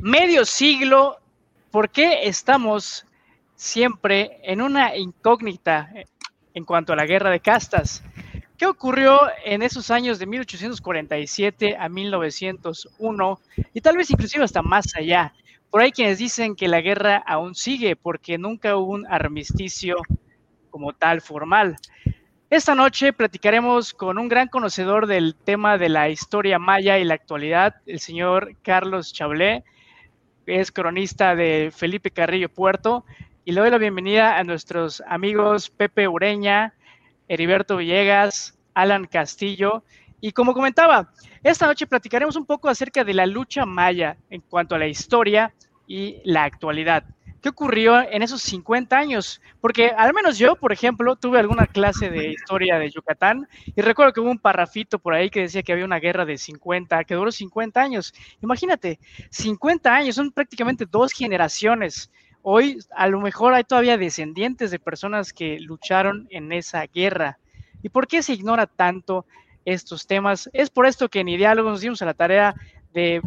[0.00, 1.18] medio siglo,
[1.70, 3.06] ¿por qué estamos
[3.56, 5.90] siempre en una incógnita
[6.54, 8.02] en cuanto a la guerra de castas?
[8.56, 13.40] ¿Qué ocurrió en esos años de 1847 a 1901
[13.72, 15.32] y tal vez inclusive hasta más allá?
[15.70, 19.96] Por ahí quienes dicen que la guerra aún sigue porque nunca hubo un armisticio
[20.70, 21.76] como tal formal.
[22.50, 27.14] Esta noche platicaremos con un gran conocedor del tema de la historia maya y la
[27.14, 29.64] actualidad, el señor Carlos Chablé,
[30.48, 33.04] es cronista de Felipe Carrillo Puerto,
[33.44, 36.74] y le doy la bienvenida a nuestros amigos Pepe Ureña,
[37.28, 39.84] Heriberto Villegas, Alan Castillo.
[40.20, 44.74] Y como comentaba, esta noche platicaremos un poco acerca de la lucha maya en cuanto
[44.74, 45.54] a la historia
[45.86, 47.04] y la actualidad.
[47.40, 49.40] ¿Qué ocurrió en esos 50 años?
[49.60, 54.12] Porque al menos yo, por ejemplo, tuve alguna clase de historia de Yucatán y recuerdo
[54.12, 57.14] que hubo un parrafito por ahí que decía que había una guerra de 50, que
[57.14, 58.12] duró 50 años.
[58.42, 58.98] Imagínate,
[59.30, 62.10] 50 años, son prácticamente dos generaciones.
[62.42, 67.38] Hoy a lo mejor hay todavía descendientes de personas que lucharon en esa guerra.
[67.82, 69.26] ¿Y por qué se ignora tanto
[69.64, 70.50] estos temas?
[70.52, 72.54] Es por esto que en Diálogo nos dimos a la tarea
[72.92, 73.22] de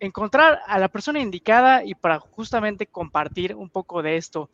[0.00, 4.50] encontrar a la persona indicada y para justamente compartir un poco de esto.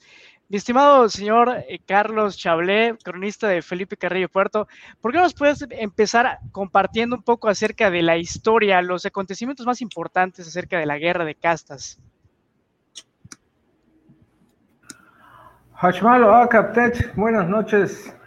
[0.48, 4.68] Mi estimado señor eh, Carlos Chablé, cronista de Felipe Carrillo Puerto,
[5.00, 9.80] ¿por qué nos puedes empezar compartiendo un poco acerca de la historia, los acontecimientos más
[9.80, 11.98] importantes acerca de la guerra de castas?
[15.74, 18.14] Hashmalo Akaptet, buenas noches.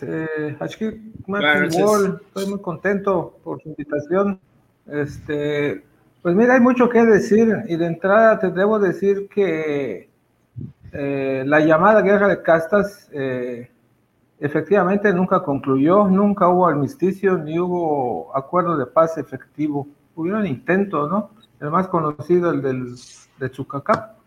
[0.00, 4.40] Eh, estoy muy contento por su invitación.
[4.86, 5.84] Este,
[6.22, 10.10] pues mira, hay mucho que decir y de entrada te debo decir que
[10.92, 13.70] eh, la llamada guerra de castas eh,
[14.40, 19.86] efectivamente nunca concluyó, nunca hubo armisticio ni hubo acuerdo de paz efectivo.
[20.14, 21.30] Hubieron intentos, ¿no?
[21.60, 22.94] El más conocido, el del,
[23.38, 24.18] de Chucacap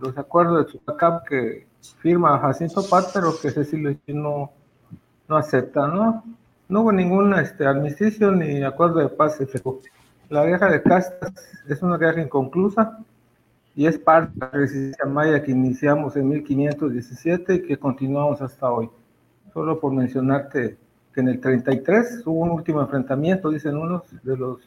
[0.00, 1.66] los acuerdos de Chucacap que
[1.98, 4.50] firma Jacinto Paz, pero que Cecilio no,
[5.28, 6.24] no acepta, ¿no?
[6.68, 9.80] No hubo ningún este, armisticio ni acuerdo de paz efectivo.
[10.30, 11.32] La guerra de castas
[11.68, 13.00] es una guerra inconclusa
[13.74, 18.70] y es parte de la resistencia maya que iniciamos en 1517 y que continuamos hasta
[18.70, 18.88] hoy.
[19.52, 20.78] Solo por mencionarte
[21.12, 24.60] que en el 33 hubo un último enfrentamiento, dicen unos, de los,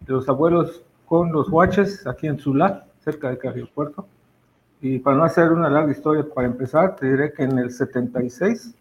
[0.00, 4.06] de los abuelos con los huaches aquí en Zulá, cerca de Carrillo Puerto
[4.80, 8.76] y para no hacer una larga historia, para empezar, te diré que en el 76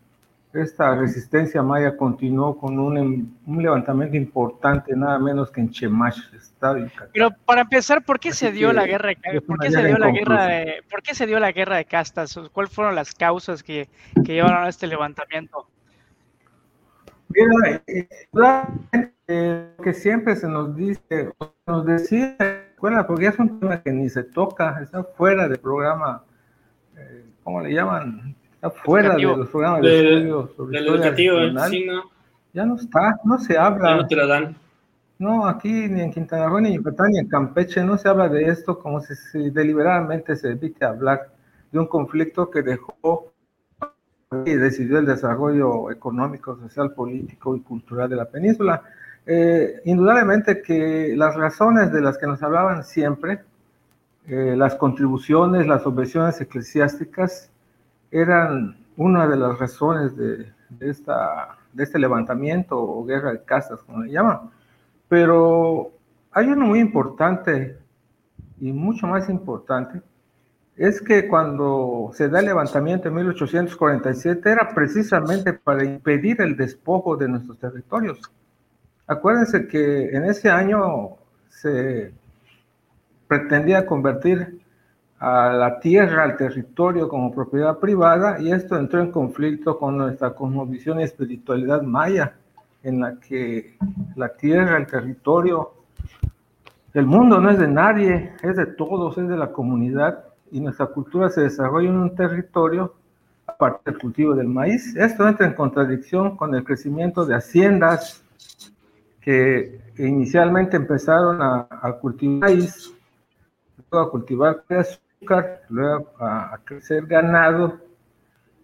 [0.53, 6.79] esta resistencia maya continuó con un, un levantamiento importante, nada menos que en Chemach, estado
[7.13, 10.11] Pero para empezar, ¿por qué se dio la guerra de, ¿por qué se dio la
[10.11, 12.39] guerra de, ¿por qué se dio la guerra de castas?
[12.51, 13.89] ¿Cuáles fueron las causas que,
[14.25, 15.67] que llevaron a este levantamiento?
[17.29, 17.83] Mira,
[19.27, 21.31] eh, que siempre se nos dice,
[21.67, 22.35] nos decía
[22.71, 26.23] escuela, porque es un tema que ni se toca, está fuera del programa,
[26.97, 28.35] eh, ¿cómo le llaman?
[28.61, 31.37] Está fuera de los programas de, estudio sobre educativo,
[31.69, 32.03] sí, ¿no?
[32.51, 33.91] Ya no está, no se habla.
[33.91, 34.55] Ya no te lo dan.
[35.17, 38.27] No, aquí ni en Quintana Roo, ni en Yucatán, ni en Campeche no se habla
[38.27, 41.29] de esto como si, si deliberadamente se evite hablar
[41.71, 43.31] de un conflicto que dejó
[44.45, 48.83] y decidió el desarrollo económico, social, político y cultural de la península.
[49.25, 53.39] Eh, indudablemente que las razones de las que nos hablaban siempre,
[54.27, 57.51] eh, las contribuciones, las objeciones eclesiásticas,
[58.11, 64.03] eran una de las razones de, esta, de este levantamiento o guerra de castas, como
[64.03, 64.51] le llaman.
[65.07, 65.91] Pero
[66.31, 67.77] hay uno muy importante
[68.59, 70.01] y mucho más importante,
[70.75, 77.17] es que cuando se da el levantamiento en 1847 era precisamente para impedir el despojo
[77.17, 78.19] de nuestros territorios.
[79.05, 81.17] Acuérdense que en ese año
[81.49, 82.13] se
[83.27, 84.58] pretendía convertir
[85.19, 90.33] a la tierra, al territorio como propiedad privada y esto entró en conflicto con nuestra
[90.33, 92.35] cosmovisión y espiritualidad maya,
[92.83, 93.75] en la que
[94.15, 95.73] la tierra, el territorio,
[96.93, 100.87] el mundo no es de nadie, es de todos, es de la comunidad y nuestra
[100.87, 102.95] cultura se desarrolla en un territorio
[103.45, 104.95] a partir del cultivo del maíz.
[104.95, 108.23] Esto entra en contradicción con el crecimiento de haciendas
[109.21, 111.67] que inicialmente empezaron a,
[111.99, 112.93] cultivar maíz,
[113.91, 115.08] a cultivar azúcar,
[115.69, 117.79] luego a, crecer ganado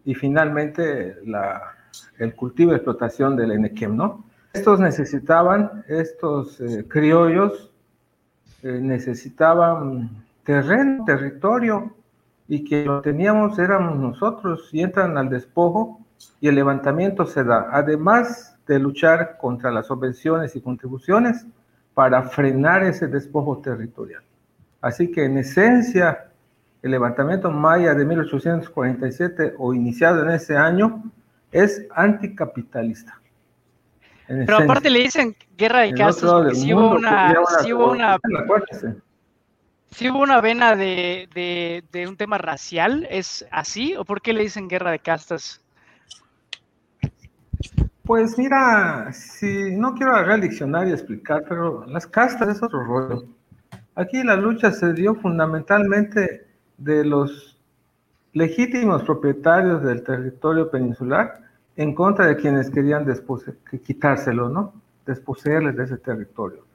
[0.04, 1.62] y finalmente la,
[2.18, 4.24] el cultivo y explotación del enequem, ¿no?
[4.54, 7.72] Estos necesitaban, estos eh, criollos
[8.64, 11.94] eh, necesitaban terreno, territorio,
[12.48, 16.00] y que lo teníamos éramos nosotros, y entran al despojo
[16.40, 17.68] y el levantamiento se da.
[17.72, 21.46] Además de luchar contra las subvenciones y contribuciones,
[21.96, 24.22] para frenar ese despojo territorial.
[24.82, 26.30] Así que en esencia,
[26.86, 31.04] el levantamiento maya de 1847 o iniciado en ese año
[31.52, 33.20] es anticapitalista.
[34.28, 38.18] Pero aparte le dicen guerra de castas porque si hubo una, si hubo una,
[39.92, 43.96] si hubo una vena de, de, un tema racial, ¿es así?
[43.96, 45.62] ¿O por qué le dicen guerra de castas?
[48.04, 52.84] Pues mira, si no quiero agarrar el diccionario y explicar, pero las castas es otro
[52.84, 53.26] rollo.
[53.96, 56.45] Aquí la lucha se dio fundamentalmente
[56.78, 57.60] de los
[58.34, 61.42] legítimos propietarios del territorio peninsular
[61.76, 63.06] en contra de quienes querían
[63.84, 64.74] quitárselo, ¿no?
[65.06, 66.66] Desposeerles de ese territorio.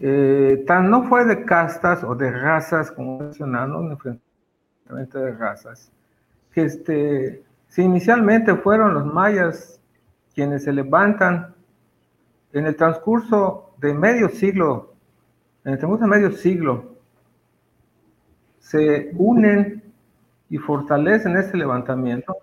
[0.00, 5.92] Eh, tan no fue de castas o de razas, como mencionaron, un enfrentamiento de razas,
[6.52, 9.80] que este, si inicialmente fueron los mayas
[10.34, 11.54] quienes se levantan
[12.52, 14.94] en el transcurso de medio siglo,
[15.64, 16.91] en el transcurso de medio siglo,
[18.62, 19.82] se unen
[20.48, 22.34] y fortalecen este levantamiento,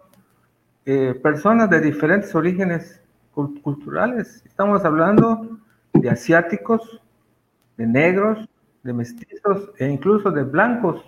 [0.86, 3.02] eh, personas de diferentes orígenes
[3.64, 4.44] culturales.
[4.46, 5.58] Estamos hablando
[5.94, 7.02] de asiáticos,
[7.78, 8.48] de negros,
[8.84, 11.04] de mestizos e incluso de blancos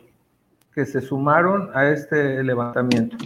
[0.74, 3.18] que se sumaron a este levantamiento.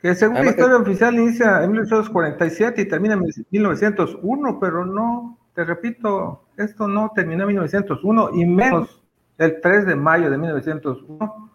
[0.00, 5.64] Que según la historia oficial inicia en 1847 y termina en 1901, pero no, te
[5.64, 9.03] repito, esto no terminó en 1901 y menos
[9.38, 11.50] el 3 de mayo de 1901,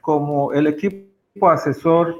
[0.00, 2.14] como el equipo asesor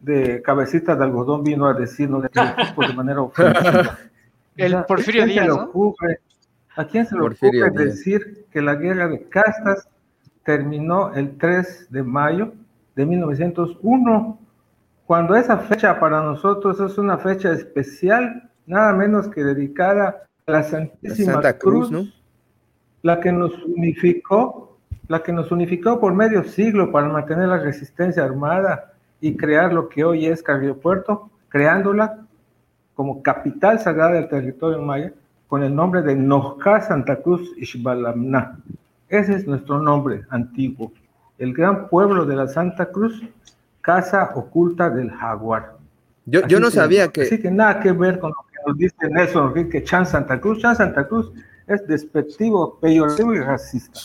[0.00, 3.98] de cabecita de algodón vino a decirnos de manera ofensiva.
[4.56, 5.48] El Porfirio Díaz,
[6.76, 9.88] ¿A quién se le ocurre decir que la guerra de castas
[10.44, 12.52] terminó el 3 de mayo
[12.94, 14.38] de 1901?
[15.04, 20.62] Cuando esa fecha para nosotros es una fecha especial, nada menos que dedicada a la
[20.62, 22.06] Santísima Santa Cruz, ¿no?
[23.02, 24.78] La que nos unificó,
[25.08, 29.88] la que nos unificó por medio siglo para mantener la resistencia armada y crear lo
[29.88, 32.20] que hoy es Carrillo Puerto, creándola
[32.94, 35.12] como capital sagrada del territorio maya,
[35.46, 38.58] con el nombre de Nojca Santa Cruz Ixbalamná.
[39.08, 40.92] Ese es nuestro nombre antiguo,
[41.38, 43.22] el gran pueblo de la Santa Cruz,
[43.80, 45.76] casa oculta del jaguar.
[46.26, 47.22] Yo, yo no sabía que...
[47.22, 50.58] Así que nada que ver con lo que nos dice Nelson que Chan Santa Cruz.
[50.58, 51.32] Chan Santa Cruz
[51.68, 54.00] es despectivo, peyorativo y racista.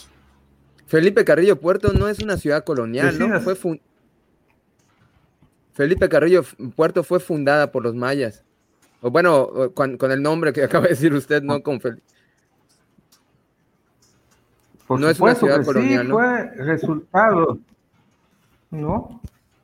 [0.86, 3.40] Felipe Carrillo Puerto no es una ciudad colonial, ¿no?
[3.42, 3.56] Fue
[5.74, 6.44] Felipe Carrillo
[6.76, 8.44] Puerto fue fundada por los mayas.
[9.02, 12.04] O bueno, con, el nombre que acaba de decir usted, no con Felipe.
[14.90, 17.58] no es una ciudad colonial, sí, fue resultado,
[18.70, 19.22] ¿no?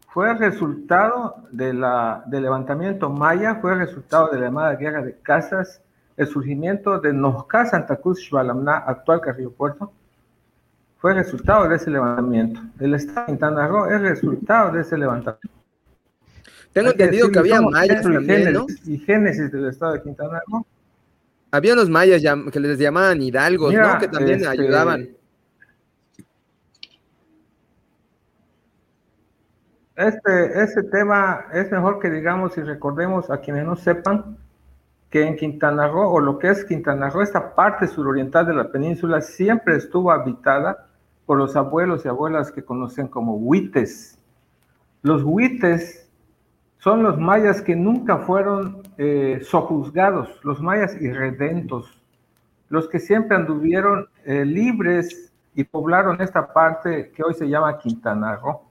[0.08, 5.84] Fue resultado de la, del levantamiento maya, fue resultado de la llamada guerra de casas,
[6.20, 9.94] el surgimiento de Nojca, Santa Cruz, Xbalamná, actual Carrillo Puerto,
[10.98, 12.60] fue resultado de ese levantamiento.
[12.78, 15.58] El estado de Quintana Roo es resultado de ese levantamiento.
[16.74, 18.66] Tengo entendido que había mayas también, ¿no?
[18.86, 20.66] Y génesis del estado de Quintana Roo.
[21.52, 23.98] Había unos mayas que les llamaban hidalgos, ¿no?
[23.98, 25.10] Que también este, ayudaban.
[29.96, 34.38] Este, este tema es mejor que digamos y recordemos a quienes no sepan
[35.10, 38.72] que en Quintana Roo, o lo que es Quintana Roo, esta parte suroriental de la
[38.72, 40.88] península siempre estuvo habitada
[41.26, 44.20] por los abuelos y abuelas que conocen como huites.
[45.02, 46.10] Los huites
[46.78, 52.02] son los mayas que nunca fueron eh, sojuzgados, los mayas irredentos,
[52.70, 58.36] los que siempre anduvieron eh, libres y poblaron esta parte que hoy se llama Quintana
[58.36, 58.62] Roo.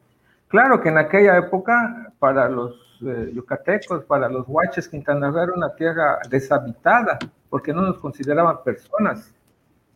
[0.46, 5.52] Claro que en aquella época, para los eh, yucatecos, para los huaches, Quintana Roo era
[5.54, 9.34] una tierra deshabitada, porque no nos consideraban personas,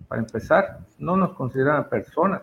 [0.09, 2.42] para empezar, no nos consideraban personas.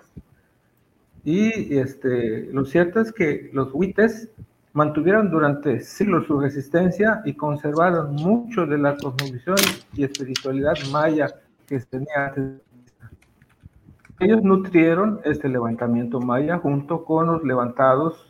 [1.23, 4.29] Y este, lo cierto es que los huites
[4.73, 9.57] mantuvieron durante siglos su resistencia y conservaron mucho de la cosmovisión
[9.93, 11.27] y espiritualidad maya
[11.67, 12.61] que tenía antes.
[14.19, 18.28] Ellos nutrieron este levantamiento maya junto con los levantados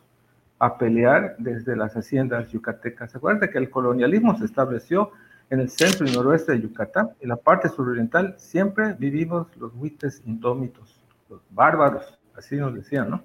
[0.59, 3.15] a pelear desde las haciendas yucatecas.
[3.15, 5.11] Acuérdense que el colonialismo se estableció
[5.49, 7.11] en el centro y noroeste de Yucatán.
[7.21, 13.23] En la parte suroriental siempre vivimos los huites indómitos, los bárbaros, así nos decían, ¿no?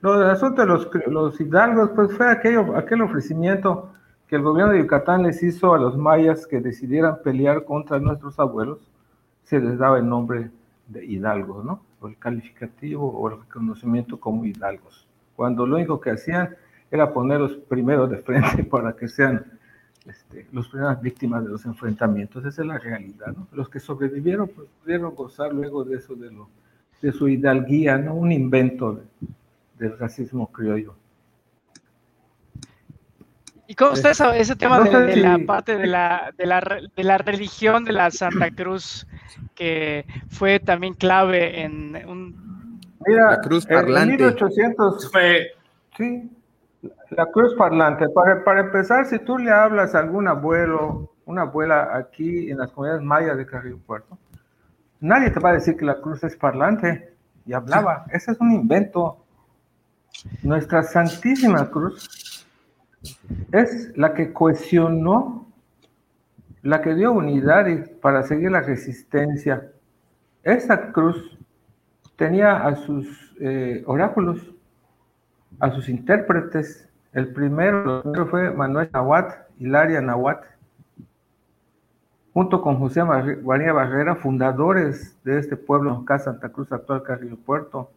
[0.00, 3.92] Lo del asunto de los, los hidalgos, pues fue aquello, aquel ofrecimiento
[4.28, 8.38] que el gobierno de Yucatán les hizo a los mayas que decidieran pelear contra nuestros
[8.38, 8.90] abuelos,
[9.44, 10.50] se les daba el nombre
[10.88, 11.82] de hidalgos, ¿no?
[12.00, 15.05] O el calificativo o el reconocimiento como hidalgos.
[15.36, 16.56] Cuando lo único que hacían
[16.90, 19.44] era ponerlos primero de frente para que sean
[20.06, 22.44] este, las primeras víctimas de los enfrentamientos.
[22.44, 23.34] Esa es la realidad.
[23.36, 23.48] ¿no?
[23.52, 26.48] Los que sobrevivieron pues, pudieron gozar luego de eso, de, lo,
[27.02, 28.14] de su hidalguía, ¿no?
[28.14, 29.02] un invento
[29.78, 30.94] del racismo criollo.
[33.68, 36.60] ¿Y cómo está ese, tema de, la parte de la, de, la,
[36.94, 39.08] de la religión de la Santa Cruz,
[39.56, 42.46] que fue también clave en un...
[43.06, 44.14] Mira, la cruz parlante.
[44.14, 45.46] En 1800 fue...
[45.96, 46.30] Sí,
[47.10, 48.08] la cruz parlante.
[48.10, 52.70] Para, para empezar, si tú le hablas a algún abuelo, una abuela aquí en las
[52.70, 54.18] comunidades mayas de Carrillo Puerto,
[55.00, 57.12] nadie te va a decir que la cruz es parlante.
[57.46, 58.06] Y hablaba.
[58.12, 59.24] Ese es un invento.
[60.42, 62.46] Nuestra Santísima Cruz
[63.52, 65.46] es la que cohesionó,
[66.62, 67.66] la que dio unidad
[68.00, 69.70] para seguir la resistencia.
[70.42, 71.35] Esa cruz
[72.16, 74.52] tenía a sus eh, oráculos,
[75.60, 76.88] a sus intérpretes.
[77.12, 80.42] El primero, fue Manuel Nahuat, Hilaria Nahuat,
[82.34, 87.90] junto con José María Barrera, fundadores de este pueblo, acá Santa Cruz, actual Carrillo Puerto.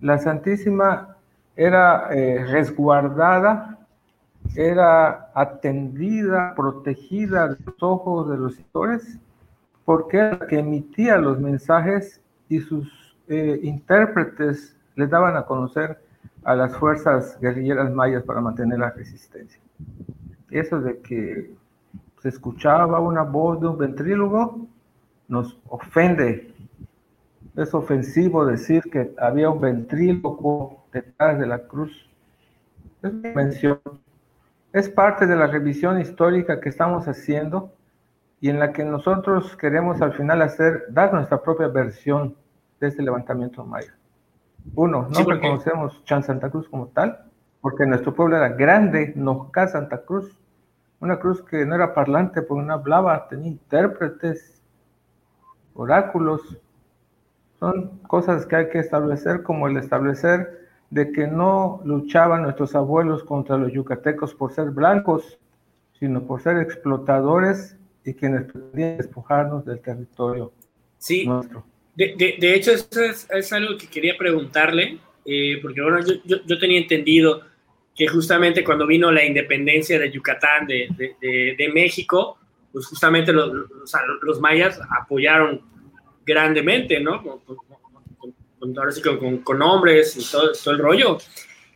[0.00, 1.16] La Santísima
[1.54, 3.78] era eh, resguardada,
[4.56, 9.18] era atendida, protegida de los ojos de los lectores,
[9.84, 12.97] porque era la que emitía los mensajes y sus
[13.28, 15.98] eh, intérpretes les daban a conocer
[16.44, 19.60] a las fuerzas guerrilleras mayas para mantener la resistencia.
[20.50, 21.50] Eso de que
[22.22, 24.66] se escuchaba una voz de un ventrílogo
[25.28, 26.54] nos ofende.
[27.56, 32.08] Es ofensivo decir que había un ventrílogo detrás de la cruz.
[33.02, 33.80] Es mención.
[34.72, 37.72] Es parte de la revisión histórica que estamos haciendo
[38.40, 42.34] y en la que nosotros queremos al final hacer, dar nuestra propia versión
[42.80, 43.94] de este levantamiento maya.
[44.74, 47.24] Uno, no reconocemos Chan Santa Cruz como tal,
[47.60, 50.38] porque nuestro pueblo era grande, Nojca Santa Cruz,
[51.00, 54.62] una cruz que no era parlante porque no hablaba, tenía intérpretes,
[55.74, 56.58] oráculos.
[57.58, 63.22] Son cosas que hay que establecer, como el establecer de que no luchaban nuestros abuelos
[63.24, 65.38] contra los yucatecos por ser blancos,
[65.98, 70.52] sino por ser explotadores y quienes pretendían despojarnos del territorio
[70.98, 71.26] sí.
[71.26, 71.64] nuestro.
[71.98, 77.42] De, hecho, eso es, algo que quería preguntarle, eh, porque bueno, yo, tenía entendido
[77.92, 82.38] que justamente cuando vino la independencia de Yucatán de, México,
[82.72, 83.50] pues justamente los,
[84.22, 85.60] los, mayas apoyaron
[86.24, 87.20] grandemente, ¿no?
[87.20, 87.40] Con,
[88.92, 91.18] sí, con, con, hombres y todo, todo, el rollo.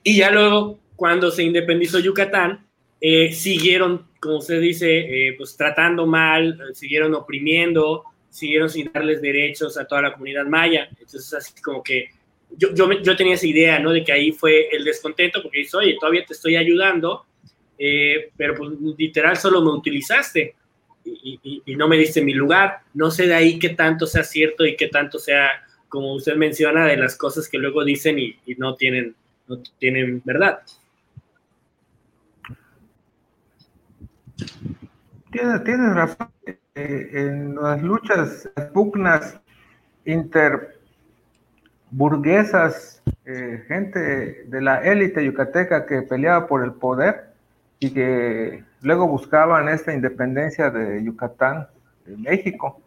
[0.05, 2.64] Y ya luego, cuando se independizó Yucatán,
[3.00, 9.77] eh, siguieron, como usted dice, eh, pues tratando mal, siguieron oprimiendo, siguieron sin darles derechos
[9.77, 10.89] a toda la comunidad maya.
[10.91, 12.09] Entonces, así como que
[12.57, 13.93] yo, yo, yo tenía esa idea, ¿no?
[13.93, 17.27] De que ahí fue el descontento, porque dice, oye, todavía te estoy ayudando,
[17.79, 20.55] eh, pero pues literal solo me utilizaste
[21.05, 22.81] y, no me diste mi lugar.
[22.95, 25.51] No sé de ahí qué tanto sea cierto y qué tanto sea,
[25.89, 29.15] como usted menciona, de las cosas que luego dicen y, y no, tienen,
[29.47, 30.62] no tienen verdad.
[35.31, 36.29] Tienes, tienes razón.
[36.75, 39.38] Eh, en las luchas, pugnas
[40.07, 47.35] interburguesas, eh, gente de la élite yucateca que peleaba por el poder
[47.79, 51.69] y que luego buscaban esta independencia de Yucatán,
[52.07, 52.81] de México,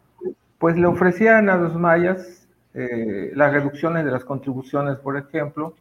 [0.58, 5.76] pues le ofrecían a los mayas eh, las reducciones de las contribuciones, por ejemplo,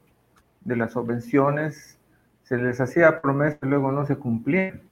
[0.62, 1.98] de las subvenciones,
[2.44, 4.84] se les hacía promesas y luego no se cumplían.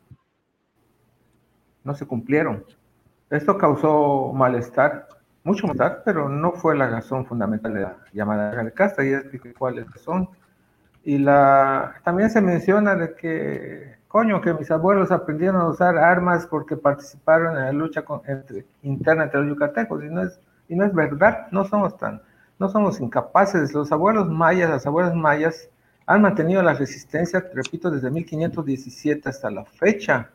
[1.83, 2.63] No se cumplieron.
[3.33, 5.07] Esto causó malestar,
[5.43, 9.55] mucho malestar, pero no fue la razón fundamental de la llamada de casta, y expliqué
[9.55, 10.29] cuál es la razón.
[11.03, 16.45] Y la, también se menciona de que, coño, que mis abuelos aprendieron a usar armas
[16.45, 20.85] porque participaron en la lucha entre, interna entre los yucatecos, y no, es, y no
[20.85, 22.21] es verdad, no somos tan,
[22.59, 23.73] no somos incapaces.
[23.73, 25.69] Los abuelos mayas, las abuelas mayas,
[26.05, 30.29] han mantenido la resistencia, repito, desde 1517 hasta la fecha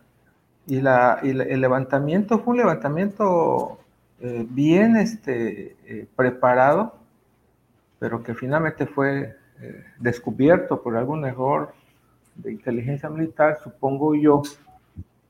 [0.69, 3.79] y, la, el levantamiento fue un levantamiento
[4.21, 6.95] eh, bien este, eh, preparado,
[7.99, 11.73] pero que finalmente fue eh, descubierto por algún error
[12.35, 14.43] de inteligencia militar, supongo yo.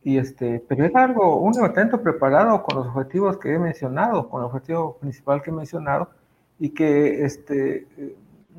[0.03, 4.41] Y este, pero es algo, un levantamiento preparado con los objetivos que he mencionado, con
[4.41, 6.11] el objetivo principal que he mencionado,
[6.59, 7.87] y que este,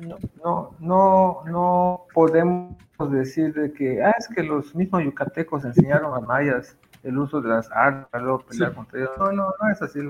[0.00, 2.76] no, no, no, no podemos
[3.10, 7.48] decir de que, ah, es que los mismos yucatecos enseñaron a mayas el uso de
[7.48, 9.12] las armas, luego pelear contra ellos.
[9.18, 10.00] No, no, no es así.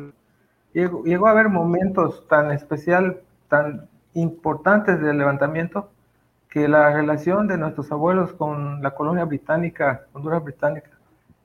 [0.73, 5.91] Llegó, llegó a haber momentos tan especial, tan importantes del levantamiento,
[6.49, 10.91] que la relación de nuestros abuelos con la colonia británica, Honduras británica,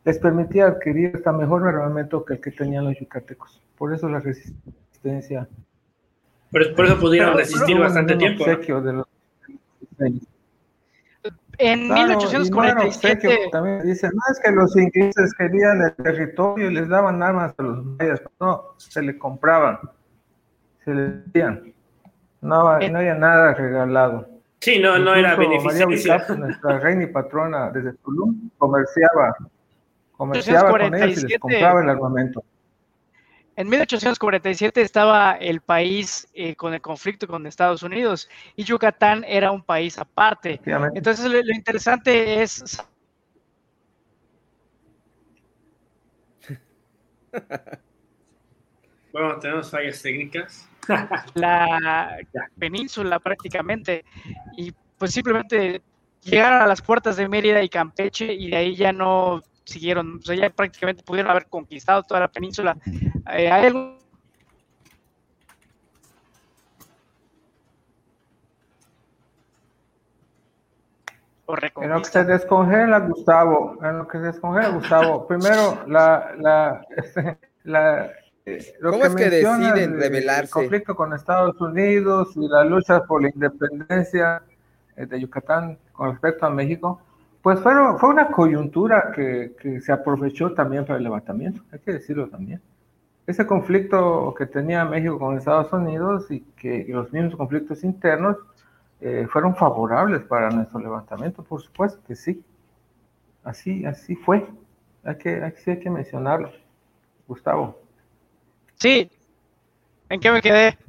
[0.03, 3.61] les permitía adquirir hasta mejor armamento que el que tenían los yucatecos.
[3.77, 5.47] Por eso la resistencia.
[6.51, 8.45] Por eso pudieron resistir bastante tiempo.
[11.57, 13.49] En 1847.
[13.51, 17.63] también dicen, no es que los ingleses querían el territorio y les daban armas a
[17.63, 18.21] los mayas.
[18.39, 19.79] No, se le compraban,
[20.83, 21.73] se les dieron.
[22.41, 24.27] No, no había nada regalado.
[24.59, 25.87] Sí, no, no era beneficio.
[26.37, 29.35] nuestra reina y patrona desde Tulum, comerciaba,
[30.11, 32.43] comerciaba con ellos y les compraba el armamento.
[33.57, 39.51] En 1847 estaba el país eh, con el conflicto con Estados Unidos y Yucatán era
[39.51, 40.59] un país aparte.
[40.93, 42.83] Entonces lo, interesante es...
[49.11, 50.69] Bueno, tenemos fallas técnicas.
[51.35, 52.17] La
[52.59, 54.03] península prácticamente
[54.57, 55.81] y pues simplemente
[56.21, 60.21] llegaron a las puertas de Mérida y Campeche y de ahí ya no siguieron, o
[60.21, 62.77] sea, ya prácticamente pudieron haber conquistado toda la península.
[63.33, 63.97] Eh, ¿Hay algún
[71.81, 76.85] En lo que se descongela, Gustavo, en lo que se descongela, Gustavo, primero la, la,
[76.97, 78.11] este, la
[78.45, 80.43] eh, ¿Cómo es que deciden rebelarse?
[80.43, 84.43] El conflicto con Estados Unidos y la lucha por la independencia
[84.95, 87.01] eh, de Yucatán con respecto a México,
[87.45, 91.91] pues fue, fue una coyuntura que, que, se aprovechó también para el levantamiento, hay que
[91.91, 92.59] decirlo también.
[93.27, 98.37] Ese conflicto que tenía México con Estados Unidos y que los mismos conflictos internos
[98.99, 102.43] eh, fueron favorables para nuestro levantamiento, por supuesto que sí.
[103.43, 104.47] Así, así fue.
[105.03, 106.49] Hay que, hay, hay que mencionarlo.
[107.27, 107.79] Gustavo.
[108.73, 109.07] Sí.
[110.09, 110.79] ¿En qué me quedé?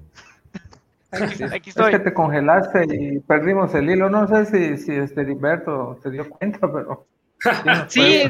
[1.11, 1.93] Aquí, estoy.
[1.93, 4.11] Es que te congelaste y perdimos el hilo.
[4.11, 7.07] No sé si, si este Heriberto se dio cuenta, pero.
[7.89, 8.23] Sí,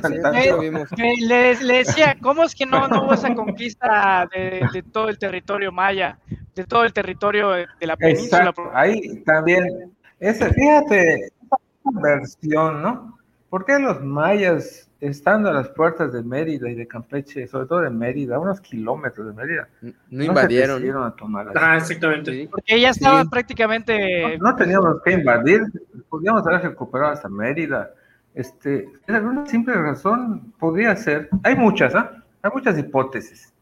[1.29, 6.19] le, decía, ¿cómo es que no, no hubo esa conquista de, todo el territorio maya,
[6.55, 8.53] de todo el territorio de la península?
[8.73, 13.17] Ahí también, ese, fíjate, esa versión, ¿no?
[13.49, 17.81] ¿Por qué los mayas estando a las puertas de Mérida y de Campeche, sobre todo
[17.81, 19.69] de Mérida, unos kilómetros de Mérida.
[20.11, 20.87] No, invadieron.
[20.87, 22.49] No a tomar ah, exactamente.
[22.51, 24.39] Porque ya estaba prácticamente.
[24.39, 25.63] No, teníamos que invadir,
[26.09, 27.91] podíamos haber recuperado hasta Mérida.
[28.35, 32.23] Este, por alguna simple razón podría ser, hay muchas, ¿ah?
[32.43, 33.53] Hay muchas hipótesis.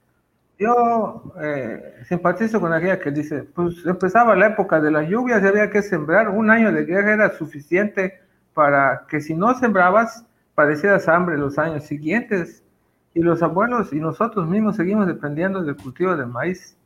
[0.58, 5.46] Yo eh, simpatizo con aquella que dice, pues empezaba la época de las lluvias y
[5.46, 8.20] había que sembrar, un año de guerra era suficiente
[8.52, 12.62] para que si no sembrabas, padecías hambre los años siguientes
[13.12, 16.76] y los abuelos y nosotros mismos seguimos dependiendo del cultivo de maíz.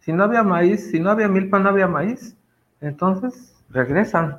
[0.00, 2.36] Si no había maíz, si no había milpa, no había maíz.
[2.80, 4.38] Entonces regresan.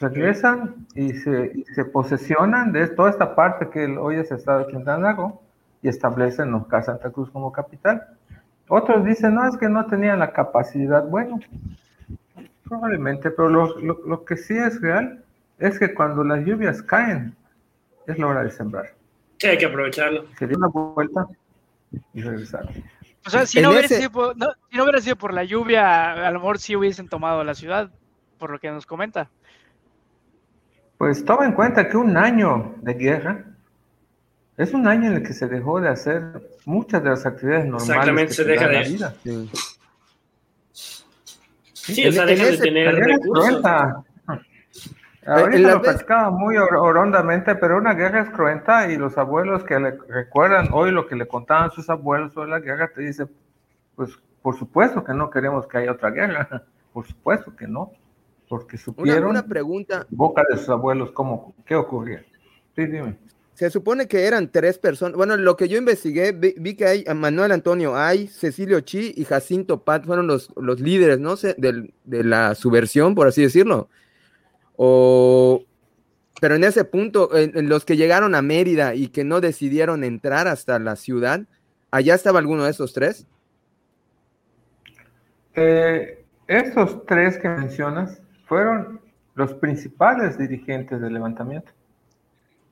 [0.00, 5.12] Regresan y se, se posesionan de toda esta parte que hoy es Estado de Quintana
[5.12, 5.40] Roo
[5.80, 8.02] y establecen Nozca Santa Cruz como capital.
[8.68, 11.06] Otros dicen, no, es que no tenían la capacidad.
[11.06, 11.38] Bueno,
[12.64, 15.22] probablemente, pero lo, lo que sí es real
[15.62, 17.34] es que cuando las lluvias caen,
[18.06, 18.94] es la hora de sembrar.
[19.38, 20.26] Sí, hay que aprovecharlo.
[20.38, 21.26] Se dio una vuelta
[22.12, 22.68] y regresar.
[23.24, 26.30] O sea, si no, hubiera sido por, si no hubiera sido por la lluvia, a
[26.32, 27.90] lo mejor sí hubiesen tomado la ciudad,
[28.38, 29.30] por lo que nos comenta.
[30.98, 33.44] Pues toma en cuenta que un año de guerra
[34.56, 37.90] es un año en el que se dejó de hacer muchas de las actividades normales.
[37.90, 38.74] Exactamente, se deja de.
[38.74, 39.14] La vida.
[39.22, 39.50] Sí,
[41.72, 43.62] sí o sea, deja de tener recursos.
[45.24, 49.96] Ahorita lo pescaba muy horondamente, pero una guerra es cruenta y los abuelos que le
[50.08, 53.30] recuerdan hoy lo que le contaban sus abuelos sobre la guerra te dicen,
[53.94, 54.10] pues
[54.42, 57.92] por supuesto que no queremos que haya otra guerra, por supuesto que no,
[58.48, 60.06] porque supieron una, pregunta.
[60.10, 62.24] boca de sus abuelos cómo, qué ocurría.
[62.74, 63.16] Sí, dime.
[63.54, 65.14] Se supone que eran tres personas.
[65.14, 69.84] Bueno, lo que yo investigué, vi, que hay Manuel Antonio hay Cecilio Chi y Jacinto
[69.84, 71.36] Pat fueron los, los líderes, ¿no?
[71.36, 73.88] De, de la subversión, por así decirlo.
[76.40, 80.78] Pero en ese punto, los que llegaron a Mérida y que no decidieron entrar hasta
[80.80, 81.42] la ciudad,
[81.92, 83.26] ¿allá estaba alguno de esos tres?
[85.54, 89.00] Eh, esos tres que mencionas fueron
[89.34, 91.70] los principales dirigentes del levantamiento,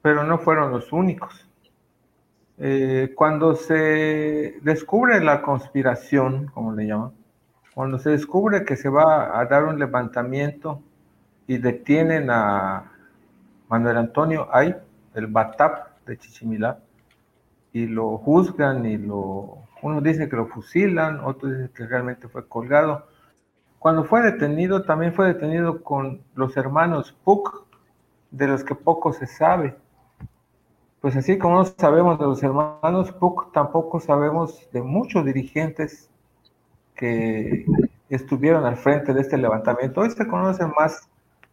[0.02, 1.46] pero no fueron los únicos.
[2.58, 7.12] Eh, cuando se descubre la conspiración, como le llaman,
[7.72, 10.82] cuando se descubre que se va a dar un levantamiento
[11.50, 12.92] y detienen a
[13.68, 14.72] Manuel Antonio Ay,
[15.14, 16.78] el Batap de Chichimilá,
[17.72, 22.46] y lo juzgan y lo, uno dice que lo fusilan, otro dice que realmente fue
[22.46, 23.04] colgado.
[23.80, 27.64] Cuando fue detenido, también fue detenido con los hermanos Puck,
[28.30, 29.74] de los que poco se sabe.
[31.00, 36.08] pues así como no sabemos de los hermanos Puck, tampoco sabemos de muchos dirigentes
[36.94, 37.66] que
[38.08, 40.02] estuvieron al frente de este levantamiento.
[40.02, 41.09] Hoy se conoce más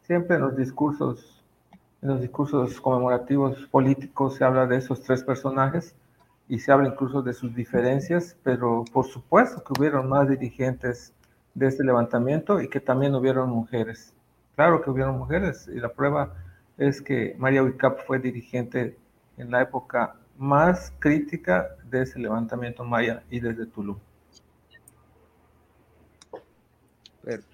[0.07, 1.43] siempre en los discursos,
[2.01, 5.95] en los discursos conmemorativos políticos se habla de esos tres personajes
[6.47, 11.13] y se habla incluso de sus diferencias, pero por supuesto que hubieron más dirigentes
[11.53, 14.13] de este levantamiento y que también hubieron mujeres.
[14.55, 16.33] Claro que hubieron mujeres y la prueba
[16.77, 18.97] es que María Wicap fue dirigente
[19.35, 23.97] en la época más crítica de ese levantamiento maya y desde Tulum.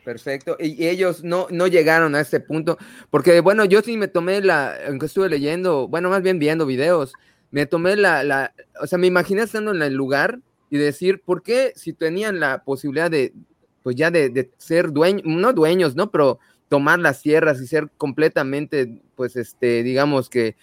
[0.04, 0.56] Perfecto.
[0.60, 2.78] Y ellos no, no llegaron a este punto,
[3.10, 7.14] porque bueno, yo sí me tomé la, aunque estuve leyendo, bueno, más bien viendo videos,
[7.50, 11.74] me tomé la, o sea, me imaginé estando en el lugar y decir, ¿por qué
[11.76, 13.34] si tenían la posibilidad de,
[13.82, 16.12] pues ya de, ser dueños, no dueños, ¿no?
[16.12, 20.56] Pero tomar las tierras y ser completamente, pues, este, digamos que,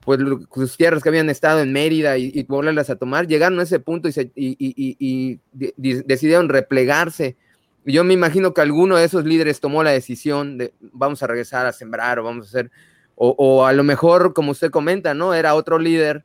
[0.00, 0.18] pues,
[0.54, 4.08] sus tierras que habían estado en Mérida y, volverlas a tomar, llegaron a ese punto
[4.08, 5.40] y, y, y
[6.06, 7.36] decidieron replegarse
[7.84, 11.66] yo me imagino que alguno de esos líderes tomó la decisión de vamos a regresar
[11.66, 12.70] a sembrar o vamos a hacer,
[13.22, 15.34] o, a lo mejor, como usted comenta, ¿no?
[15.34, 16.24] Era otro líder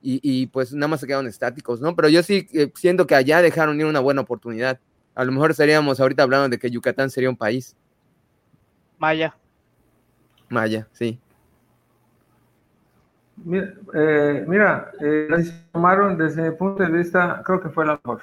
[0.00, 1.96] y, pues nada más se quedaron estáticos, ¿no?
[1.96, 4.78] Pero yo sí eh, siento que allá dejaron ir una buena oportunidad.
[5.16, 7.76] A lo mejor estaríamos ahorita hablando de que Yucatán sería un país.
[8.98, 9.36] Maya.
[10.48, 11.18] Maya, sí.
[13.44, 15.28] Mira, eh, mira eh,
[15.72, 18.22] tomaron desde mi punto de vista, creo que fue la mejor.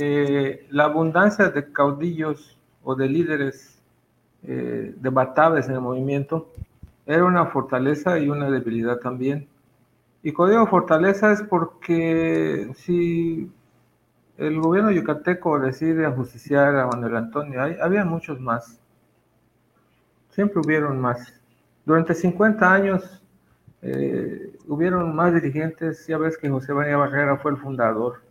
[0.00, 3.82] Eh, la abundancia de caudillos o de líderes
[4.44, 6.52] eh, debatables en el movimiento
[7.04, 9.48] era una fortaleza y una debilidad también.
[10.22, 13.50] Y cuando digo fortaleza es porque si
[14.36, 18.78] el gobierno yucateco decide ajusticiar a Manuel Antonio, había muchos más.
[20.30, 21.34] Siempre hubieron más.
[21.84, 23.20] Durante 50 años
[23.82, 26.06] eh, hubieron más dirigentes.
[26.06, 28.27] Ya ves que José María Barrera fue el fundador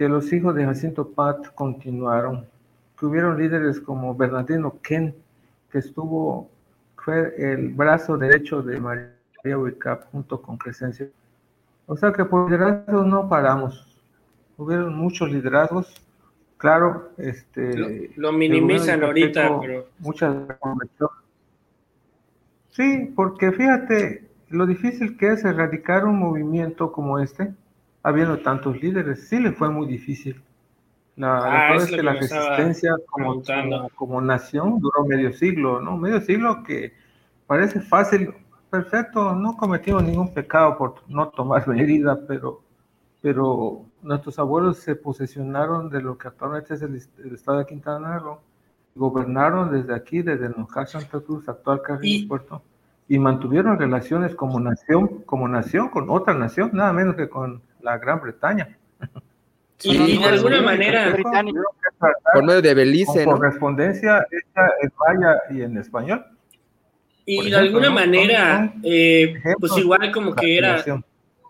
[0.00, 2.46] que los hijos de Jacinto Pat continuaron,
[2.98, 5.14] que hubieron líderes como Bernardino Ken,
[5.70, 6.48] que estuvo,
[6.96, 11.10] fue el brazo derecho de María Wicap junto con Crescencio.
[11.84, 14.00] O sea que por liderazgos no paramos.
[14.56, 15.94] Hubieron muchos liderazgos.
[16.56, 18.10] Claro, este.
[18.16, 19.86] Lo, minimizan ahorita, pero.
[19.98, 20.34] Muchas
[22.70, 27.52] Sí, porque fíjate lo difícil que es erradicar un movimiento como este
[28.02, 30.42] habiendo tantos líderes, sí le fue muy difícil.
[31.16, 33.42] La, ah, es que, la resistencia como,
[33.94, 35.98] como, nación duró medio siglo, ¿no?
[35.98, 36.94] Medio siglo que
[37.46, 38.32] parece fácil,
[38.70, 42.62] perfecto, no cometimos ningún pecado por no tomar herida, pero,
[43.20, 46.94] pero nuestros abuelos se posesionaron de lo que actualmente es el,
[47.34, 48.40] estado de Quintana Roo,
[48.94, 52.62] gobernaron desde aquí, desde Nojal, Santa Cruz, actual Carrillo Puerto,
[53.08, 57.98] y mantuvieron relaciones como nación, como nación con otra nación, nada menos que con la
[57.98, 58.76] Gran Bretaña.
[59.82, 61.16] y, de alguna manera,
[62.32, 66.24] por medio de Belice, con correspondencia hecha en maya y en español.
[67.26, 70.84] Y de alguna manera, eh, pues igual como que era,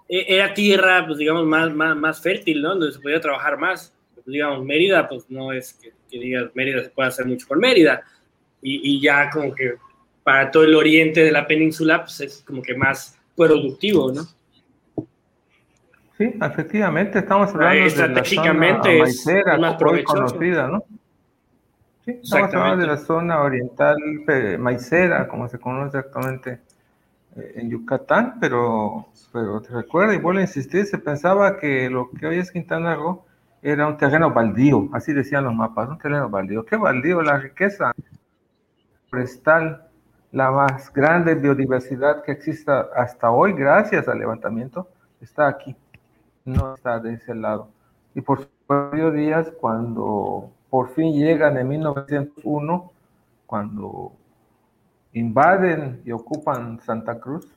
[0.09, 2.71] e, era tierra, pues digamos, más, más, más fértil, ¿no?
[2.71, 3.93] Donde se podía trabajar más.
[4.15, 7.59] Pues, digamos, Mérida, pues no es que, que digas Mérida se puede hacer mucho por
[7.59, 8.03] Mérida.
[8.61, 9.77] Y, y, ya como que
[10.23, 14.27] para todo el oriente de la península, pues es como que más productivo, ¿no?
[16.21, 19.57] Sí, efectivamente, estamos hablando de la zona maicera,
[20.05, 20.85] conocida, ¿no?
[22.05, 23.97] Sí, estamos hablando de la zona oriental
[24.59, 26.61] maicera, como se conoce actualmente
[27.37, 32.11] eh, en Yucatán, pero, pero te recuerda, y vuelvo a insistir, se pensaba que lo
[32.11, 33.25] que hoy es Quintana Roo
[33.63, 36.67] era un terreno baldío, así decían los mapas, un terreno baldío.
[36.67, 37.23] ¿Qué baldío?
[37.23, 37.95] La riqueza
[39.09, 39.89] forestal,
[40.33, 44.87] la más grande biodiversidad que exista hasta hoy, gracias al levantamiento,
[45.23, 45.75] está aquí
[46.45, 47.69] no está de ese lado.
[48.15, 52.93] Y por varios días, cuando por fin llegan en 1901,
[53.47, 54.13] cuando
[55.13, 57.49] invaden y ocupan Santa Cruz,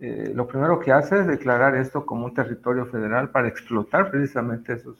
[0.00, 4.72] eh, lo primero que hace es declarar esto como un territorio federal para explotar precisamente
[4.72, 4.96] esos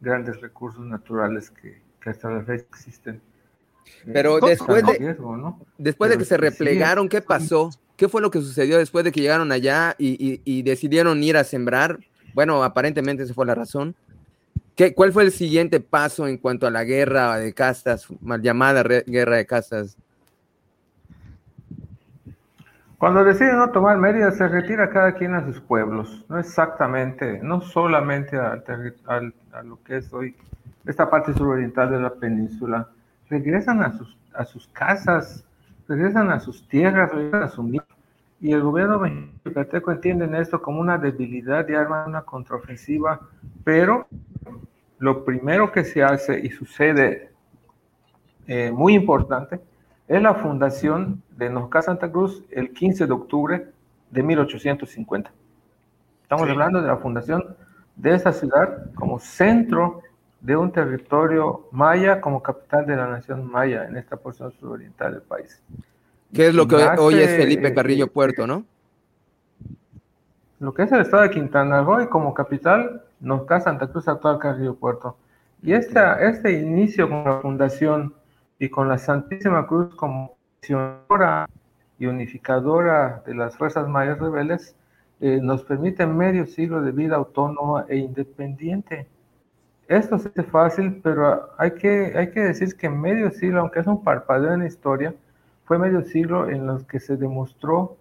[0.00, 3.20] grandes recursos naturales que, hasta la fecha existen.
[4.12, 5.16] Pero después de,
[5.78, 7.70] después de que se replegaron, ¿qué pasó?
[7.96, 12.00] ¿Qué fue lo que sucedió después de que llegaron allá y decidieron ir a sembrar?
[12.34, 13.94] Bueno, aparentemente esa fue la razón.
[14.74, 18.82] ¿Qué, ¿Cuál fue el siguiente paso en cuanto a la guerra de castas, mal llamada
[18.82, 19.96] guerra de castas?
[22.96, 27.60] Cuando deciden no tomar medidas, se retira cada quien a sus pueblos, no exactamente, no
[27.60, 28.62] solamente a,
[29.06, 30.36] a lo que es hoy
[30.86, 32.88] esta parte suroriental de la península,
[33.28, 35.44] regresan a sus, a sus casas,
[35.88, 37.62] regresan a sus tierras, regresan a su
[38.42, 43.20] y el gobierno mexicano entiende esto como una debilidad y arma una contraofensiva,
[43.62, 44.08] pero
[44.98, 47.30] lo primero que se hace y sucede
[48.48, 49.60] eh, muy importante
[50.08, 53.68] es la fundación de Nosca Santa Cruz el 15 de octubre
[54.10, 55.30] de 1850.
[56.24, 57.56] Estamos hablando de la fundación
[57.94, 60.02] de esta ciudad como centro
[60.40, 65.22] de un territorio maya, como capital de la nación maya en esta porción suroriental del
[65.22, 65.62] país.
[66.34, 68.64] ¿Qué es lo que hoy es Felipe Carrillo Puerto, no?
[70.60, 74.08] Lo que es el estado de Quintana Roo y como capital, nos casa Santa Cruz
[74.08, 75.16] actual Carrillo Puerto.
[75.62, 78.14] Y esta, este inicio con la fundación
[78.58, 81.48] y con la Santísima Cruz como misionera
[81.98, 84.74] y unificadora de las fuerzas mayas rebeldes,
[85.20, 89.06] eh, nos permite medio siglo de vida autónoma e independiente.
[89.86, 93.86] Esto se hace fácil, pero hay que, hay que decir que medio siglo, aunque es
[93.86, 95.14] un parpadeo en la historia,
[95.72, 97.96] fue medio siglo en los que se demostró,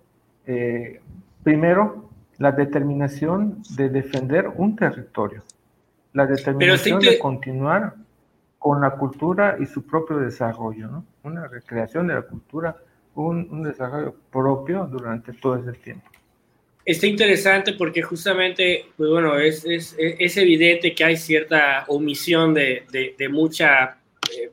[0.46, 1.00] eh,
[1.42, 5.42] primero, la determinación de defender un territorio,
[6.12, 7.94] la determinación de continuar
[8.60, 11.06] con la cultura y su propio desarrollo, ¿no?
[11.24, 12.76] Una recreación de la cultura,
[13.16, 16.10] un, un desarrollo propio durante todo ese tiempo.
[16.84, 22.84] Está interesante porque justamente, pues bueno, es, es, es evidente que hay cierta omisión de,
[22.92, 24.52] de, de muchos eh,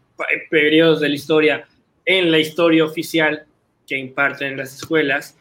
[0.48, 1.66] periodos de la historia
[2.08, 3.44] en la historia oficial
[3.86, 5.36] que imparten las escuelas.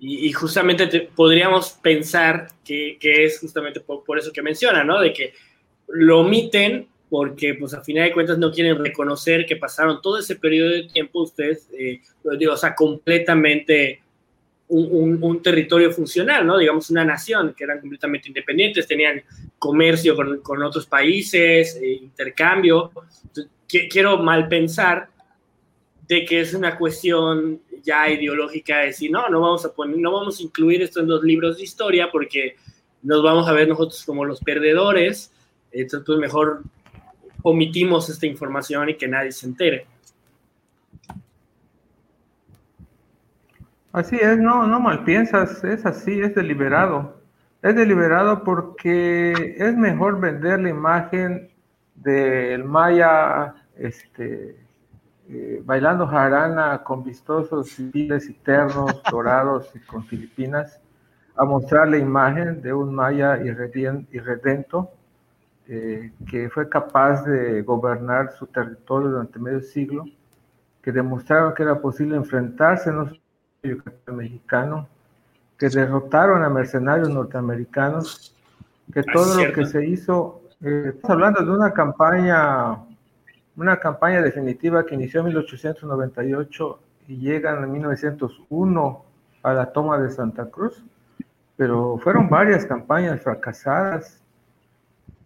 [0.00, 5.00] Y, justamente podríamos pensar que, que es justamente por, por, eso que menciona, ¿no?
[5.00, 5.32] De que
[5.86, 10.34] lo omiten porque, pues, a final de cuentas no quieren reconocer que pasaron todo ese
[10.34, 12.00] periodo de tiempo ustedes, eh,
[12.36, 14.02] digo, o sea, completamente
[14.66, 16.58] un, un, territorio funcional, ¿no?
[16.58, 19.22] Digamos, una nación que eran completamente independientes, tenían
[19.56, 22.90] comercio con, con otros países, eh, intercambio.
[23.68, 25.11] quiero mal pensar
[26.08, 30.12] de que es una cuestión ya ideológica de decir, no, no vamos a poner, no
[30.12, 32.56] vamos a incluir esto en los libros de historia porque
[33.02, 35.32] nos vamos a ver nosotros como los perdedores,
[35.72, 36.62] entonces pues mejor
[37.42, 39.86] omitimos esta información y que nadie se entere.
[43.92, 47.20] Así es, no, no mal piensas, es así, es deliberado.
[47.60, 51.50] Es deliberado porque es mejor vender la imagen
[51.94, 54.56] del maya este,
[55.34, 60.78] eh, bailando jarana con vistosos civiles y ternos dorados y con Filipinas,
[61.34, 64.90] a mostrar la imagen de un maya irredento
[65.66, 70.04] eh, que fue capaz de gobernar su territorio durante medio siglo,
[70.82, 73.10] que demostraron que era posible enfrentarse no
[73.62, 74.86] al mexicano,
[75.56, 78.36] que derrotaron a mercenarios norteamericanos,
[78.92, 82.91] que todo lo que se hizo, eh, estamos hablando de una campaña
[83.56, 89.04] una campaña definitiva que inició en 1898 y llegan en 1901
[89.42, 90.84] a la toma de Santa Cruz,
[91.56, 94.22] pero fueron varias campañas fracasadas,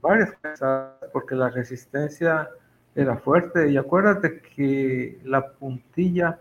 [0.00, 2.48] varias fracasadas, porque la resistencia
[2.94, 3.70] era fuerte.
[3.70, 6.40] Y acuérdate que la puntilla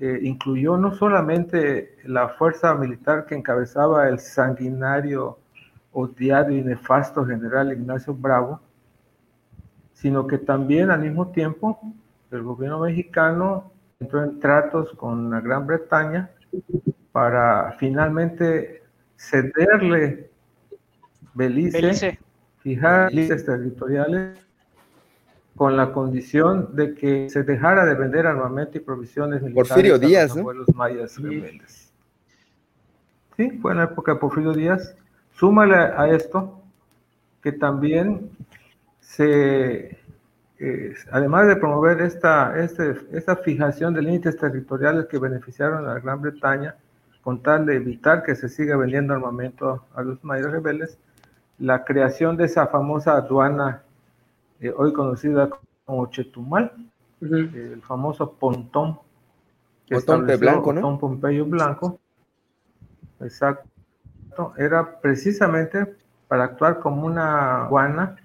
[0.00, 5.38] eh, incluyó no solamente la fuerza militar que encabezaba el sanguinario,
[5.92, 8.60] odiado y nefasto general Ignacio Bravo,
[10.00, 11.80] sino que también al mismo tiempo
[12.30, 16.30] el gobierno mexicano entró en tratos con la Gran Bretaña
[17.10, 18.82] para finalmente
[19.16, 20.30] cederle
[21.34, 22.16] Belice,
[22.60, 24.38] fijar listas territoriales
[25.56, 30.36] con la condición de que se dejara de vender armamento y provisiones militares Porfirio Díaz,
[30.36, 31.92] a los mayas rebeldes.
[33.36, 34.94] Sí, fue en la época de Porfirio Díaz.
[35.32, 36.62] Súmale a esto
[37.42, 38.30] que también
[39.08, 39.98] se,
[40.58, 46.20] eh, además de promover esta, este, esta fijación de límites territoriales que beneficiaron a Gran
[46.20, 46.76] Bretaña,
[47.22, 50.98] con tal de evitar que se siga vendiendo armamento a los mayores rebeldes,
[51.58, 53.82] la creación de esa famosa aduana,
[54.60, 55.48] eh, hoy conocida
[55.86, 56.70] como Chetumal,
[57.22, 58.98] el famoso pontón.
[59.88, 60.82] Pontón de blanco, ¿no?
[60.82, 61.98] Pontón Pompeyo Blanco.
[63.20, 63.66] Exacto.
[64.58, 65.96] Era precisamente
[66.28, 68.16] para actuar como una aduana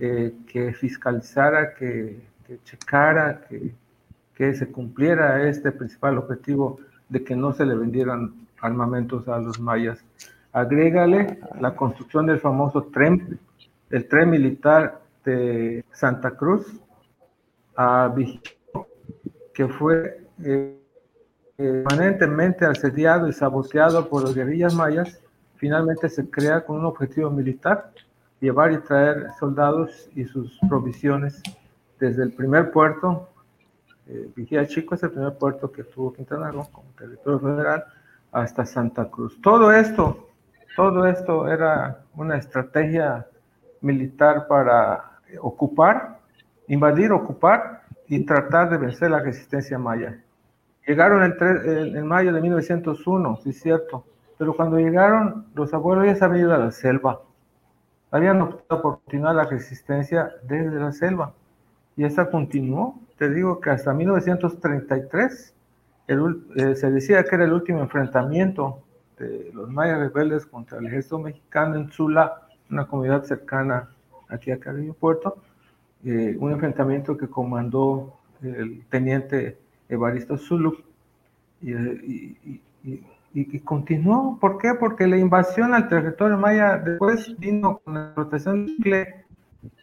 [0.00, 2.20] eh, que fiscalizara, que,
[2.64, 3.72] checara, que,
[4.34, 9.60] que, se cumpliera este principal objetivo de que no se le vendieran armamentos a los
[9.60, 9.98] mayas.
[10.52, 13.38] Agrégale la construcción del famoso tren,
[13.90, 16.80] el tren militar de Santa Cruz
[17.76, 18.86] a Vigilio,
[19.52, 20.78] que fue eh,
[21.56, 25.20] permanentemente asediado y saboteado por los guerrillas mayas,
[25.56, 27.92] finalmente se crea con un objetivo militar
[28.40, 31.42] llevar y traer soldados y sus provisiones
[31.98, 33.28] desde el primer puerto,
[34.06, 37.84] eh, Vigía Chico es el primer puerto que tuvo Quintana Roo como territorio federal,
[38.32, 39.40] hasta Santa Cruz.
[39.40, 40.28] Todo esto,
[40.76, 43.26] todo esto era una estrategia
[43.80, 46.18] militar para ocupar,
[46.68, 50.20] invadir, ocupar y tratar de vencer la resistencia maya.
[50.86, 54.04] Llegaron en, mayo de 1901, sí es cierto,
[54.38, 57.20] pero cuando llegaron, los abuelos ya se habían ido a la selva.
[58.10, 61.34] Habían optado por continuar la resistencia desde la selva.
[61.96, 65.54] Y esta continuó, te digo que hasta 1933
[66.08, 68.82] eh, se decía que era el último enfrentamiento
[69.18, 73.88] de los mayas rebeldes contra el ejército mexicano en Sula, una comunidad cercana
[74.28, 75.38] aquí a Carrillo Puerto,
[76.04, 80.76] eh, un enfrentamiento que comandó el teniente Evaristo Zulu
[81.62, 82.60] y, y,
[83.60, 84.38] continuó.
[84.40, 84.74] ¿Por qué?
[84.78, 89.26] Porque la invasión al territorio maya después vino con la explotación de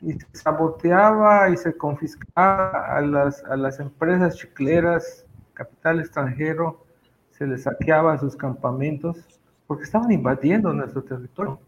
[0.02, 6.86] y se saboteaba y se confiscaba a las, a las empresas chicleras, capital extranjero,
[7.32, 9.26] se les saqueaba sus campamentos
[9.68, 11.60] porque estaban invadiendo nuestro territorio.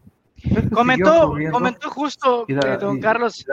[0.72, 3.46] Comentó, comentó justo, eh, don Carlos,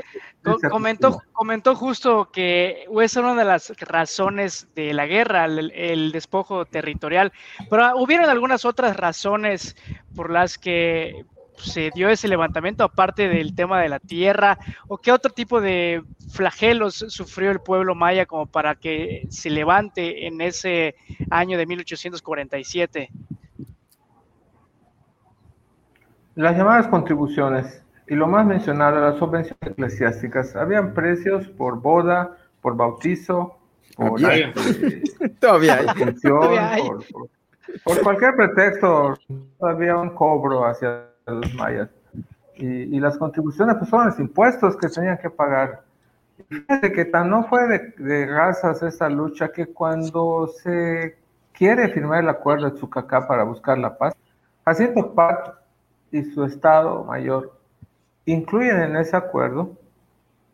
[0.69, 6.65] comentó, comentó justo que esa era una de las razones de la guerra, el, despojo
[6.65, 7.31] territorial,
[7.69, 9.75] pero hubieron algunas otras razones
[10.15, 11.25] por las que
[11.57, 16.03] se dio ese levantamiento, aparte del tema de la tierra, o qué otro tipo de
[16.31, 20.95] flagelos sufrió el pueblo maya como para que se levante en ese
[21.29, 23.09] año de 1847.
[26.35, 30.55] Las llamadas contribuciones y lo más mencionado, las subvenciones eclesiásticas.
[30.55, 33.57] Habían precios por boda, por bautizo,
[33.95, 34.19] por
[35.39, 35.79] todavía
[37.83, 39.15] Por, cualquier pretexto,
[39.61, 41.89] había un cobro hacia los mayas.
[42.55, 45.81] Y, las contribuciones pues, son los impuestos que tenían que pagar.
[46.49, 51.17] Fíjate que tan no fue de, de razas esta lucha que cuando se
[51.51, 54.13] quiere firmar el acuerdo de Tzucacá para buscar la paz,
[54.65, 55.62] Jacinto Pat
[56.13, 57.51] y su Estado Mayor
[58.25, 59.71] incluyen en ese acuerdo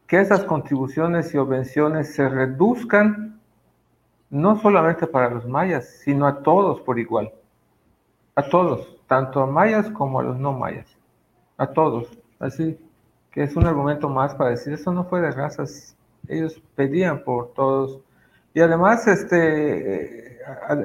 [0.08, 3.39] que esas contribuciones y obvenciones se reduzcan
[4.30, 7.32] no solamente para los mayas, sino a todos por igual.
[8.36, 10.88] A todos, tanto a mayas como a los no mayas.
[11.58, 12.08] A todos.
[12.39, 12.80] Así
[13.30, 15.95] que es un argumento más para decir, eso no fue de razas.
[16.30, 18.00] Ellos pedían por todos.
[18.54, 20.39] Y además, este, eh,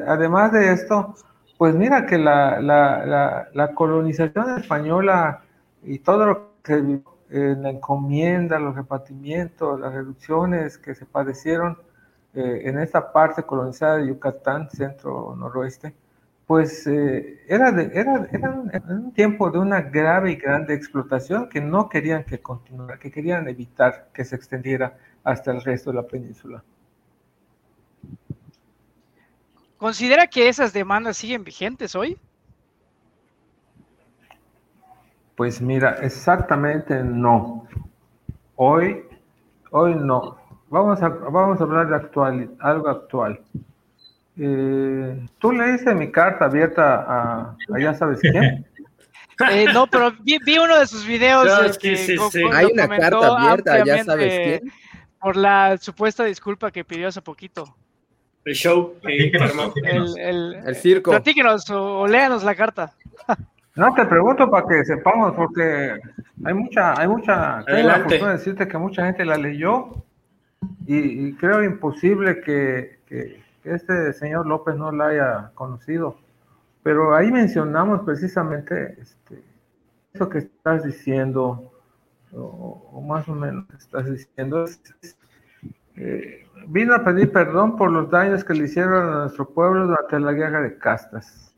[0.07, 1.15] además de esto,
[1.59, 5.43] pues mira que la, la, colonización española
[5.83, 11.79] y todo lo que en la encomienda, los repartimientos, las reducciones que se padecieron
[12.35, 15.95] eh, en esta parte colonizada de Yucatán, centro noroeste,
[16.47, 21.61] pues eh, era, de, era, era, un, tiempo de una grave y grande explotación que
[21.61, 26.03] no querían que continuara, que querían evitar que se extendiera hasta el resto de la
[26.07, 26.63] península.
[29.85, 32.17] ¿Considera que esas demandas siguen vigentes hoy?
[35.37, 37.69] Pues mira, exactamente no.
[38.57, 39.05] Hoy,
[39.73, 40.39] hoy no.
[40.71, 43.39] Vamos a, vamos a hablar de actual, algo actual.
[44.39, 48.67] Eh, ¿Tú leíste mi carta abierta a, ya sabes quién?
[49.51, 51.47] Eh, no, pero vi, uno de sus videos.
[52.55, 54.73] Hay una carta abierta, ya sabes quién.
[55.21, 57.77] Por la supuesta disculpa que pidió hace poquito
[58.45, 61.11] el show el, circo.
[61.11, 62.93] Platíquenos o, léanos la carta.
[63.77, 65.99] No, te pregunto para que sepamos, porque
[66.45, 68.21] hay mucha, hay mucha, Adelante.
[68.21, 70.05] la decirte que mucha gente la leyó
[70.87, 76.19] y, creo imposible que, que, este señor López no la haya conocido.
[76.85, 79.43] Pero ahí mencionamos precisamente este,
[80.13, 81.73] eso que estás diciendo,
[82.33, 84.67] o, más o menos estás diciendo,
[85.97, 90.21] eh, vino a pedir perdón por los daños que le hicieron a nuestro pueblo durante
[90.21, 91.55] la guerra de castas.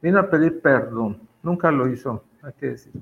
[0.00, 1.20] Vino a pedir perdón.
[1.42, 2.92] Nunca lo hizo, hay que decir.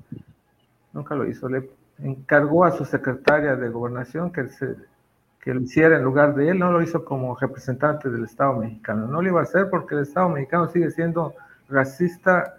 [0.93, 1.47] Nunca lo hizo.
[1.49, 4.75] Le encargó a su secretaria de gobernación que, se,
[5.39, 6.59] que lo hiciera en lugar de él.
[6.59, 9.07] No lo hizo como representante del Estado mexicano.
[9.07, 11.33] No lo iba a hacer porque el Estado mexicano sigue siendo
[11.69, 12.57] racista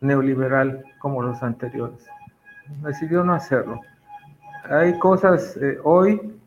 [0.00, 2.06] neoliberal como los anteriores.
[2.82, 3.80] Decidió no hacerlo.
[4.64, 6.39] Hay cosas eh, hoy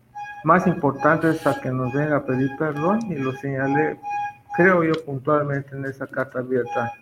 [0.43, 3.99] más importante es a que nos venga a pedir perdón y lo señalé,
[4.55, 6.93] creo yo, puntualmente en esa carta abierta,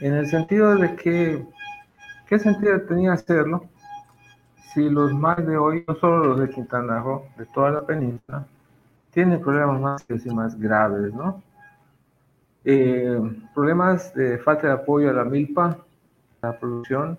[0.00, 1.44] en el sentido de que,
[2.28, 3.64] ¿qué sentido tenía hacerlo?
[4.72, 8.46] Si los más de hoy, no solo los de Quintana Roo, de toda la península,
[9.10, 11.42] tienen problemas más y más graves, ¿no?
[12.64, 13.20] Eh,
[13.54, 15.78] problemas de falta de apoyo a la milpa,
[16.40, 17.18] a la producción,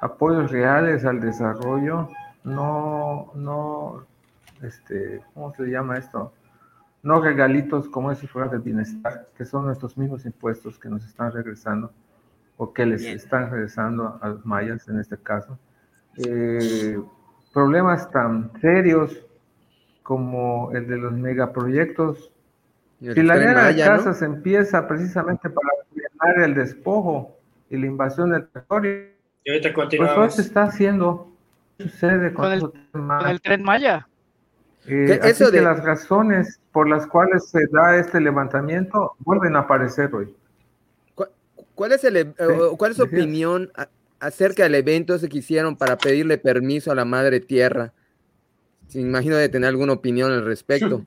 [0.00, 2.08] apoyos reales al desarrollo,
[2.44, 4.06] no, no
[4.62, 6.32] este, ¿cómo se llama esto?
[7.02, 11.32] no regalitos como esos fuera del bienestar, que son nuestros mismos impuestos que nos están
[11.32, 11.92] regresando
[12.56, 15.58] o que les están regresando a los mayas en este caso.
[16.16, 17.00] Eh,
[17.52, 19.24] problemas tan serios
[20.02, 22.32] como el de los megaproyectos.
[23.00, 27.38] Si la guerra de casas empieza precisamente para frenar el despojo
[27.70, 29.10] y la invasión del territorio,
[29.44, 31.30] pues eso se está haciendo.
[31.78, 34.08] Sucede con, el, tren Maya.
[34.90, 40.14] Eh, así que las razones por las cuales se da este levantamiento vuelven a aparecer
[40.14, 40.34] hoy.
[41.74, 42.34] ¿Cuál es, el, e,
[42.76, 43.70] ¿cuál es su opinión
[44.18, 47.92] acerca del evento ese que hicieron para pedirle permiso a la Madre Tierra?
[48.88, 51.04] Se imagino de tener alguna opinión al respecto.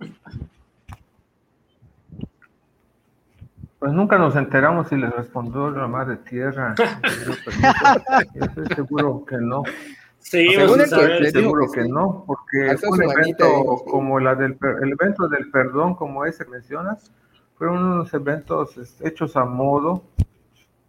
[3.80, 6.76] Pues nunca nos enteramos si le respondió la Madre Tierra.
[8.36, 9.64] Estoy seguro que no.
[10.22, 10.47] Sí,
[11.32, 16.45] seguro que no, porque un evento como la del el evento del perdón, como ese
[16.45, 17.11] mencionas,
[17.57, 20.03] fueron unos eventos hechos a modo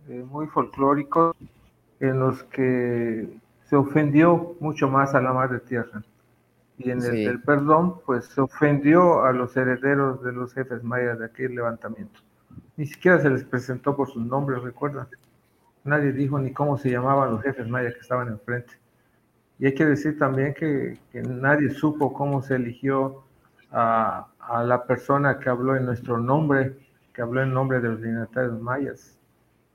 [0.08, 1.34] eh, muy folclóricos
[2.00, 3.28] en los que
[3.64, 6.02] se ofendió mucho más a la madre tierra.
[6.78, 11.26] Y en el, perdón, pues se ofendió a los herederos de los jefes mayas de
[11.26, 12.20] aquel levantamiento.
[12.76, 15.08] Ni siquiera se les presentó por sus nombres, recuerda.
[15.84, 18.81] Nadie dijo ni cómo se llamaban los jefes mayas que estaban enfrente.
[19.62, 23.22] Y hay que decir también que, que nadie supo cómo se eligió
[23.70, 26.72] a, a, la persona que habló en nuestro nombre,
[27.14, 29.16] que habló en nombre de los dignatarios mayas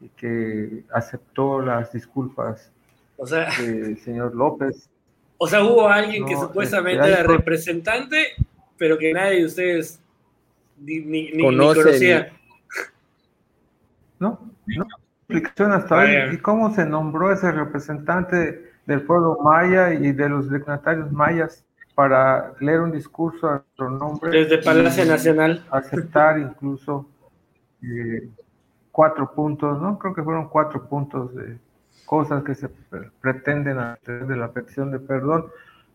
[0.01, 2.69] y que aceptó las disculpas
[3.15, 4.89] o sea, del señor López.
[5.37, 8.33] O sea, hubo alguien que supuestamente era representante,
[8.77, 10.01] pero que nadie de ustedes
[10.81, 12.33] ni, ni, conocía.
[14.19, 14.85] No, no
[15.29, 16.33] explicación hasta ahí.
[16.33, 21.63] ¿Y cómo se nombró ese representante del pueblo maya y de los dignatarios mayas
[21.93, 24.31] para leer un discurso a nuestro nombre?
[24.31, 25.63] Desde Palacio Nacional.
[25.69, 27.05] Aceptar incluso
[27.83, 28.29] eh,
[28.91, 29.99] cuatro puntos, ¿no?
[29.99, 31.57] Creo que fueron cuatro puntos de
[32.05, 32.69] cosas que se
[33.21, 35.47] pretenden hacer de la petición de perdón.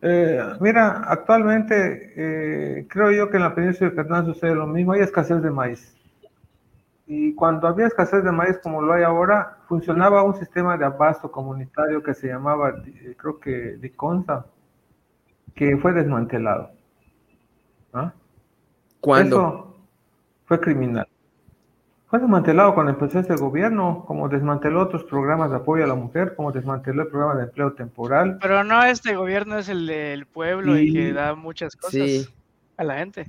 [0.02, 4.92] Eh, mira, actualmente eh, creo yo que en la península de Yucatán sucede lo mismo,
[4.92, 5.96] hay escasez de maíz.
[7.06, 11.30] Y cuando había escasez de maíz como lo hay ahora, funcionaba un sistema de abasto
[11.30, 14.46] comunitario que se llamaba, eh, creo que Diconsa,
[15.54, 16.70] que fue desmantelado.
[17.92, 18.12] ¿Ah?
[19.00, 19.36] ¿Cuándo?
[19.36, 19.76] Eso
[20.46, 21.06] fue criminal.
[22.12, 26.34] Fue desmantelado cuando empezó este gobierno, como desmanteló otros programas de apoyo a la mujer,
[26.36, 28.38] como desmanteló el programa de empleo temporal.
[28.40, 32.30] Pero no, este gobierno es el del pueblo y, que da muchas cosas
[32.76, 33.26] a la gente.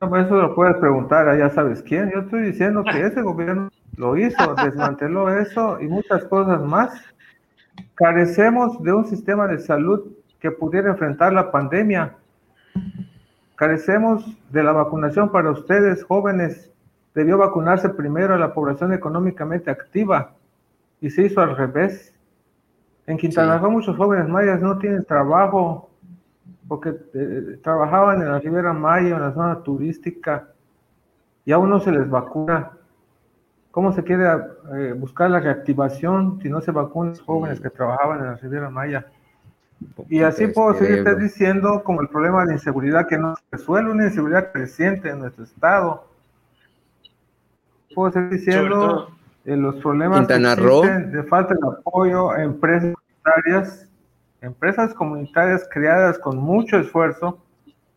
[0.00, 2.10] No, eso lo puedes preguntar a ya sabes quién.
[2.12, 7.00] Yo estoy diciendo que ese gobierno lo hizo, desmanteló eso y muchas cosas más.
[7.94, 12.14] Carecemos de un sistema de salud que pudiera enfrentar la pandemia
[13.56, 16.70] Carecemos de la vacunación para ustedes, jóvenes.
[17.14, 20.34] Debió vacunarse primero a la población económicamente activa
[21.00, 22.14] y se hizo al revés.
[23.06, 25.88] En Quintana Roo muchos jóvenes mayas no tienen trabajo
[26.68, 30.48] porque eh, trabajaban en la Ribera Maya, en la zona turística,
[31.44, 32.72] y aún no se les vacuna.
[33.70, 34.24] ¿Cómo se quiere
[34.74, 38.70] eh, buscar la reactivación si no se vacunan los jóvenes que trabajaban en la Ribera
[38.70, 39.06] Maya?
[40.08, 44.06] Y así puedo seguirte diciendo como el problema de inseguridad que no se resuelve, una
[44.06, 46.06] inseguridad creciente en nuestro estado.
[47.94, 49.10] Puedo seguir diciendo
[49.44, 53.88] eh, los problemas de falta de apoyo a empresas comunitarias,
[54.40, 57.38] empresas comunitarias creadas con mucho esfuerzo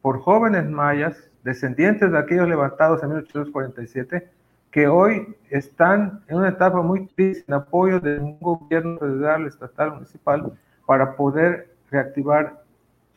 [0.02, 4.30] por jóvenes mayas, descendientes de aquellos levantados en 1847,
[4.72, 9.94] que hoy están en una etapa muy triste en apoyo de un gobierno federal, estatal,
[9.94, 10.54] municipal,
[10.86, 12.64] para poder reactivar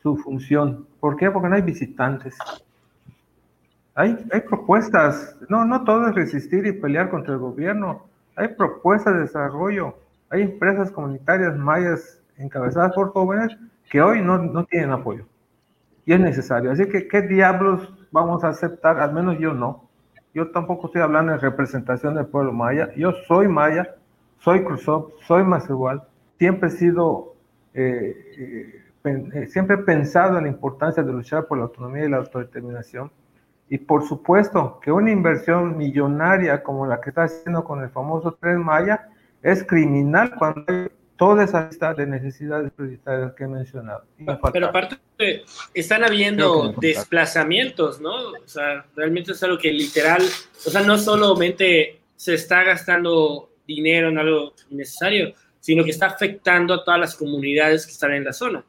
[0.01, 0.87] su función.
[0.99, 1.29] ¿Por qué?
[1.29, 2.35] Porque no hay visitantes.
[3.95, 8.07] Hay, hay propuestas, no, no todo es resistir y pelear contra el gobierno.
[8.35, 9.95] Hay propuestas de desarrollo,
[10.29, 13.57] hay empresas comunitarias mayas encabezadas por jóvenes
[13.89, 15.25] que hoy no, no tienen apoyo.
[16.05, 16.71] Y es necesario.
[16.71, 18.99] Así que, ¿qué diablos vamos a aceptar?
[18.99, 19.89] Al menos yo no.
[20.33, 22.89] Yo tampoco estoy hablando de representación del pueblo maya.
[22.95, 23.95] Yo soy maya,
[24.39, 26.03] soy cruzop, soy más igual.
[26.37, 27.35] Siempre he sido
[27.73, 28.83] eh, eh,
[29.47, 33.11] siempre he pensado en la importancia de luchar por la autonomía y la autodeterminación.
[33.69, 38.33] Y por supuesto que una inversión millonaria como la que está haciendo con el famoso
[38.33, 39.09] Tren Maya
[39.41, 44.03] es criminal cuando hay toda esa lista de necesidades prioritarias que he mencionado.
[44.51, 44.97] Pero aparte,
[45.73, 48.31] están habiendo desplazamientos, ¿no?
[48.31, 54.09] O sea, realmente es algo que literal, o sea, no solamente se está gastando dinero
[54.09, 58.33] en algo innecesario, sino que está afectando a todas las comunidades que están en la
[58.33, 58.63] zona.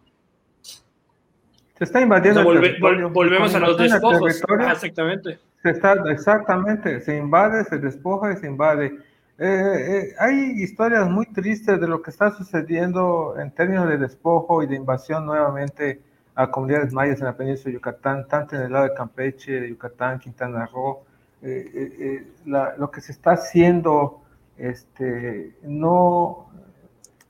[1.77, 3.09] Se está invadiendo O sea, el volve- territorio.
[3.09, 4.21] vol- volvemos a los despojos.
[4.21, 5.39] territorio, Ah, exactamente.
[5.63, 8.97] se está, exactamente, se invade, se despoja y se invade.
[9.39, 14.63] Eh, eh, hay historias muy tristes de lo que está sucediendo en términos de despojo
[14.63, 16.01] y de invasión nuevamente
[16.35, 20.19] a comunidades mayas en la península de Yucatán, tanto en el lado de Campeche, Yucatán,
[20.19, 21.03] Quintana Roo.
[21.43, 24.23] Eh, eh, eh, lo que se está haciendo
[24.57, 26.47] este, no,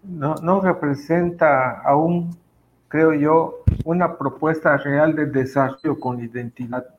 [0.04, 2.36] no, no representa aún,
[2.88, 6.93] creo yo, una propuesta real de desarrollo con identidad.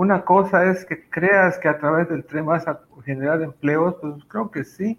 [0.00, 4.24] Una cosa es que creas que a través del tren vas a generar empleos, pues
[4.28, 4.98] creo que sí.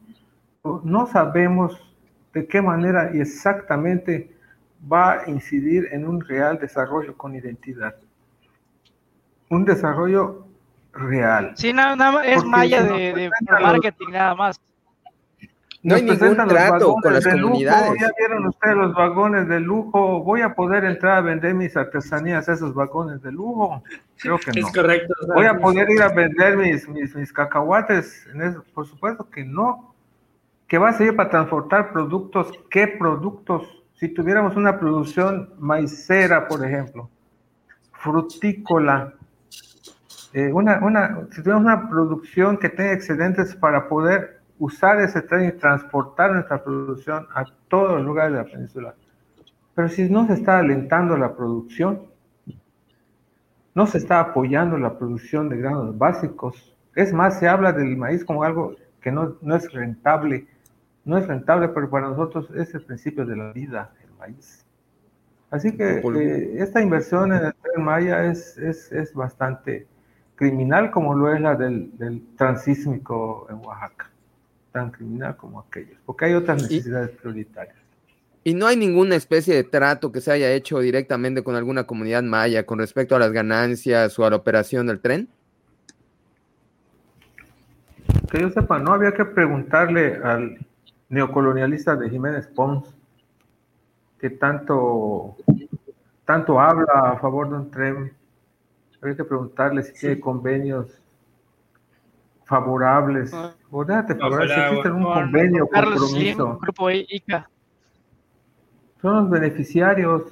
[0.84, 1.76] No sabemos
[2.36, 4.32] de qué manera y exactamente
[4.80, 7.96] va a incidir en un real desarrollo con identidad.
[9.50, 10.46] Un desarrollo
[10.94, 11.54] real.
[11.56, 14.62] Sí, nada, nada más es Porque malla si de, marketing, nada más.
[15.84, 18.00] No hay ningún trato con las lujo, comunidades.
[18.00, 20.24] Ya vieron ustedes los vagones de lujo.
[20.24, 23.82] Voy a poder entrar a vender mis artesanías a esos vagones de lujo.
[24.18, 24.68] Creo que no.
[24.68, 25.14] Es correcto.
[25.34, 28.28] Voy a poder ir a vender mis, mis, mis cacahuates.
[28.32, 28.64] En eso?
[28.76, 29.96] Por supuesto que no.
[30.68, 32.52] ¿Que va a servir para transportar productos?
[32.70, 33.84] ¿Qué productos?
[33.96, 37.10] Si tuviéramos una producción maicera, por ejemplo,
[37.92, 39.14] frutícola,
[40.34, 45.50] eh, una, una, si tuviéramos una producción que tenga excedentes para poder usar ese tren
[45.50, 48.96] y transportar nuestra producción a todos los lugares de la península.
[49.74, 52.04] Pero si no se está alentando la producción,
[53.74, 56.78] no se está apoyando la producción de granos básicos.
[56.94, 60.46] Es más, se habla del maíz como algo que no, no es rentable.
[61.06, 64.64] No es rentable, pero para nosotros es el principio de la vida, el maíz.
[65.50, 69.88] Así que eh, esta inversión en el tren Maya es, es, es bastante
[70.36, 74.12] criminal como lo es la del, del transísmico en Oaxaca.
[74.72, 77.76] Tan criminal como aquellos, porque hay otras Y- necesidades prioritarias.
[78.44, 82.24] Y no hay ninguna especie de trato que se haya hecho directamente con alguna comunidad
[82.24, 85.28] maya con respecto a las ganancias o a la operación del tren.
[88.32, 90.58] Que yo sepa, no había que preguntarle al
[91.10, 92.88] neocolonialista de Jiménez Pons,
[94.20, 95.36] que tanto,
[96.26, 98.14] tanto habla a favor de un tren.
[99.02, 101.01] Había que preguntarle si tiene convenios
[102.52, 103.34] favorables.
[103.34, 103.54] Ah.
[103.72, 106.60] O déjate Bajo favorables, existe algún Con convenio, Carlos Slim, compromiso.
[106.60, 107.50] grupo ICA.
[109.02, 110.24] Son los beneficiarios.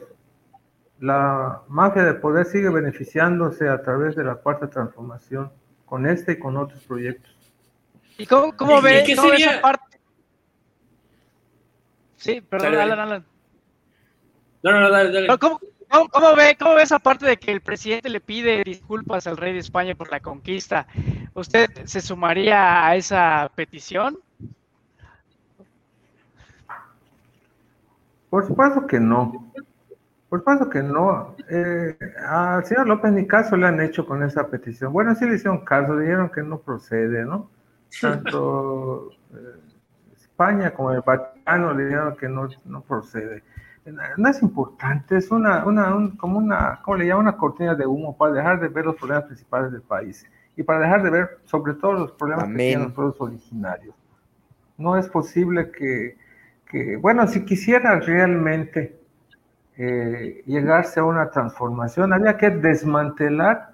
[1.00, 5.50] La mafia del poder sigue beneficiándose a través de la cuarta transformación,
[5.86, 7.32] con este y con otros proyectos.
[8.18, 9.52] ¿Y cómo, cómo ¿Y ve, qué cómo ve sería?
[9.54, 10.00] esa parte?
[12.18, 12.92] Sí, perdón, Dale, dale.
[12.94, 13.26] Alan, Alan.
[14.62, 15.40] No, no, no, dale, dale.
[15.40, 15.60] ¿Cómo,
[15.90, 19.38] cómo, cómo ve, ¿Cómo ve esa parte de que el presidente le pide disculpas al
[19.38, 20.88] rey de España por la conquista?
[21.34, 24.18] ¿Usted se sumaría a esa petición?
[28.30, 29.52] Por supuesto que no.
[30.30, 31.36] Por supuesto que no.
[31.50, 34.94] Eh, al señor López ni caso le han hecho con esa petición.
[34.94, 37.50] Bueno, sí le hicieron caso, dijeron que no procede, ¿no?
[38.00, 39.60] Tanto eh,
[40.16, 43.44] España como el Vaticano le dijeron que no, no procede.
[44.18, 47.28] No es importante, es una, una un- como una, ¿cómo le llaman?
[47.28, 50.26] Una cortina de humo para dejar de ver los problemas principales del país
[50.56, 52.68] y para dejar de ver sobre todo los problemas que Amén.
[52.68, 53.96] tienen los pueblos originarios.
[54.78, 56.18] No es posible que,
[56.70, 59.00] que bueno, si quisiera realmente
[59.78, 63.72] eh, llegarse a una transformación, había que desmantelar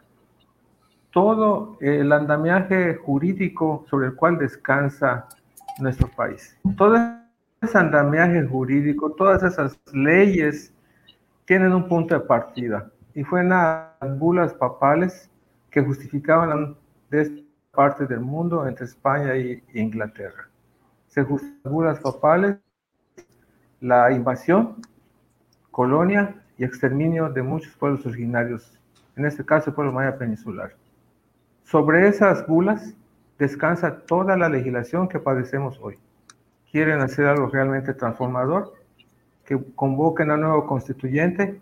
[1.12, 5.28] todo el andamiaje jurídico sobre el cual descansa
[5.80, 6.58] nuestro país.
[6.78, 6.96] Todo
[7.62, 10.74] ese andamiaje jurídico, todas esas leyes
[11.46, 15.30] tienen un punto de partida y fue en las bulas papales
[15.70, 16.76] que justificaban
[17.10, 17.42] de esta
[17.72, 20.50] parte del mundo entre España y Inglaterra.
[21.08, 22.58] Se justificaban bulas papales
[23.82, 24.82] la invasión,
[25.72, 28.80] colonia y exterminio de muchos pueblos originarios,
[29.16, 30.74] en este caso el pueblo maya peninsular.
[31.64, 32.96] Sobre esas bulas
[33.38, 35.98] descansa toda la legislación que padecemos hoy.
[36.76, 38.74] Quieren hacer algo realmente transformador,
[39.46, 41.62] que convoquen a nuevo constituyente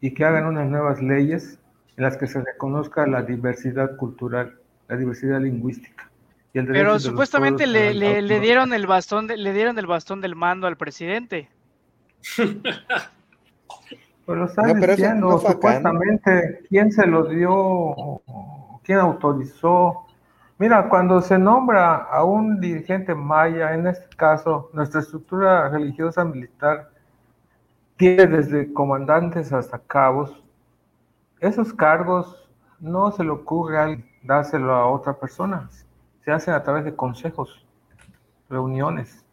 [0.00, 1.58] y que hagan unas nuevas leyes
[1.96, 6.08] en las que se reconozca la diversidad cultural, la diversidad lingüística.
[6.54, 10.68] y el Pero supuestamente le, dieron el bastón de- le dieron el bastón del mando
[10.68, 11.48] al presidente.
[14.24, 15.90] Pues lo están No, pero diciendo, no fue acá, ¿no?
[15.90, 18.22] supuestamente, ¿quién se lo dio?
[18.84, 20.06] ¿Quién autorizó?
[20.62, 26.88] Mira, cuando se nombra a un dirigente maya, en este caso, nuestra estructura religiosa militar
[27.96, 30.40] tiene desde comandantes hasta cabos.
[31.40, 32.48] Esos cargos
[32.78, 35.68] no se le ocurre al dárselo a otra persona.
[36.24, 37.66] Se hacen a través de consejos,
[38.48, 39.26] reuniones,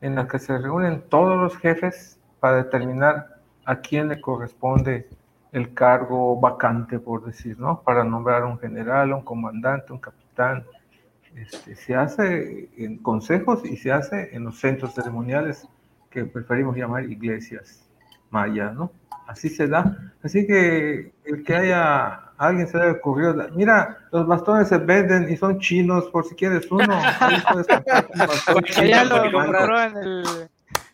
[0.00, 5.08] en las que se reúnen todos los jefes para determinar a quién le corresponde
[5.52, 7.80] el cargo vacante, por decir, ¿no?
[7.82, 10.23] Para nombrar un general, un comandante, un capitán.
[11.34, 15.66] Este, se hace en consejos y se hace en los centros ceremoniales
[16.10, 17.84] que preferimos llamar iglesias
[18.30, 18.92] mayas, ¿no?
[19.26, 20.12] Así se da.
[20.22, 25.36] Así que el que haya alguien se le ocurrió, mira, los bastones se venden y
[25.36, 26.86] son chinos, por si quieres uno.
[28.86, 30.24] ya lo compró en el,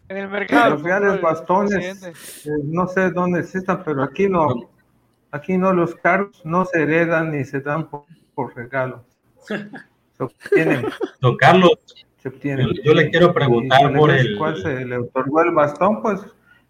[0.08, 0.70] en el mercado.
[0.70, 4.70] Los reales bastones, eh, no sé dónde están, pero aquí no.
[5.32, 8.04] Aquí no, los carros no se heredan ni se dan por,
[8.56, 9.04] regalo.
[9.40, 10.86] Se obtienen.
[11.20, 11.78] Don Carlos,
[12.84, 14.36] Yo, le quiero preguntar por el...
[14.36, 16.02] ¿Cuál se le otorgó el bastón?
[16.02, 16.20] Pues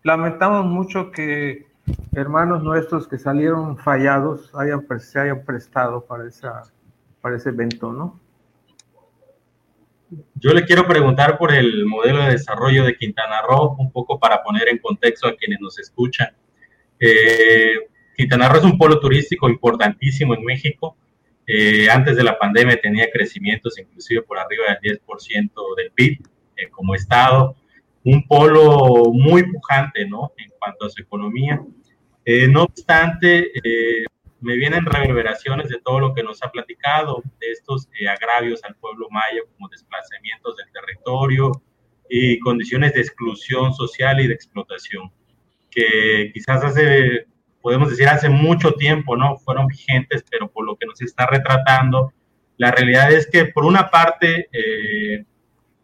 [0.03, 1.67] lamentamos mucho que
[2.15, 6.63] hermanos nuestros que salieron fallados hayan, se hayan prestado para, esa,
[7.21, 8.21] para ese evento, ¿no?
[10.35, 14.43] Yo le quiero preguntar por el modelo de desarrollo de Quintana Roo, un poco para
[14.43, 16.29] poner en contexto a quienes nos escuchan.
[16.99, 17.75] Eh,
[18.17, 20.97] Quintana Roo es un polo turístico importantísimo en México.
[21.47, 26.21] Eh, antes de la pandemia tenía crecimientos inclusive por arriba del 10% del PIB
[26.57, 27.57] eh, como estado.
[28.05, 30.33] Un polo muy pujante, ¿no?
[30.39, 31.61] En cuanto a su economía.
[32.25, 34.05] Eh, no obstante, eh,
[34.41, 38.77] me vienen reverberaciones de todo lo que nos ha platicado, de estos eh, agravios al
[38.77, 41.53] pueblo maya, como desplazamientos del territorio
[42.09, 45.13] y condiciones de exclusión social y de explotación,
[45.71, 47.27] que quizás hace,
[47.63, 49.37] podemos decir, hace mucho tiempo, ¿no?
[49.39, 52.13] Fueron vigentes, pero por lo que nos está retratando,
[52.57, 54.49] la realidad es que, por una parte,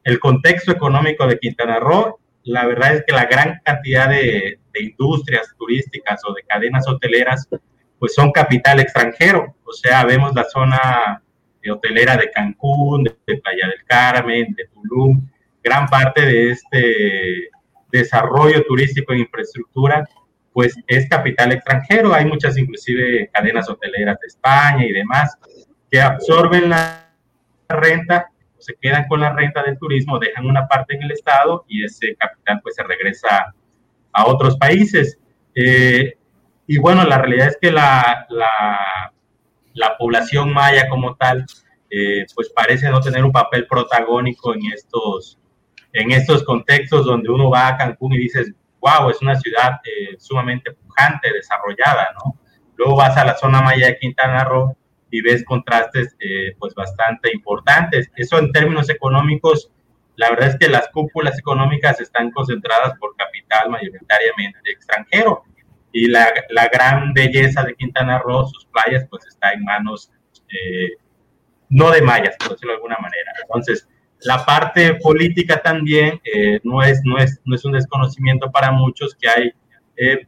[0.05, 5.49] el contexto económico de Quintana Roo la verdad es que la gran cantidad de, industrias
[5.59, 7.49] turísticas o de cadenas hoteleras,
[7.99, 9.57] pues son capital extranjero.
[9.64, 11.22] O sea, vemos la zona
[11.72, 15.27] hotelera de Cancún, de, Playa del Carmen, de Tulum,
[15.64, 17.49] gran parte de este
[17.91, 20.07] desarrollo turístico en infraestructura,
[20.57, 22.15] pues es capital extranjero.
[22.15, 25.37] Hay muchas inclusive cadenas hoteleras de España y demás
[25.91, 27.13] que absorben la
[27.69, 31.85] renta se quedan con la renta del turismo, dejan una parte en el Estado y
[31.85, 33.55] ese capital pues se regresa
[34.13, 35.19] a otros países.
[35.55, 36.15] Eh,
[36.67, 39.13] y bueno, la realidad es que la, la,
[39.75, 41.45] la población maya como tal,
[41.91, 45.39] eh, pues parece no tener un papel protagónico en estos,
[45.93, 48.55] en estos contextos donde uno va a Cancún y dices,
[48.87, 52.39] wow, es una ciudad eh, sumamente pujante, desarrollada, ¿no?
[52.76, 54.76] Luego vas a la zona maya de Quintana Roo
[55.11, 58.11] y ves contrastes eh, pues bastante importantes.
[58.16, 59.70] Eso en términos económicos,
[60.16, 65.43] la verdad es que las cúpulas económicas están concentradas por capital mayoritariamente extranjero
[65.93, 70.12] y la, la gran belleza de Quintana Roo, sus playas, pues está en manos
[70.49, 70.93] eh,
[71.70, 73.32] no de mayas, por decirlo de alguna manera.
[73.43, 73.89] Entonces,
[74.23, 79.53] la parte política también eh, no, es, un desconocimiento para muchos que hay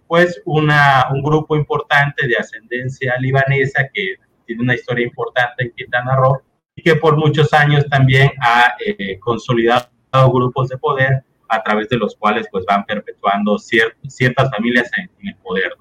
[0.06, 4.14] pues una, un grupo importante de ascendencia libanesa que
[4.48, 6.42] tiene una historia importante en Quintana Roo
[6.74, 9.88] y que por muchos años también ha eh, consolidado
[10.32, 15.36] grupos de poder a través de los cuales pues van perpetuando ciertas familias en, el
[15.36, 15.72] poder.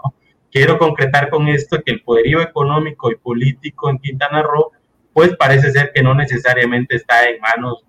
[0.52, 4.72] Quiero concretar con esto que el poderío económico y político en Quintana Roo
[5.14, 7.86] pues parece ser que no necesariamente está en manos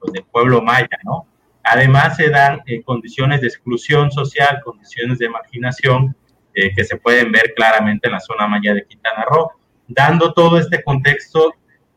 [0.00, 1.26] pues, del, pueblo maya, ¿no?
[1.62, 6.16] Además se dan eh, condiciones de exclusión social, condiciones de marginación
[6.54, 9.52] eh, que se pueden ver claramente en la zona maya de Quintana Roo
[9.90, 11.52] dando todo este contexto,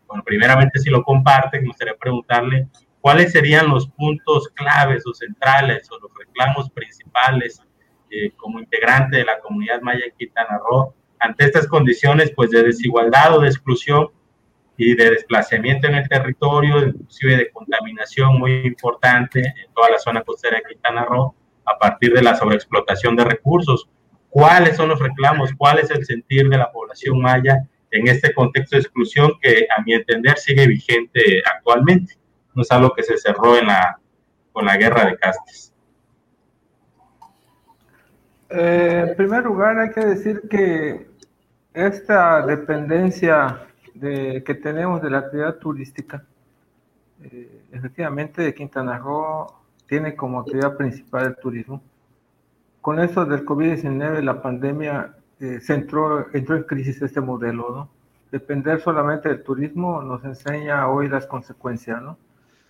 [0.08, 2.68] bueno, primeramente si lo comparte, me gustaría preguntarle
[3.00, 7.62] cuáles serían los puntos claves o centrales o los reclamos principales
[8.10, 12.64] eh, como integrante de la comunidad maya en Quintana Roo ante estas condiciones pues de
[12.64, 14.10] desigualdad o de exclusión
[14.78, 20.24] y de desplazamiento en el territorio, inclusive de contaminación muy importante en toda la zona
[20.24, 23.90] costera de Quintana Roo a partir de la sobreexplotación de recursos.
[24.30, 25.52] ¿Cuáles son los reclamos?
[25.58, 29.82] ¿Cuál es el sentir de la población maya en este contexto de exclusión que a
[29.84, 32.16] mi entender sigue vigente actualmente.
[32.54, 34.00] No es algo que se cerró en la,
[34.52, 35.74] con la guerra de castes.
[38.50, 41.08] Eh, en primer lugar, hay que decir que
[41.74, 43.68] esta dependencia
[44.04, 46.24] de, que tenemos de la actividad turística,
[47.24, 49.48] eh, efectivamente Quintana Roo
[49.88, 51.82] tiene como actividad principal el turismo.
[52.82, 57.90] Con eso del COVID-19, la pandemia eh, se entró, entró en crisis este modelo, ¿no?
[58.32, 62.18] Depender solamente del turismo nos enseña hoy las consecuencias, ¿no?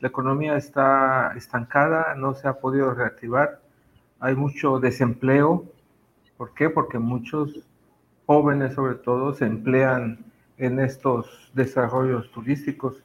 [0.02, 3.62] La economía está estancada, no se ha podido reactivar,
[4.20, 5.66] hay mucho desempleo.
[6.38, 6.70] ¿Por qué?
[6.70, 7.60] Porque muchos
[8.26, 13.04] jóvenes, sobre todo, se emplean en estos desarrollos turísticos.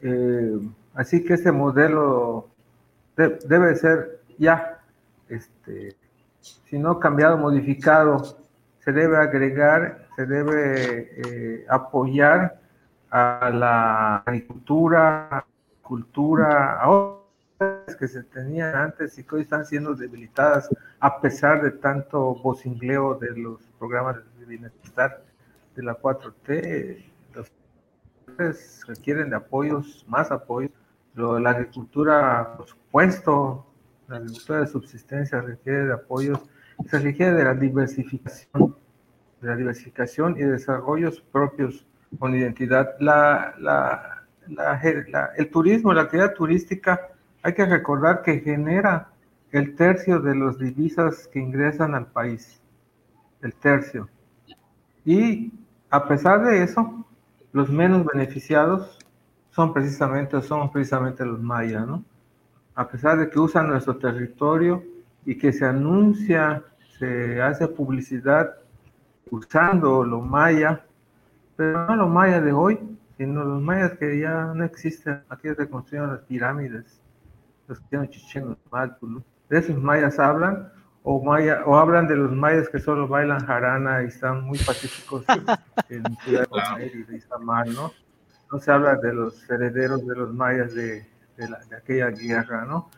[0.00, 0.58] Eh,
[0.94, 2.48] así que este modelo
[3.16, 4.80] debe ser ya
[5.28, 5.96] este,
[6.68, 8.36] sino cambiado, modificado.
[8.80, 12.60] Se debe agregar, se debe eh, apoyar
[13.10, 15.44] a la agricultura,
[15.82, 17.18] cultura, a
[17.98, 20.68] que se tenían antes y que hoy están siendo debilitadas
[20.98, 25.22] a pesar de tanto vocingleo de los programas de bienestar
[25.74, 27.04] de la 4T.
[27.34, 30.72] Los requieren de apoyos, más apoyos.
[31.14, 33.66] La agricultura, por supuesto,
[34.08, 36.40] la agricultura de subsistencia requiere de apoyos,
[36.86, 38.76] se requiere de la diversificación,
[39.40, 41.86] de la diversificación y desarrollos propios
[42.18, 42.94] con identidad.
[42.98, 44.82] La, la,
[45.36, 47.08] el turismo, la actividad turística,
[47.42, 49.08] hay que recordar que genera
[49.50, 52.60] el tercio de las divisas que ingresan al país,
[53.42, 54.08] el tercio.
[55.04, 55.52] Y
[55.92, 57.04] a pesar de eso,
[57.52, 58.98] los menos beneficiados
[59.50, 62.02] son precisamente, son precisamente los mayas, ¿no?
[62.74, 64.82] A pesar de que usan nuestro territorio
[65.26, 66.64] y que se anuncia,
[66.98, 68.54] se hace publicidad
[69.30, 70.82] usando lo maya,
[71.56, 72.80] pero no lo maya de hoy,
[73.18, 75.22] sino los mayas que ya no existen.
[75.28, 77.02] Aquí se construyeron las pirámides,
[77.68, 78.56] los que tienen chichenos,
[79.50, 80.72] De esos mayas hablan,
[81.04, 85.24] o, maya, o hablan de los mayas que solo bailan jarana y están muy pacíficos
[85.88, 86.46] en Ciudad
[86.76, 87.92] de y de Isamar, ¿no?
[88.50, 92.64] No se habla de los herederos de los mayas de, de, la, de aquella guerra,
[92.64, 92.90] ¿no?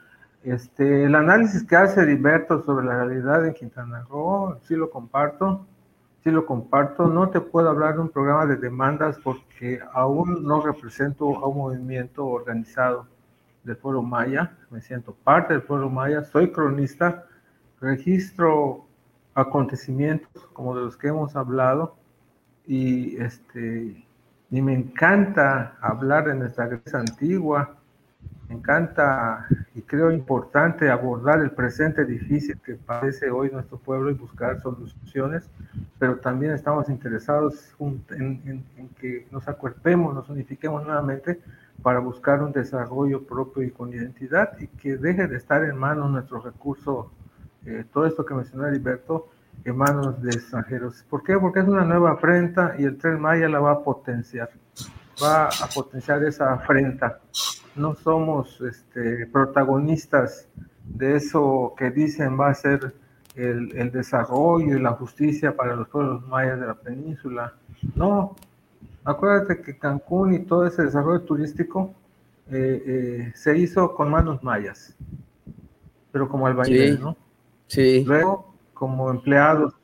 [0.42, 5.66] Este, el análisis que hace Heriberto sobre la realidad en Quintana Roo, sí lo comparto,
[6.22, 7.06] sí lo comparto.
[7.06, 11.56] No te puedo hablar de un programa de demandas porque aún no represento a un
[11.56, 13.06] movimiento organizado
[13.62, 17.24] del pueblo maya, me siento parte del pueblo maya, soy cronista,
[17.84, 18.84] registro
[19.34, 21.96] acontecimientos como de los que hemos hablado
[22.66, 24.04] y este
[24.50, 27.76] y me encanta hablar de nuestra Grecia antigua,
[28.48, 34.14] me encanta y creo importante abordar el presente difícil que padece hoy nuestro pueblo y
[34.14, 35.50] buscar soluciones,
[35.98, 41.40] pero también estamos interesados en, en que nos acuerpemos, nos unifiquemos nuevamente
[41.82, 46.10] para buscar un desarrollo propio y con identidad y que deje de estar en manos
[46.10, 47.10] nuestro recurso,
[47.66, 49.28] eh, todo esto que mencionó Heriberto,
[49.64, 51.04] en manos de extranjeros.
[51.08, 51.38] ¿Por qué?
[51.38, 54.50] Porque es una nueva afrenta y el Tren Maya la va a potenciar,
[55.22, 57.20] va a potenciar esa afrenta.
[57.76, 60.48] No somos este, protagonistas
[60.84, 62.94] de eso que dicen va a ser
[63.36, 67.54] el, el desarrollo y la justicia para los pueblos mayas de la península.
[67.94, 68.36] No,
[69.04, 71.94] Acuérdate que Cancún y todo ese desarrollo turístico
[72.50, 74.96] eh, eh, se hizo con manos mayas,
[76.10, 77.16] pero como albañiles, ¿no?
[77.74, 78.04] Sí.
[78.04, 79.74] Luego, como empleados,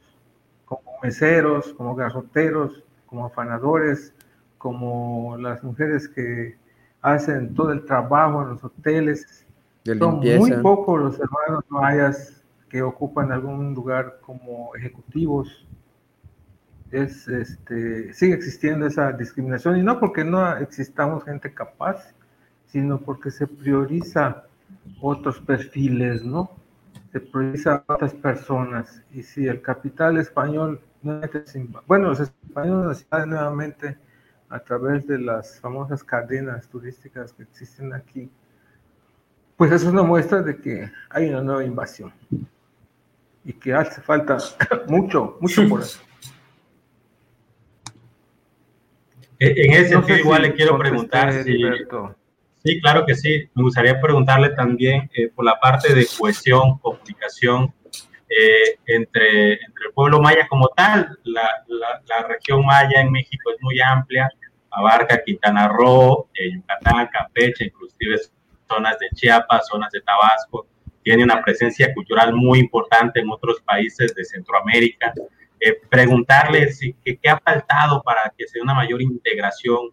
[0.64, 4.14] como meseros, como garroteros, como afanadores,
[4.58, 6.56] como las mujeres que
[7.02, 9.46] hacen todo el trabajo en los hoteles.
[9.98, 15.66] Son muy pocos los hermanos mayas que ocupan algún lugar como ejecutivos
[16.90, 22.12] es, este, sigue existiendo esa discriminación y no porque no existamos gente capaz,
[22.66, 24.44] sino porque se prioriza
[25.00, 26.50] otros perfiles, ¿no?
[27.12, 29.02] Se prioriza otras personas.
[29.12, 30.80] Y si el capital español,
[31.86, 33.96] bueno, los españoles nuevamente
[34.48, 38.30] a través de las famosas cadenas turísticas que existen aquí,
[39.56, 42.12] pues eso es una muestra de que hay una nueva invasión
[43.44, 44.38] y que hace falta
[44.88, 46.00] mucho, mucho por eso.
[49.38, 51.62] E, en ese sentido, igual le quiero preguntar si...
[52.62, 53.48] Sí, claro que sí.
[53.54, 57.72] Me gustaría preguntarle también eh, por la parte de cohesión, comunicación
[58.28, 61.18] eh, entre, entre, el pueblo maya como tal.
[61.24, 64.30] La, la, región maya en México es muy amplia,
[64.70, 68.18] abarca Quintana Roo, eh, Yucatán, Campeche, inclusive
[68.68, 70.66] zonas de Chiapas, zonas de Tabasco.
[71.02, 75.12] Tiene una presencia cultural muy importante en otros países de Centroamérica.
[75.58, 79.90] Eh, preguntarle si, qué, ha faltado para que sea una mayor integración,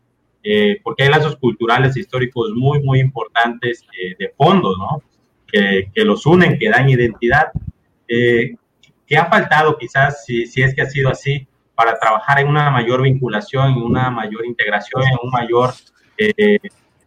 [0.49, 5.03] eh, porque hay lazos culturales e históricos muy, muy importantes eh, de fondo, ¿no?
[5.45, 7.47] Que, que, los unen, que dan identidad.
[8.07, 12.69] ¿Qué ha faltado quizás, si, si es que ha sido así, para trabajar en una
[12.69, 15.73] mayor vinculación, en una mayor integración, en una mayor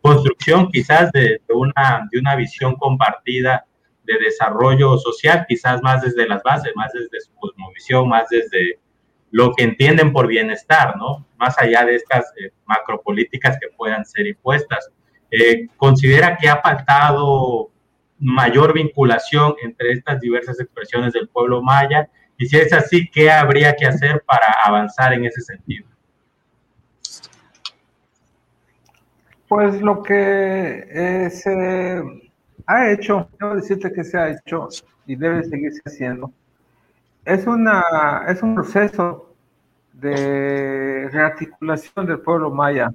[0.00, 3.64] construcción quizás de, de, una, de una visión compartida
[4.04, 8.78] de desarrollo social, quizás más desde las bases, más desde su cosmovisión, más desde
[9.30, 11.26] lo que entienden por bienestar, ¿no?
[11.38, 14.90] Más allá de estas eh, macropolíticas que puedan ser impuestas.
[15.30, 17.70] Eh, ¿Considera que ha faltado
[18.18, 22.08] mayor vinculación entre estas diversas expresiones del pueblo maya?
[22.36, 25.86] Y si es así, ¿qué habría que hacer para avanzar en ese sentido?
[29.46, 32.02] Pues lo que eh, se
[32.66, 34.68] ha hecho, debo decirte que se ha hecho
[35.06, 36.32] y debe seguirse haciendo,
[37.24, 39.34] Es, una, es un proceso
[39.92, 42.90] de rearticulación del pueblo maya,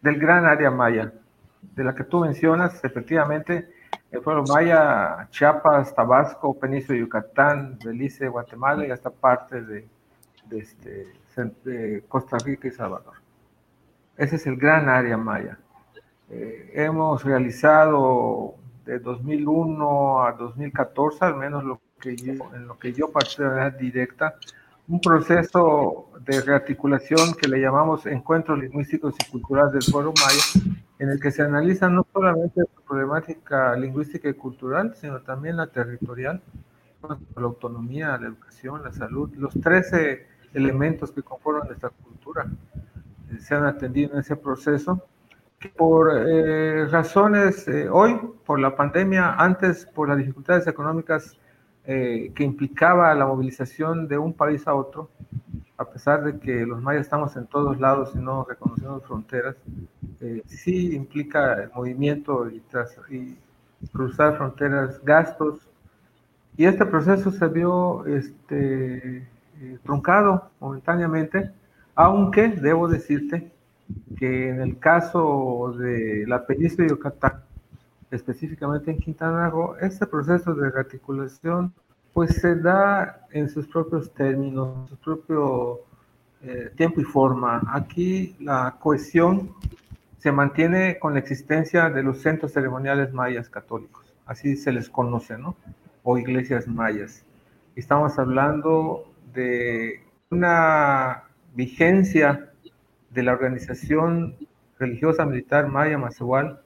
[0.00, 1.12] del gran área maya,
[1.60, 3.68] de la que tú mencionas, efectivamente,
[4.10, 9.88] el pueblo maya, Chiapas, Tabasco, Península de Yucatán, Belice, Guatemala y hasta parte de,
[10.52, 13.14] este, Costa Rica y Salvador.
[14.16, 15.58] Ese es el gran área maya.
[16.28, 22.92] Eh, hemos realizado de 2001 a 2014, al menos lo que yo, en lo que
[22.92, 24.34] yo participé directa,
[24.88, 31.10] un proceso de rearticulación que le llamamos Encuentros Lingüísticos y Culturales del Pueblo Maya, en
[31.10, 36.42] el que se analiza no solamente la problemática lingüística y cultural, sino también la territorial,
[37.36, 42.46] la autonomía, la educación, la salud, los 13 elementos que conforman nuestra cultura
[43.30, 45.06] eh, se han atendido en ese proceso.
[45.76, 51.38] Por eh, razones, eh, hoy, por la pandemia, antes por las dificultades económicas
[51.84, 55.08] que implicaba la movilización de un país a otro,
[55.76, 59.56] a pesar de que los mayas estamos en todos lados y no reconocemos fronteras,
[60.46, 62.62] sí implica el movimiento y,
[63.10, 63.38] y
[63.92, 65.66] cruzar fronteras, gastos,
[66.56, 69.26] y este proceso se vio este,
[69.60, 71.50] eh, truncado momentáneamente,
[71.94, 73.50] aunque debo decirte
[74.18, 77.42] que en el caso de la península de Yucatán,
[78.10, 81.72] específicamente en Quintana Roo, este proceso de rearticulación
[82.12, 85.80] pues se da en sus propios términos, su propio
[86.42, 87.62] eh, tiempo y forma.
[87.72, 89.52] Aquí la cohesión
[90.18, 95.38] se mantiene con la existencia de los centros ceremoniales mayas católicos, así se les conoce,
[95.38, 95.56] ¿no?
[96.02, 97.24] O iglesias mayas.
[97.76, 102.50] Estamos hablando de una vigencia
[103.10, 104.36] de la organización
[104.78, 106.60] religiosa militar Maya Mazual,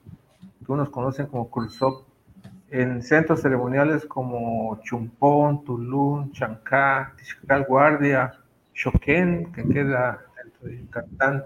[0.65, 2.07] que unos conocen como Cruzop,
[2.71, 8.35] en centros ceremoniales como Chumpón, Tulum, Chancá, Tixcal Guardia,
[8.73, 11.45] Choquén, que queda dentro de Yucatán.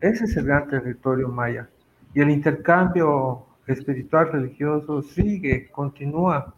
[0.00, 1.68] Ese es el gran territorio maya.
[2.14, 6.54] Y el intercambio espiritual religioso sigue, continúa,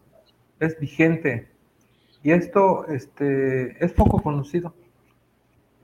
[0.59, 1.49] es vigente.
[2.23, 4.73] Y esto este, es poco conocido.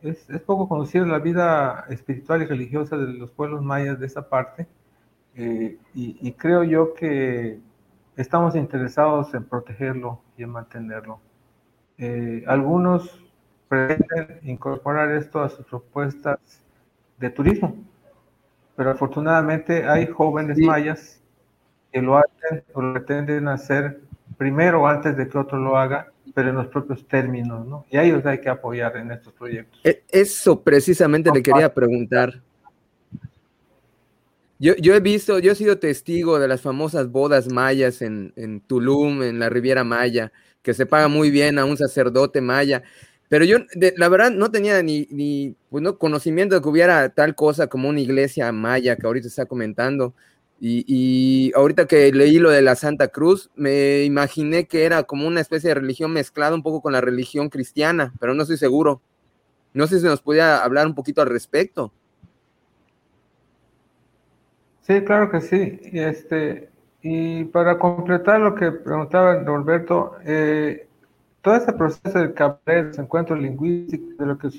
[0.02, 4.30] Es, es, poco conocido la vida espiritual y religiosa de los pueblos mayas de esa
[4.30, 4.68] parte.
[5.36, 7.60] Eh, y, y, creo yo que
[8.16, 11.20] estamos interesados en protegerlo y en mantenerlo.
[11.98, 13.22] Eh, algunos
[13.68, 16.40] pretenden incorporar esto a sus propuestas
[17.18, 17.76] de turismo,
[18.76, 20.66] pero afortunadamente hay jóvenes sí.
[20.66, 21.22] mayas
[21.92, 24.02] que lo hacen o lo pretenden hacer
[24.38, 27.86] primero antes de que otro lo haga pero en los propios términos, ¿no?
[27.90, 29.80] Y a ellos hay que apoyar en estos proyectos.
[29.86, 32.42] E, eso precisamente le quería preguntar.
[34.58, 39.22] Yo, yo, he visto, yo he sido testigo de las famosas bodas mayas en, Tulum,
[39.24, 40.32] en la Riviera Maya,
[40.62, 42.84] que se paga muy bien a un sacerdote maya,
[43.28, 47.10] pero yo, de, la verdad, no tenía ni, ni pues no, conocimiento de que hubiera
[47.10, 50.14] tal cosa como una iglesia maya que ahorita está comentando.
[50.60, 55.28] Y, y, ahorita que leí lo de la Santa Cruz, me imaginé que era como
[55.28, 59.02] una especie de religión mezclada un poco con la religión cristiana, pero no estoy seguro.
[59.74, 61.92] No sé si nos podía hablar un poquito al respecto.
[64.86, 65.80] Sí, claro que sí.
[65.94, 66.70] Este,
[67.02, 70.88] y para completar lo que preguntaba Norberto, eh,
[71.42, 74.50] todo este proceso del cabaret, encuentros lingüísticos, de lo que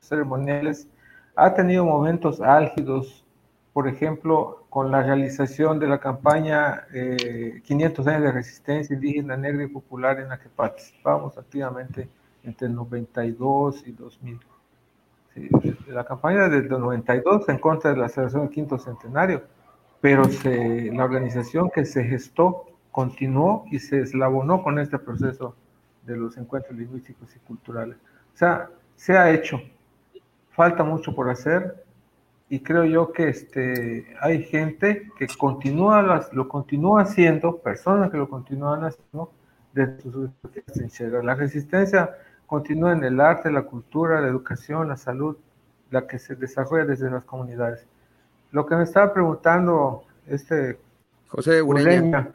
[0.00, 0.88] ceremoniales,
[1.34, 3.26] ha tenido momentos álgidos,
[3.74, 9.64] por ejemplo, con la realización de la campaña eh, 500 años de resistencia indígena, negra
[9.64, 12.08] y popular en la que participamos activamente
[12.44, 14.40] entre el 92 y 2000.
[15.34, 15.50] Sí,
[15.88, 19.42] la campaña desde el 92 en contra de la celebración del quinto centenario,
[20.00, 25.54] pero se, la organización que se gestó continuó y se eslabonó con este proceso
[26.04, 27.96] de los encuentros lingüísticos y culturales.
[28.34, 29.60] O sea, se ha hecho,
[30.50, 31.84] falta mucho por hacer,
[32.48, 38.18] y creo yo que este, hay gente que continúa las, lo continúa haciendo, personas que
[38.18, 39.32] lo continúan haciendo
[39.72, 40.30] desde sus
[40.72, 41.24] trincheras.
[41.24, 42.16] La resistencia
[42.46, 45.36] continúa en el arte, la cultura, la educación, la salud,
[45.90, 47.86] la que se desarrolla desde las comunidades.
[48.56, 50.78] Lo que me estaba preguntando este
[51.28, 52.32] José Ureña,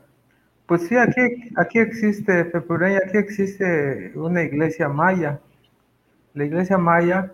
[0.67, 5.39] pues sí, aquí, aquí existe, Pepe Ureña, aquí existe una iglesia maya.
[6.35, 7.31] La iglesia maya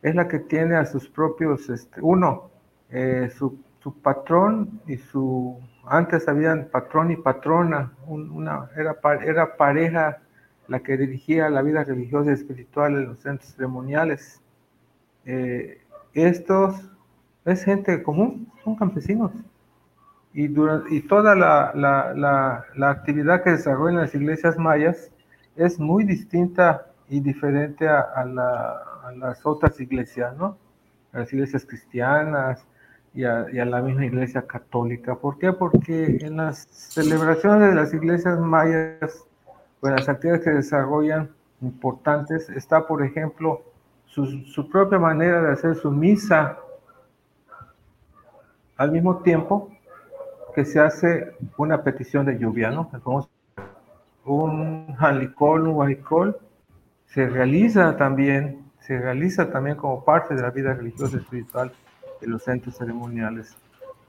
[0.00, 2.52] es la que tiene a sus propios, este, uno,
[2.90, 9.56] eh, su, su, patrón y su, antes habían patrón y patrona, un, una, era, era
[9.56, 10.18] pareja
[10.68, 14.40] la que dirigía la vida religiosa y espiritual en los centros ceremoniales.
[15.24, 15.82] Eh,
[16.14, 16.90] estos
[17.44, 19.32] es gente común, son campesinos.
[20.32, 25.10] Y, durante, y toda la, la, la, la actividad que desarrollan las iglesias mayas
[25.56, 28.24] es muy distinta y diferente a,
[29.16, 30.56] las otras iglesias, ¿no?
[31.12, 32.64] A las iglesias cristianas
[33.12, 35.16] y a, la misma iglesia católica.
[35.16, 35.52] ¿Por qué?
[35.52, 39.26] Porque en las celebraciones de las iglesias mayas,
[39.80, 41.30] o en las actividades que desarrollan
[41.60, 43.62] importantes, está, por ejemplo,
[44.06, 46.58] su, su propia manera de hacer su misa
[48.80, 49.68] al mismo tiempo
[50.54, 52.90] que se hace una petición de lluvia, ¿no?
[54.24, 56.38] un jalicol, un guajicol,
[57.04, 61.70] se realiza también, se realiza también como parte de la vida religiosa espiritual
[62.22, 63.54] de los centros ceremoniales,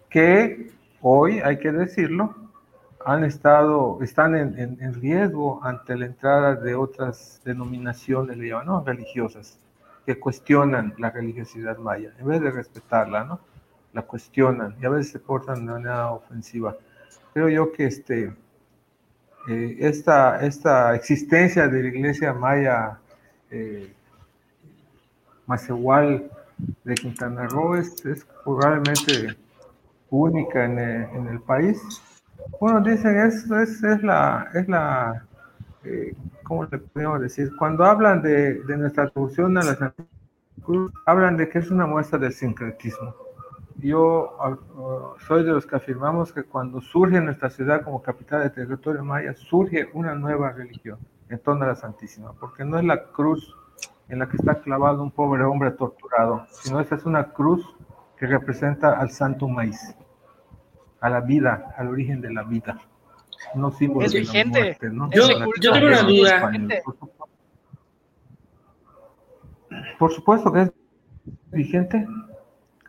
[0.10, 2.34] que hoy, hay que decirlo,
[3.06, 8.38] han estado, están en, riesgo ante la entrada de otras denominaciones,
[8.86, 9.60] religiosas,
[10.06, 13.51] que cuestionan la religiosidad maya, en vez de respetarla, ¿no?
[13.94, 16.76] La cuestionan y a veces se portan de manera ofensiva.
[17.34, 18.34] Creo yo que este,
[19.50, 23.00] eh, esta, esta existencia de la iglesia maya
[23.50, 23.94] eh,
[26.84, 27.96] de Quintana Roo es,
[28.44, 29.36] probablemente
[30.10, 30.80] única en
[31.28, 31.82] el, país.
[32.60, 35.26] Bueno, dicen, es, es, es la, es la
[35.84, 36.14] eh,
[36.44, 37.52] ¿cómo le podemos decir?
[37.58, 39.94] Cuando hablan de, de nuestra atribución a la
[40.62, 43.16] Cruz, hablan de que es una muestra del sincretismo
[43.82, 48.44] yo ah, ah, soy de los que afirmamos que cuando surge nuestra ciudad como capital
[48.44, 52.84] de territorio maya, surge una nueva religión en torno a la Santísima, porque no es
[52.84, 53.56] la cruz
[54.10, 57.66] en la que está clavado un pobre hombre torturado, sino esa es una cruz
[58.18, 59.96] que representa al santo maíz,
[61.00, 62.80] a la vida, al origen de la vida.
[63.56, 64.78] No símbolo es vigente.
[65.12, 65.28] Yo,
[65.60, 66.52] yo tengo una duda.
[69.98, 70.72] Por supuesto que es
[71.52, 72.06] vigente.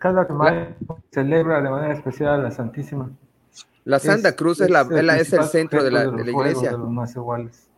[0.02, 0.66] Cada mayo
[1.12, 3.08] celebra de manera especial a la Santísima.
[3.84, 4.80] La Santa Cruz es, la,
[5.16, 6.72] es, el centro de la, de la iglesia.
[6.72, 7.70] los más iguales.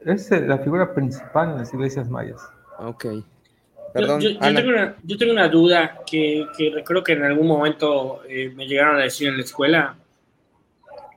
[0.00, 2.38] Es eh, la figura principal en las iglesias mayas.
[2.78, 3.06] Ok.
[3.94, 8.20] Perdón, yo, tengo una, yo, tengo una, duda que, que recuerdo que en algún momento
[8.28, 9.96] eh, me llegaron a decir en la escuela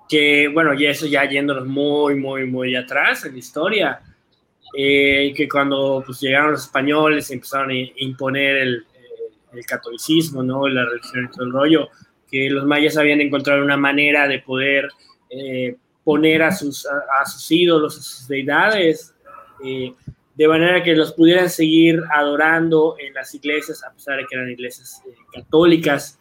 [0.07, 4.01] que, bueno, y eso ya yéndonos muy, muy, muy atrás en la historia,
[4.75, 10.67] eh, que cuando pues, llegaron los españoles empezaron a imponer el, eh, el, catolicismo, ¿no?
[10.67, 11.89] la religión y todo el rollo,
[12.29, 14.89] que los mayas habían encontrado una manera de poder
[15.29, 19.13] eh, poner a sus, a, sus ídolos, a sus deidades,
[19.63, 19.93] eh,
[20.35, 24.49] de manera que los pudieran seguir adorando en las iglesias, a pesar de que eran
[24.49, 25.01] iglesias
[25.31, 26.19] católicas.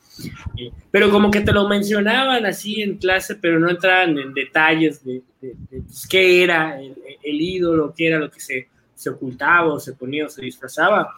[0.90, 5.22] Pero como que te lo mencionaban así en clase, pero no entraban en detalles de,
[5.40, 10.26] pues, qué era el, ídolo, qué era lo que se, se, ocultaba o se ponía
[10.26, 11.14] o se disfrazaba.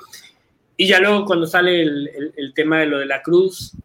[0.77, 3.77] Y ya luego cuando sale el, el, tema de lo de la cruz,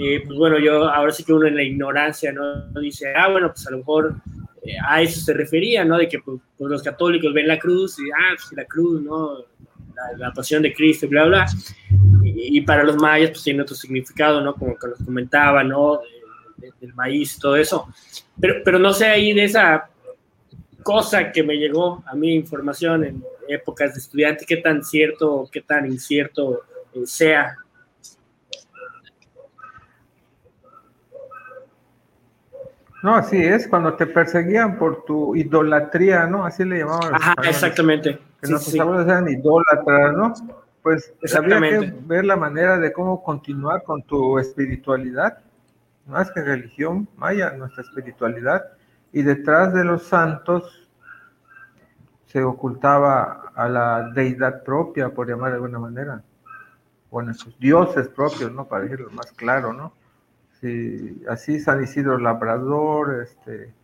[0.00, 2.68] eh, pues bueno, yo ahora sí que uno en la ignorancia, ¿no?
[2.80, 4.16] Dice, ah, bueno, pues a lo mejor
[4.62, 5.96] eh, a eso se refería, ¿no?
[5.96, 9.38] De que pues, pues, los católicos ven la cruz y, ah, pues la cruz, ¿no?
[10.18, 11.46] La, pasión de Cristo, bla, bla.
[12.48, 14.54] Y, para los mayas, pues tiene otro significado, ¿no?
[14.54, 16.00] Como que nos comentaba, ¿no?
[16.80, 17.88] del maíz, todo eso.
[18.40, 19.88] Pero, pero no sé ahí de esa
[20.82, 25.50] cosa que me llegó a mí información en épocas de estudiante, qué tan cierto o
[25.50, 26.62] qué tan incierto
[26.94, 27.56] eh, sea.
[33.02, 36.44] No, así es, cuando te perseguían por tu idolatría, ¿no?
[36.44, 37.14] Así le llamaban.
[37.14, 38.18] Ajá, exactamente.
[38.40, 40.34] Que nuestros abuelos eran idólatras, ¿no?
[40.86, 45.38] Pues había que ver la manera de cómo continuar con tu espiritualidad
[46.06, 48.62] más que religión maya, nuestra espiritualidad,
[49.10, 50.88] y detrás de los santos
[52.26, 56.22] se ocultaba a la deidad propia, por llamar de alguna manera,
[57.10, 58.68] o a nuestros dioses propios, ¿no?
[58.68, 59.92] Para decirlo más claro, ¿no?
[60.60, 63.74] Si, así San Isidro Labrador, este,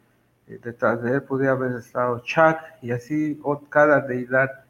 [0.47, 3.41] eh, detrás de él podía haber estado Chac, y así
[3.71, 4.63] cada deidad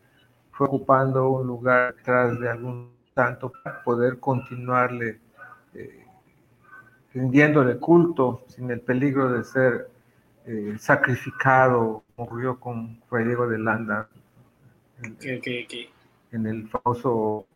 [0.53, 5.19] fue ocupando un lugar detrás de algún santo para poder continuarle
[5.75, 6.05] eh,
[7.15, 9.91] rindiéndole culto sin el peligro de ser
[10.47, 14.09] eh, sacrificado, como ocurrió con Fray Diego de Landa
[15.03, 17.47] en, el famoso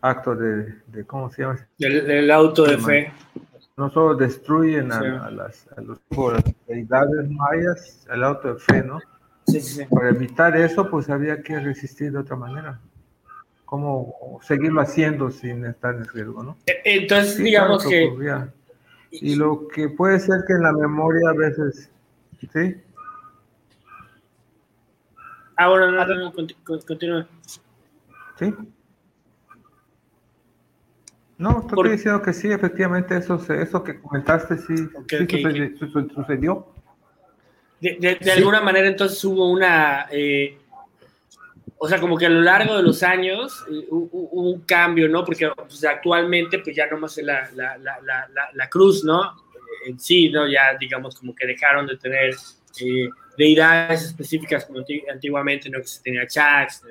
[0.00, 1.66] acto de, ¿cómo se llama?
[1.78, 3.12] El, auto de fe.
[3.76, 5.98] No solo destruyen a, las, a los
[6.66, 9.00] deidades mayas, el auto de fe, ¿no?
[9.46, 12.80] Sí, sí, Para evitar eso, pues había que resistir de otra manera.
[13.64, 16.56] ¿Cómo seguirlo haciendo sin estar en riesgo, no?
[16.66, 18.12] E, entonces, digamos que,
[19.10, 21.90] y lo que puede ser que en la memoria a veces,
[22.52, 22.76] ¿sí?
[25.56, 26.32] Ah, bueno, no, no,
[26.84, 27.26] continúa.
[28.38, 28.54] ¿Sí?
[31.38, 34.76] No, estoy diciendo que sí, efectivamente, eso, eso que comentaste sí,
[35.08, 35.76] sí
[36.14, 36.66] Sucedió,
[37.80, 40.58] de, alguna manera entonces hubo una, eh,
[41.78, 45.24] o sea, como que a lo largo de los años eh, hubo, un cambio, ¿no?
[45.24, 49.34] Porque pues, actualmente pues ya no más es la, la, la, la, cruz, ¿no?
[49.86, 50.48] En sí, ¿no?
[50.48, 52.34] Ya digamos como que dejaron de tener
[52.80, 55.80] eh, deidades específicas como antiguamente, ¿no?
[55.80, 56.82] Que se tenía Chax,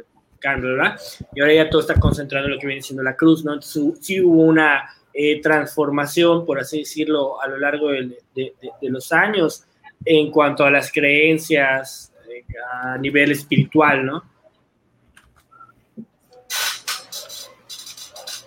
[0.44, 1.00] ¿verdad?
[1.34, 3.54] Y ahora ya todo está concentrado en lo que viene siendo la cruz, ¿no?
[3.54, 8.90] Entonces sí hubo una eh, transformación, por así decirlo, a lo largo de, de, de
[8.90, 9.66] los años
[10.06, 12.46] en cuanto a las creencias eh,
[12.84, 14.24] a nivel espiritual, ¿no?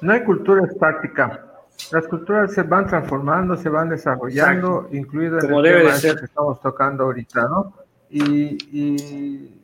[0.00, 1.44] No hay cultura estática.
[1.90, 6.61] Las culturas se van transformando, se van desarrollando, incluido en el tema este que estamos
[6.61, 7.74] tocando ahorita, ¿no?
[8.11, 9.54] Y,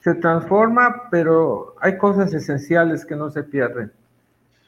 [0.00, 3.90] se transforma, pero hay cosas esenciales que no se pierden.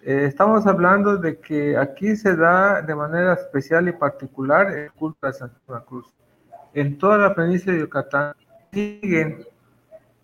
[0.02, 5.28] Eh, estamos hablando de que aquí se da de manera especial y particular el culto
[5.28, 6.12] a Santa Cruz
[6.74, 8.34] en toda la península de Yucatán.
[8.72, 9.44] Siguen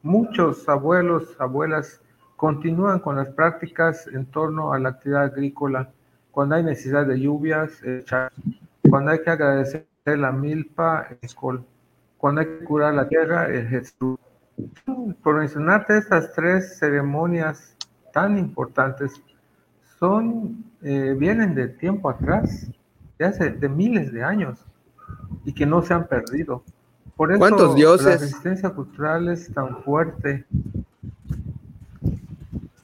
[0.03, 2.01] muchos abuelos, abuelas,
[2.37, 5.91] continúan con las prácticas en torno a la actividad agrícola,
[6.31, 7.81] cuando hay necesidad de lluvias,
[8.89, 11.65] cuando hay que agradecer la milpa, el col,
[12.19, 14.19] cuando hay que curar la tierra, el Jesús.
[15.23, 17.77] Por mencionarte estas tres ceremonias
[18.13, 19.23] tan importantes,
[19.99, 22.69] son, eh, vienen de tiempo atrás,
[23.19, 24.65] hace de miles de años
[25.45, 26.63] y que no se han perdido.
[27.17, 28.07] Por eso ¿Cuántos dioses?
[28.07, 30.45] la resistencia cultural es tan fuerte.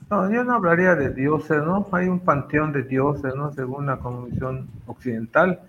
[0.08, 1.86] No, yo no hablaría de dioses, ¿no?
[1.92, 3.52] Hay un panteón de dioses, ¿no?
[3.52, 5.60] Según la Convención Occidental.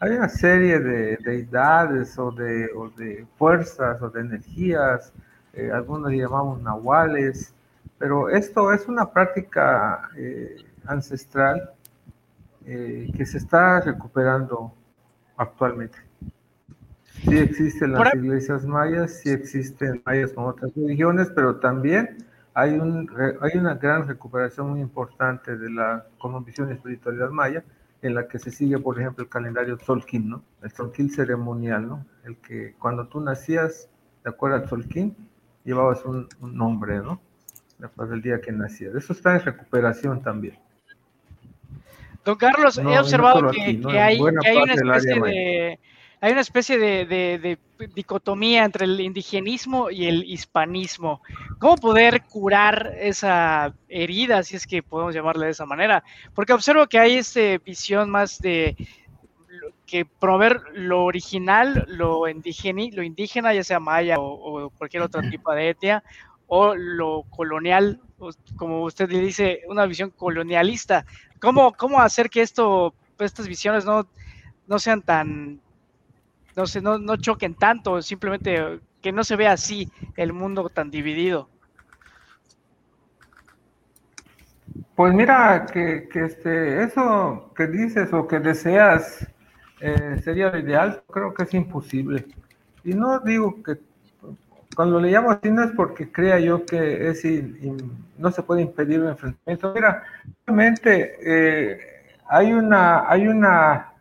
[0.00, 5.12] Hay una serie de deidades o de, o de fuerzas o de energías,
[5.52, 7.52] eh, algunos llamamos nahuales,
[7.98, 10.56] pero esto es una práctica eh,
[10.86, 11.70] ancestral
[12.64, 14.72] eh, que se está recuperando
[15.40, 15.98] actualmente.
[17.24, 22.18] Sí existen las iglesias mayas, sí existen mayas con otras religiones, pero también
[22.54, 23.10] hay, un,
[23.40, 27.64] hay una gran recuperación muy importante de la cosmovisión y espiritualidad maya,
[28.02, 30.42] en la que se sigue, por ejemplo, el calendario Tzolkin, ¿no?
[30.62, 32.06] El Tzolkin ceremonial, ¿no?
[32.24, 33.88] El que cuando tú nacías,
[34.24, 35.14] de acuerdo al Tzolkin,
[35.64, 37.20] llevabas un, nombre, ¿no?
[37.78, 38.94] Después del día que nacías.
[38.94, 40.58] Eso está en recuperación también.
[42.24, 45.78] Don Carlos, he observado que, hay, que, hay, una especie de
[46.22, 47.58] hay una especie de,
[47.94, 51.22] dicotomía entre el indigenismo y el hispanismo.
[51.58, 56.04] ¿Cómo poder curar esa herida, si es que podemos llamarle de esa manera?
[56.34, 58.76] Porque observo que hay esta visión más de
[59.86, 65.52] que promover lo original, lo, indígena, lo indígena, ya sea maya o, cualquier otro tipo
[65.52, 66.04] de etnia,
[66.52, 68.00] o lo colonial,
[68.56, 71.06] como usted dice, una visión colonialista.
[71.40, 74.08] ¿Cómo, cómo hacer que esto, estas visiones no,
[74.66, 75.60] no sean tan
[76.56, 80.90] no se no, no choquen tanto, simplemente que no se vea así el mundo tan
[80.90, 81.48] dividido.
[84.96, 89.26] Pues mira, que, este, eso que dices o que deseas
[89.80, 92.26] eh, sería lo ideal, creo que es imposible.
[92.84, 93.78] Y no digo que
[94.80, 97.22] cuando le llamo así no es porque crea yo que es
[98.16, 99.74] no se puede impedir un enfrentamiento.
[99.74, 100.04] Mira,
[100.46, 101.78] realmente eh,
[102.26, 103.92] hay una hay una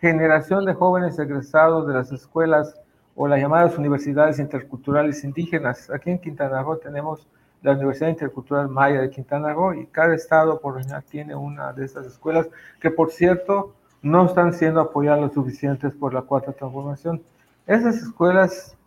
[0.00, 2.80] generación de jóvenes egresados de las escuelas
[3.14, 5.90] o las llamadas universidades interculturales indígenas.
[5.90, 7.28] Aquí en Quintana Roo tenemos
[7.60, 11.84] la Universidad Intercultural Maya de Quintana Roo y cada estado por general tiene una de
[11.84, 12.48] estas escuelas
[12.80, 17.22] que por cierto no están siendo apoyadas lo suficientes por la cuarta transformación.
[17.66, 18.77] Esas escuelas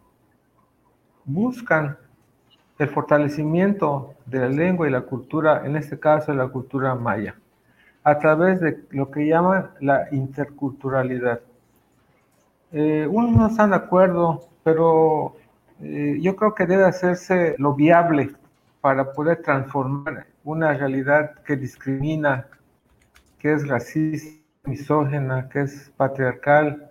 [1.34, 1.98] buscan
[2.80, 7.36] el fortalecimiento de la lengua y la cultura, en este caso la cultura maya
[8.04, 11.42] a través de lo que llaman la interculturalidad.
[12.72, 15.36] Eh, unos no están de acuerdo, pero
[15.82, 18.32] eh, yo creo que debe hacerse lo viable
[18.80, 22.48] para poder transformar una realidad que discrimina,
[23.38, 26.90] que es racista, misógena, que es patriarcal.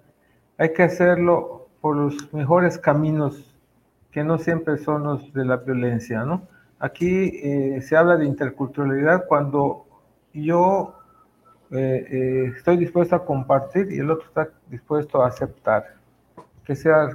[0.59, 3.50] Hay que hacerlo por los mejores caminos
[4.13, 6.49] que no siempre son los de la violencia, ¿no?
[6.79, 9.87] Aquí eh, se habla de interculturalidad cuando
[10.33, 10.97] yo
[11.73, 15.95] eh, eh, estoy dispuesto a compartir y el otro está dispuesto a aceptar,
[16.65, 17.09] que sea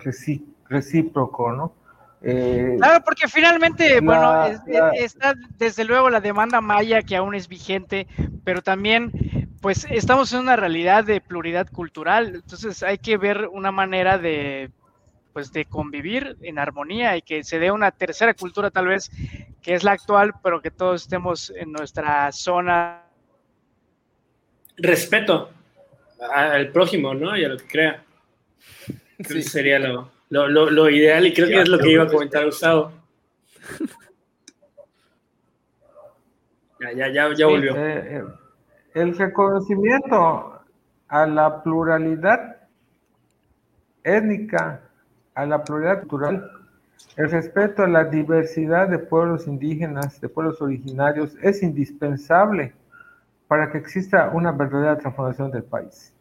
[0.69, 1.73] recíproco, ¿no?
[2.21, 4.45] Eh, claro, porque finalmente, bueno,
[4.93, 8.07] está desde luego la demanda maya que aún es vigente,
[8.43, 9.11] pero también,
[9.61, 14.71] pues, estamos en una realidad de pluralidad cultural, entonces hay que ver una manera de,
[15.35, 19.11] pues, de convivir en armonía y que se dé una tercera cultura tal vez,
[19.61, 23.03] que es la actual, pero que todos estemos en nuestra zona
[24.77, 25.49] respeto
[26.33, 27.35] al prójimo, ¿no?
[27.35, 28.05] Y a lo que crea.
[29.27, 29.43] Sí.
[29.43, 32.93] Sería lo, lo, lo, ideal y creo que es lo que iba a comentar Gustavo.
[36.79, 37.75] Ya, ya, ya, ya volvió.
[37.75, 38.23] Eh, eh,
[38.93, 40.61] el reconocimiento
[41.09, 42.55] a la pluralidad
[44.01, 44.84] étnica,
[45.35, 46.49] a la pluralidad cultural,
[47.17, 52.73] el respeto a la diversidad de pueblos indígenas, de pueblos originarios, es indispensable
[53.47, 56.13] para que exista una verdadera transformación del país.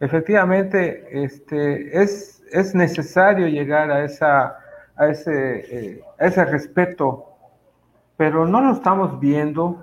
[0.00, 4.56] Efectivamente, este, es, es necesario llegar a, esa,
[4.96, 7.26] a, ese, eh, a ese respeto,
[8.16, 9.82] pero no lo estamos viendo,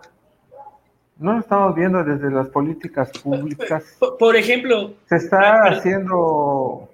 [1.18, 3.98] no lo estamos viendo desde las políticas públicas.
[4.18, 6.90] Por, ejemplo, se está haciendo,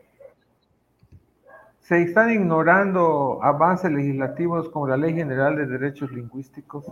[1.92, 6.86] se están ignorando avances legislativos como la Ley General de Derechos Lingüísticos,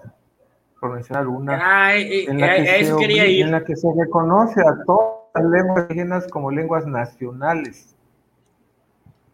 [0.77, 5.45] por mencionar una, en, la que se en la que se reconoce a todas las
[5.45, 7.95] lenguas indígenas como lenguas nacionales.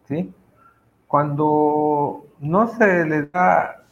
[0.08, 0.32] ¿Sí?
[1.08, 3.84] Cuando no se le da,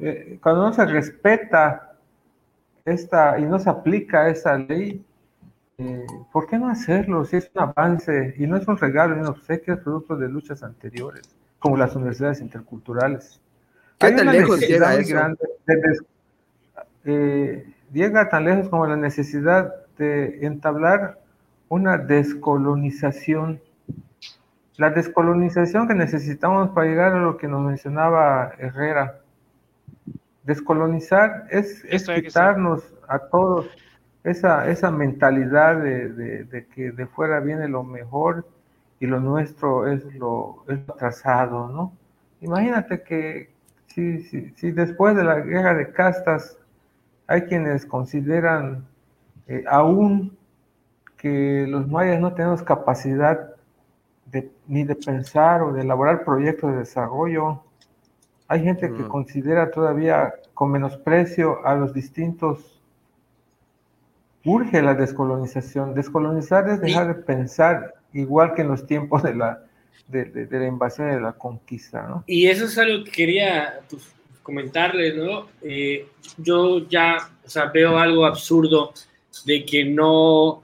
[0.00, 1.96] eh, cuando no se respeta
[2.84, 5.04] esta y no se aplica esa ley,
[5.78, 7.24] eh, ¿por qué no hacerlo?
[7.24, 10.28] Si es un avance y no es un regalo ni un obsequio, es producto de
[10.28, 11.22] luchas anteriores,
[11.58, 13.40] como las universidades interculturales.
[13.98, 15.14] ¿Qué tan lejos llega eso?
[15.14, 15.98] Grande de,
[17.04, 21.18] eh, llega tan lejos como la necesidad de entablar
[21.68, 23.60] una descolonización.
[24.76, 29.20] La descolonización que necesitamos para llegar a lo que nos mencionaba Herrera.
[30.44, 33.68] Descolonizar es, quitarnos a todos
[34.28, 38.46] esa, esa mentalidad de, que de fuera viene lo mejor
[39.00, 41.92] y lo nuestro es lo, es lo atrasado, ¿no?
[42.40, 43.50] Imagínate que
[43.86, 46.56] si, si, si después de la guerra de castas
[47.26, 48.86] hay quienes consideran
[49.48, 50.36] eh, aún
[51.16, 53.54] que los mayas no tenemos capacidad
[54.66, 57.62] ni de pensar o de elaborar proyectos de desarrollo.
[58.46, 59.08] Hay gente que mm.
[59.08, 62.77] considera todavía con menosprecio a los distintos.
[64.48, 65.94] Urge la descolonización.
[65.94, 69.62] Descolonizar es dejar de pensar igual que en los tiempos de la,
[70.06, 72.06] de, la invasión y de la conquista.
[72.08, 72.24] ¿no?
[72.26, 74.02] Y eso es algo que quería pues,
[74.42, 75.48] comentarles, ¿no?
[75.62, 76.06] Eh,
[76.38, 78.94] yo ya, o sea, veo algo absurdo
[79.44, 80.62] de que no,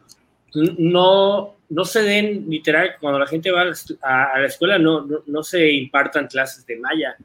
[0.79, 5.71] no, no se den, literal, cuando la gente va a, la escuela, no, no, se
[5.71, 7.17] impartan clases de maya.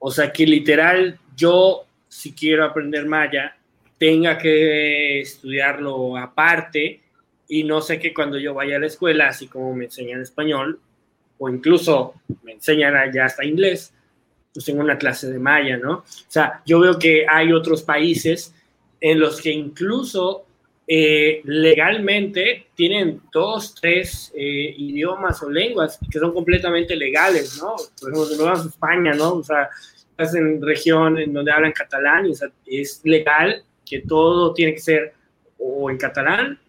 [0.00, 3.56] O sea, que literal, yo, si quiero aprender maya,
[4.00, 7.02] tenga que estudiarlo aparte
[7.46, 10.80] y no sé que cuando yo vaya a la escuela, así como me enseñan español,
[11.36, 13.92] o incluso me enseñan ya hasta inglés,
[14.54, 15.96] pues en una clase de maya, ¿no?
[15.98, 18.54] O sea, yo veo que hay otros países
[19.02, 20.46] en los que incluso
[20.86, 27.76] eh, legalmente tienen dos, tres eh, idiomas o lenguas que son completamente legales, ¿no?
[28.00, 29.34] Por ejemplo, no España, ¿no?
[29.34, 34.02] O sea, estás en región en donde hablan catalán y o sea, es legal que
[34.02, 35.14] todo tiene que ser
[35.58, 36.60] o en catalán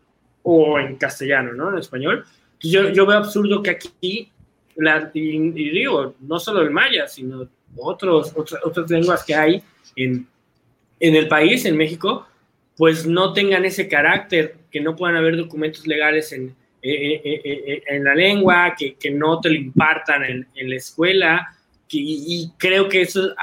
[0.41, 1.69] o en castellano, ¿no?
[1.69, 2.26] En español.
[2.60, 4.31] Yo, yo veo absurdo que aquí,
[4.76, 9.64] la, y, digo, no solo el maya, sino otros, otras lenguas que hay
[9.95, 10.27] en,
[10.99, 12.27] en el país, en México,
[12.76, 18.73] pues no tengan ese carácter, que no puedan haber documentos legales en, en, la lengua,
[18.77, 21.56] que, que, no te lo impartan en, en la escuela.
[21.89, 23.35] y, creo que eso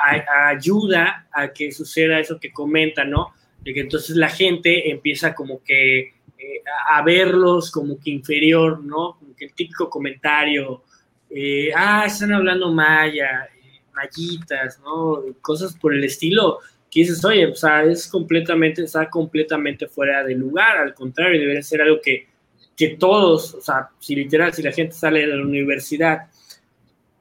[0.48, 3.34] ayuda a que suceda eso que comenta, ¿no?
[3.74, 9.16] Que entonces la gente empieza como que eh, a verlos como que inferior, ¿no?
[9.18, 10.84] Como que el típico comentario,
[11.30, 13.48] eh, ah, están hablando maya,
[13.94, 15.22] mallitas, ¿no?
[15.40, 16.58] Cosas por el estilo
[16.90, 21.62] que dices, oye, o sea, es completamente, está completamente fuera de lugar, al contrario, debería
[21.62, 22.26] ser algo que,
[22.76, 26.28] que todos, o sea, si literal, si la gente sale de la universidad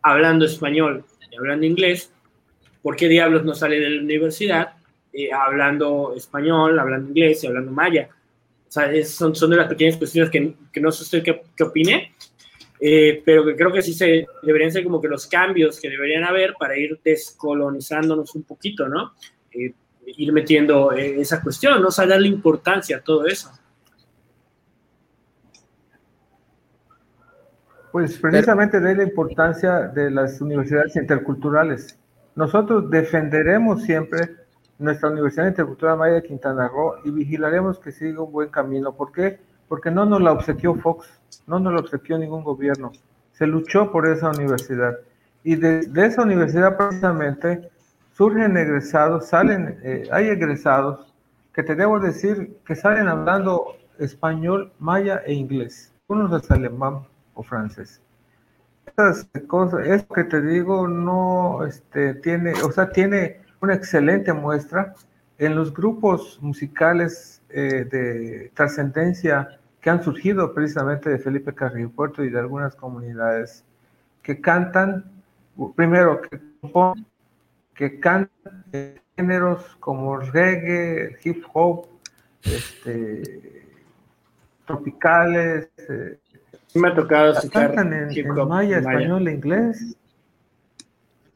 [0.01, 2.13] hablando español y hablando inglés,
[2.81, 4.76] ¿por qué diablos no sale de la universidad
[5.17, 8.09] eh, hablando español, hablando inglés y hablando maya?
[8.67, 11.63] O sea, son, son de las pequeñas cuestiones que, que no sé usted qué, qué
[11.63, 12.13] opine,
[12.79, 16.23] eh, pero que creo que sí se deberían ser como que los cambios que deberían
[16.23, 19.13] haber para ir descolonizándonos un poquito, ¿no?
[19.51, 19.73] Eh,
[20.05, 21.87] ir metiendo eh, esa cuestión, ¿no?
[21.87, 23.51] O sea, darle importancia a todo eso.
[27.91, 31.97] Pues precisamente de la importancia de las universidades interculturales.
[32.35, 34.46] Nosotros defenderemos siempre
[34.79, 38.93] nuestra Universidad Intercultural Maya de Quintana Roo y vigilaremos que siga un buen camino.
[38.93, 39.39] ¿Por qué?
[39.67, 41.07] Porque no nos la obsequió Fox
[41.47, 42.91] no nos lo obsequió ningún gobierno.
[43.31, 44.97] Se luchó por esa universidad.
[45.43, 47.69] Y de, esa universidad precisamente
[48.13, 51.13] surgen egresados, salen, eh, hay egresados
[51.53, 55.93] que te debo decir que salen hablando español, maya e inglés.
[56.07, 57.01] Unos es alemán,
[57.33, 58.01] o francés.
[58.85, 64.93] Estas cosas, esto que te digo no este, tiene, o sea, tiene una excelente muestra
[65.37, 72.23] en los grupos musicales eh, de trascendencia que han surgido precisamente de Felipe Carrillo Puerto
[72.23, 73.63] y de algunas comunidades
[74.21, 75.05] que cantan,
[75.75, 76.39] primero, que,
[77.73, 78.63] que cantan
[79.15, 81.87] géneros como reggae, hip hop,
[82.43, 83.65] este,
[84.65, 85.69] tropicales.
[85.77, 86.19] Eh,
[86.75, 89.97] me ha tocado cantan en, maya, español e inglés.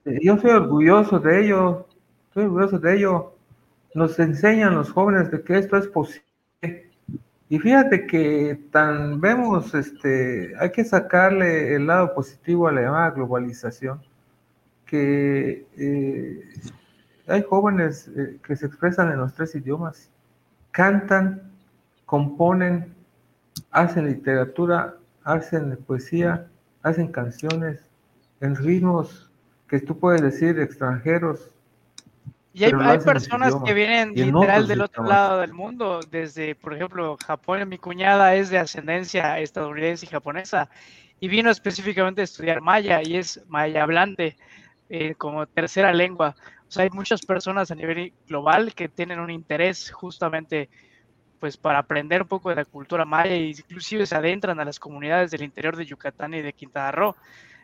[0.06, 1.88] Eh, yo soy orgulloso de ello,
[2.32, 3.34] estoy orgulloso de ello.
[3.94, 6.24] Nos enseñan los jóvenes de que esto es posible.
[7.50, 13.12] Y fíjate que tan vemos, este, hay que sacarle el lado positivo a la llamada
[13.12, 14.02] globalización,
[14.86, 16.42] que eh,
[17.28, 20.10] hay jóvenes eh, que se expresan en los tres idiomas,
[20.72, 21.52] cantan,
[22.06, 22.94] componen,
[23.72, 24.96] hacen literatura,
[25.26, 26.48] hacen poesía,
[26.82, 27.82] hacen canciones
[28.40, 29.30] en ritmos
[29.68, 31.52] que tú puedes decir extranjeros.
[32.54, 37.68] Y hay, personas que vienen literal del otro lado del mundo, desde, por ejemplo, Japón.
[37.70, 40.70] Mi cuñada es de ascendencia estadounidense y japonesa
[41.22, 44.36] y vino específicamente a estudiar maya y es maya hablante
[44.90, 46.36] eh, como tercera lengua.
[46.68, 50.70] O sea, hay muchas personas a nivel global que tienen un interés justamente
[51.40, 54.80] pues para aprender un poco de la cultura maya e inclusive se adentran a las
[54.80, 57.16] comunidades del interior de Yucatán y de Quintana Roo.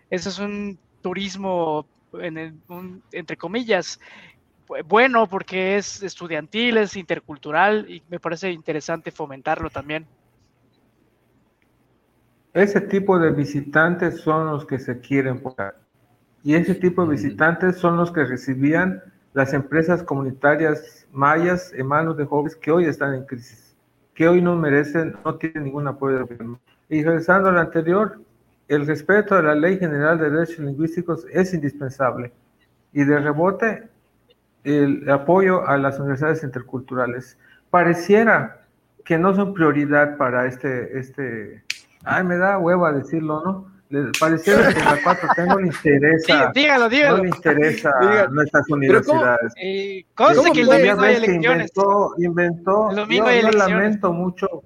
[0.10, 2.62] Eso es un turismo, en
[3.12, 4.00] entre comillas,
[4.86, 10.06] bueno porque es estudiantil, es intercultural y me parece interesante fomentarlo también.
[12.54, 15.44] Ese tipo de visitantes son los que se quieren
[16.44, 19.02] y ese tipo de visitantes son los que recibían
[19.34, 23.68] las empresas comunitarias mayas en manos de jóvenes que hoy están en crisis
[24.18, 26.60] que hoy no merecen, no tienen ningún apoyo del gobierno.
[26.90, 28.20] Y regresando al anterior,
[28.68, 32.32] el respeto a la Ley General de Derechos Lingüísticos es indispensable.
[32.94, 33.88] Y de rebote,
[34.68, 37.38] el apoyo a las universidades interculturales.
[37.70, 38.66] Pareciera
[39.06, 41.64] que no son prioridad para este, este,
[42.04, 43.78] ay, me da hueva decirlo, ¿no?
[44.20, 46.52] pareciera que la 4 no le interesa.
[46.54, 47.18] dígalo, dígalo.
[47.18, 47.92] No le interesa
[48.32, 49.54] nuestras universidades.
[49.56, 51.72] Eh, cosa que el domingo hay elecciones.
[51.78, 54.64] Inventó, inventó yo, lamento mucho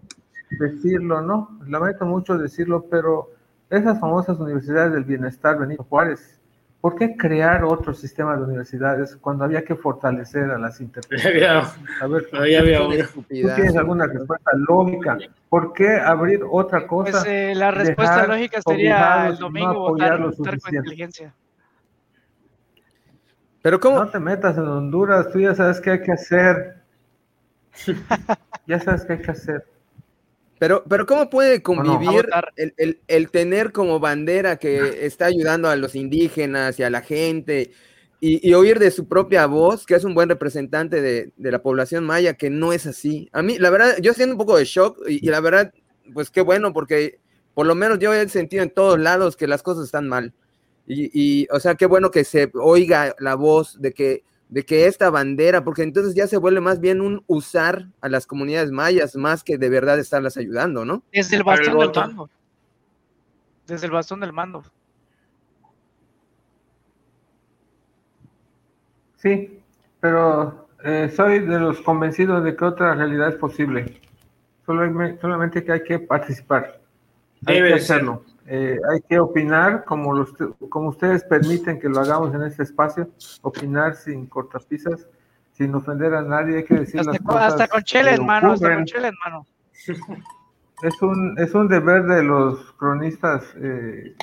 [0.60, 1.60] decirlo, ¿no?
[1.68, 3.30] Lamento mucho decirlo, pero
[3.70, 6.41] esas famosas universidades del bienestar, Benito Juárez,
[6.82, 11.70] ¿Por qué crear otro sistema de universidades cuando había que fortalecer a las interculturales?
[12.02, 12.28] A ver,
[13.14, 15.20] ¿tú tienes alguna respuesta lógica?
[15.48, 17.12] ¿Por qué abrir otra cosa?
[17.12, 21.36] Pues eh, la respuesta lógica sería el domingo votar, votar con inteligencia.
[23.62, 23.98] Pero ¿cómo?
[23.98, 26.78] No te metas en Honduras, tú ya sabes qué hay que hacer.
[28.66, 29.71] ya sabes qué hay que hacer.
[30.62, 32.30] Pero, pero ¿cómo puede convivir
[33.08, 37.72] el, tener como bandera que está ayudando a los indígenas y a la gente
[38.20, 42.36] y, oír de su propia voz, que es un buen representante de, la población maya,
[42.36, 43.28] que no es así?
[43.32, 45.74] A mí, la verdad, yo siento un poco de shock y, la verdad,
[46.14, 47.18] pues qué bueno, porque
[47.56, 50.32] por lo menos yo he sentido en todos lados que las cosas están mal.
[50.86, 54.86] Y, y, o sea, qué bueno que se oiga la voz de que de que
[54.86, 59.16] esta bandera, porque entonces ya se vuelve más bien un usar a las comunidades mayas
[59.16, 61.04] más que de verdad estarlas ayudando, ¿no?
[61.12, 62.30] Desde el bastón del mando.
[63.66, 64.64] Desde el bastón del mando.
[69.16, 69.62] Sí,
[70.02, 74.02] pero eh, soy de los convencidos de que otra realidad es posible.
[74.66, 76.82] solamente que hay que participar.
[77.46, 78.26] Hay que hacerlo.
[78.54, 80.34] Eh, hay que opinar como, los,
[80.68, 83.10] como ustedes permiten que lo hagamos en este espacio,
[83.44, 85.08] opinar sin cortapisas,
[85.54, 88.76] sin ofender a nadie, hay que decir hasta, las cosas Hasta con chile, hermano, hasta
[88.76, 89.48] con chile, hermano.
[90.84, 94.18] Es un, es un deber de los cronistas eh,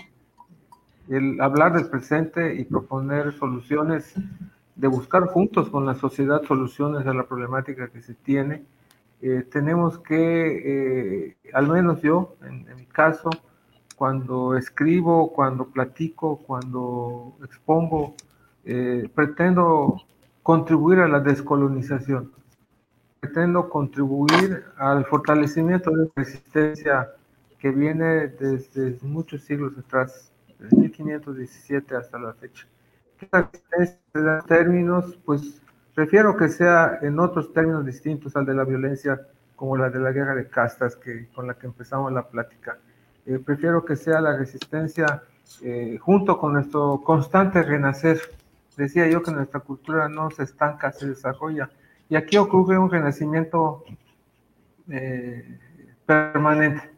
[1.09, 4.13] el hablar del presente y proponer soluciones,
[4.77, 8.63] de buscar juntos con la sociedad soluciones a la problemática que se tiene.
[9.23, 13.31] Eh, tenemos que, al menos yo, en mi caso,
[13.99, 18.15] cuando escribo, cuando platico, cuando expongo,
[18.65, 20.01] eh, pretendo
[20.41, 22.31] contribuir a la descolonización,
[23.19, 27.09] pretendo contribuir al fortalecimiento de la resistencia
[27.59, 30.31] que viene desde muchos siglos atrás,
[30.61, 32.69] desde 1517 hasta la fecha.
[33.33, 35.61] Resistencia términos, pues
[35.93, 39.21] prefiero que sea en otros términos distintos al de la violencia,
[39.57, 42.79] como la de la guerra de castas que, con la que empezamos la plática
[43.29, 45.23] eh, prefiero que sea la resistencia
[45.63, 48.21] eh, junto con nuestro constante renacer.
[48.77, 51.71] Decía yo que nuestra cultura no se estanca, se desarrolla.
[52.09, 53.85] Y aquí ocurre un renacimiento
[54.89, 55.59] eh,
[56.07, 56.91] permanente,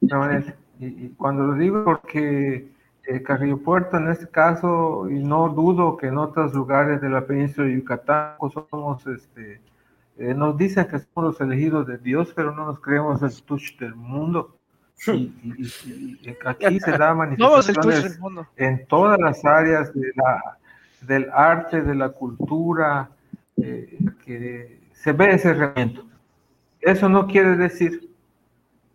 [0.00, 0.54] permanente.
[0.80, 2.68] Y, cuando lo digo porque
[3.04, 7.26] eh, Carrillo Puerto en este caso, y no dudo que en otros lugares de la
[7.26, 9.60] península de Yucatán pues, somos, este,
[10.18, 13.78] eh, nos dicen que somos los elegidos de Dios, pero no nos creemos el touch
[13.78, 14.55] del mundo.
[15.06, 18.18] Y, aquí se da manifestaciones
[18.56, 20.58] en todas las áreas de la,
[21.02, 23.10] del arte, de la cultura,
[23.56, 26.04] eh, que se ve ese reglamento.
[26.80, 28.10] Eso no quiere decir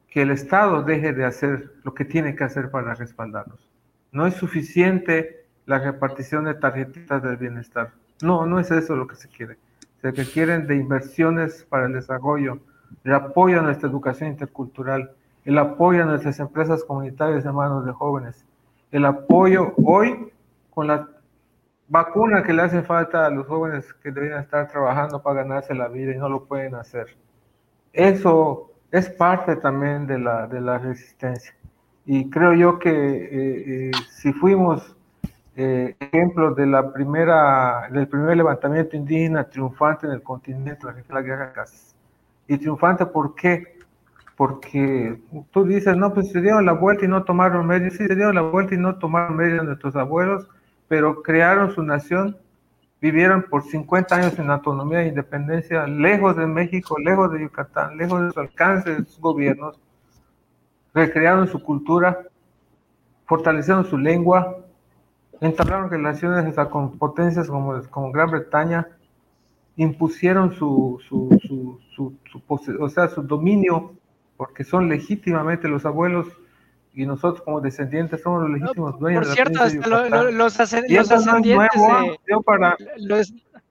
[0.09, 3.69] que el Estado deje de hacer lo que tiene que hacer para respaldarnos.
[4.11, 7.91] No es suficiente la repartición de tarjetitas del bienestar.
[8.21, 9.57] No, no es eso lo que se quiere.
[10.01, 12.59] Se quieren de inversiones para el desarrollo,
[13.03, 15.11] el apoyo a nuestra educación intercultural,
[15.45, 18.45] el apoyo a nuestras empresas comunitarias de manos de jóvenes,
[18.91, 20.31] el apoyo hoy
[20.69, 21.07] con la
[21.87, 25.87] vacuna que le hace falta a los jóvenes que deberían estar trabajando para ganarse la
[25.87, 27.07] vida y no lo pueden hacer.
[27.91, 31.53] Eso es parte también de la, de la resistencia.
[32.05, 34.95] Y creo yo que eh, eh, si fuimos
[35.55, 35.95] eh,
[36.55, 41.95] de la primera, del primer levantamiento indígena triunfante en el continente, la guerra de casas.
[42.47, 43.80] Y triunfante, ¿por qué?
[44.41, 47.93] Porque tú dices, no, pues se dieron la vuelta y no tomaron medios.
[47.93, 50.47] Sí, se dieron la vuelta y no tomaron medios nuestros abuelos,
[50.87, 52.35] pero crearon su nación,
[52.99, 58.19] vivieron por 50 años en autonomía e independencia, lejos de México, lejos de Yucatán, lejos
[58.19, 59.79] de su alcance de sus gobiernos
[60.91, 62.23] recrearon su cultura,
[63.27, 64.57] fortalecieron su lengua,
[65.39, 68.87] entablaron relaciones hasta con potencias como, como Gran Bretaña,
[69.75, 74.00] impusieron su, su, su, su, o sea, su dominio,
[74.41, 76.25] porque son legítimamente los abuelos
[76.95, 81.23] y nosotros como descendientes somos los legítimos dueños por cierto, de la los, los, ascendientes
[82.43, 82.75] para...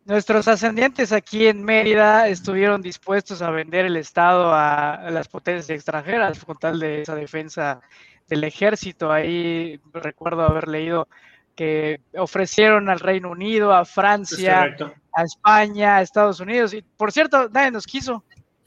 [0.04, 6.44] Nuestros ascendientes aquí en Mérida estuvieron dispuestos a vender el Estado a, las potencias extranjeras
[6.44, 7.80] con tal de esa defensa
[8.28, 9.10] del ejército.
[9.10, 11.08] Ahí recuerdo haber leído
[11.56, 14.72] que ofrecieron al Reino Unido, a Francia,
[15.16, 16.72] a España, a Estados Unidos.
[16.74, 18.22] Y por cierto, nadie nos quiso.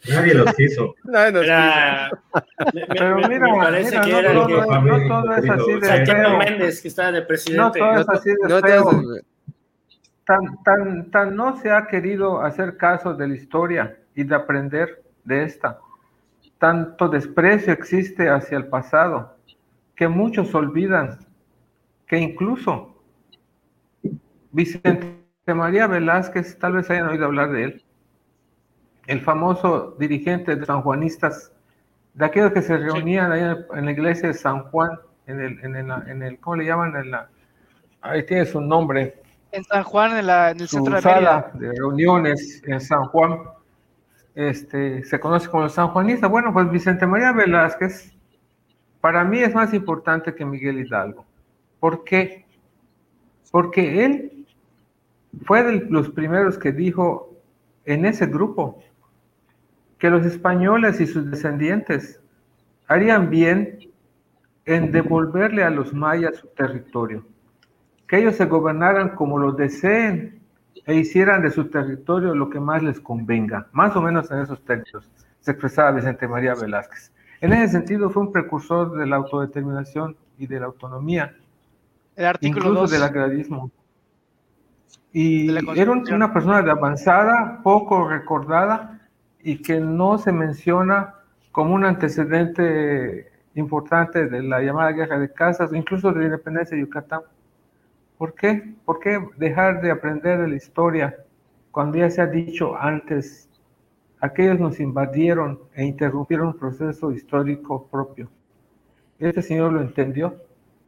[0.10, 0.96] Nadie los quiso.
[1.04, 2.84] Nadie nos quiso.
[2.90, 7.12] Pero mira, me parece que era no, todo es así de Santiago Méndez, que estaba
[7.12, 7.62] de presidente.
[7.62, 9.24] No todo es así de
[10.26, 15.04] tan, tan, tan no se ha querido hacer caso de la historia y de aprender
[15.24, 15.80] de esta.
[16.60, 19.36] Tanto desprecio existe hacia el pasado
[19.96, 21.20] que muchos olvidan
[22.08, 23.02] que incluso
[24.52, 25.18] Vicente
[25.48, 27.84] María Velázquez, tal vez hayan oído hablar de él,
[29.08, 31.52] el famoso dirigente de sanjuanistas,
[32.14, 35.76] de aquellos que se reunían ahí en la iglesia de San Juan, en el, en
[35.76, 36.96] el, en el ¿cómo le llaman?
[36.96, 37.30] En la,
[38.02, 39.24] ahí tiene su nombre,
[39.54, 43.38] en San Juan, en, la, el centro de sala de reuniones en San Juan,
[44.34, 46.26] este, se conoce como San Juanista.
[46.26, 48.16] Bueno, pues Vicente María Velázquez,
[49.00, 51.24] para mí es más importante que Miguel Hidalgo.
[51.80, 52.48] ¿Por qué?
[53.52, 54.48] Porque él
[55.46, 57.38] fue de los primeros que dijo
[57.86, 58.80] en ese grupo
[60.04, 62.20] que los españoles y sus descendientes
[62.90, 63.80] harían bien
[64.66, 67.24] en devolverle a los mayas su territorio
[68.06, 70.42] que ellos se gobernaran como lo deseen
[70.86, 74.62] e hicieran de su territorio lo que más les convenga, más o menos en esos
[74.66, 75.10] términos,
[75.40, 77.14] se expresaba Vicente María Velázquez.
[77.40, 81.34] En ese sentido fue un precursor de la autodeterminación y de la autonomía,
[82.18, 83.72] El artículo incluso del agrarismo.
[85.14, 85.50] Y
[85.80, 89.00] era una persona de avanzada, poco recordada
[89.44, 91.15] y que no se menciona
[91.52, 96.82] como un antecedente importante de la llamada guerra de casas, incluso de la independencia de
[96.82, 97.22] Yucatán.
[98.18, 98.74] ¿Por qué?
[98.86, 101.18] ¿Por qué dejar de aprender de la historia
[101.72, 103.49] cuando ya se ha dicho antes,
[104.20, 108.30] aquellos nos invadieron e interrumpieron un proceso histórico propio?
[109.20, 110.36] Este señor lo entendió,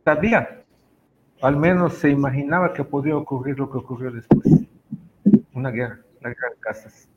[0.03, 0.63] sabía,
[1.41, 4.47] al menos se imaginaba que podía ocurrir lo que ocurrió después,
[5.53, 7.09] una guerra, la guerra de casas.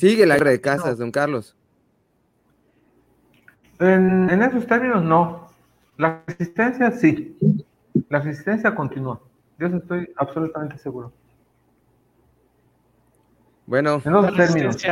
[0.00, 1.54] Sigue la guerra de casas, don Carlos.
[3.78, 5.48] En, en esos términos no.
[5.98, 7.36] La resistencia sí.
[8.08, 9.20] La resistencia continúa.
[9.58, 11.12] Yo estoy absolutamente seguro.
[13.66, 14.82] Bueno, en otros términos,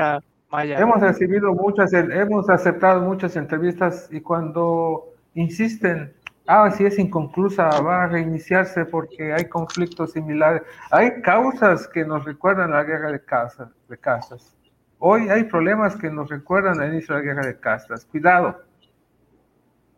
[0.52, 6.12] hemos recibido muchas, hemos aceptado muchas entrevistas y cuando insisten,
[6.47, 10.62] ah, si es inconclusa, va a reiniciarse porque hay conflictos similares.
[10.90, 14.57] Hay causas que nos recuerdan la guerra de casas, de casas.
[14.99, 18.05] Hoy hay problemas que nos recuerdan al inicio de la guerra de casas.
[18.05, 18.61] Cuidado,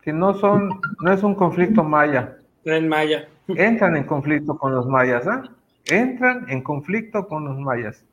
[0.02, 3.28] que no son, no es un conflicto maya, en Maya.
[3.48, 5.42] Entran en conflicto con los mayas, ¿ah?
[5.86, 8.04] Entran en conflicto con los mayas.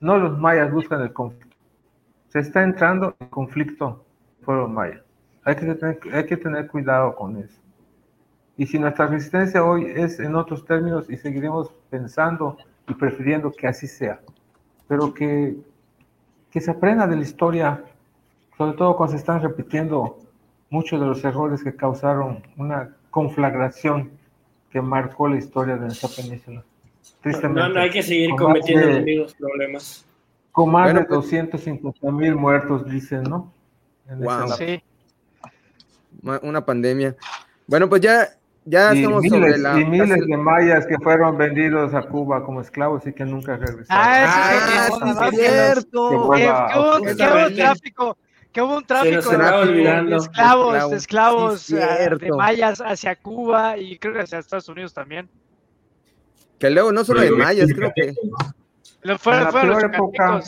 [0.00, 1.56] No los mayas buscan el conflicto.
[2.28, 4.04] Se está entrando en conflicto
[4.44, 5.02] con los mayas.
[5.44, 7.60] Hay que, tener, hay que tener cuidado con eso.
[8.56, 12.56] Y si nuestra resistencia hoy es en otros términos y seguiremos pensando
[12.88, 14.20] y prefiriendo que así sea,
[14.88, 15.56] pero que,
[16.56, 17.84] que se aprenda de la historia,
[18.56, 20.18] sobre todo cuando se están repitiendo
[20.70, 24.10] muchos de los errores que causaron una conflagración
[24.70, 26.64] que marcó la historia de nuestra península.
[27.42, 30.06] No, no hay que seguir cometiendo los mismos problemas.
[30.50, 33.52] Con más de 250 pues mil muertos, dicen, ¿no?
[34.08, 34.48] wow.
[34.56, 34.82] Sí.
[36.40, 37.16] Una pandemia.
[37.66, 38.30] Bueno, pues ya,
[38.66, 39.80] ya estamos miles, sobre la.
[39.80, 43.86] Y miles de mayas que fueron vendidos a Cuba como esclavos y que nunca regresaron.
[43.88, 46.30] Ah, eso ah, es cierto.
[46.30, 48.18] Que, hubo un tráfico
[48.52, 54.14] que hubo un tráfico de, esclavos, de esclavos ah, de mayas hacia Cuba y creo
[54.14, 55.28] que hacia Estados Unidos también.
[56.58, 58.14] Que luego no solo de mayas, creo que.
[59.02, 60.40] Lo fueron, fueron los época,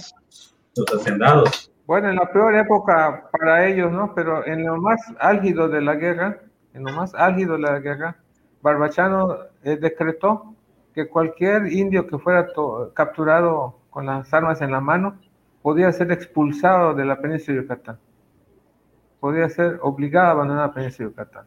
[0.75, 1.71] los hacendados.
[1.87, 4.13] Bueno, en la peor época para ellos, ¿no?
[4.15, 6.41] Pero en lo más álgido de la guerra,
[6.79, 8.17] en lo más álgido de la guerra,
[8.63, 10.55] Barbachano eh, decretó
[10.95, 12.49] que cualquier indio que fuera
[12.95, 15.19] capturado con las armas en la mano
[15.63, 17.99] podía ser expulsado de la península de Yucatán.
[19.21, 21.47] Podía ser obligado a abandonar la península de Yucatán.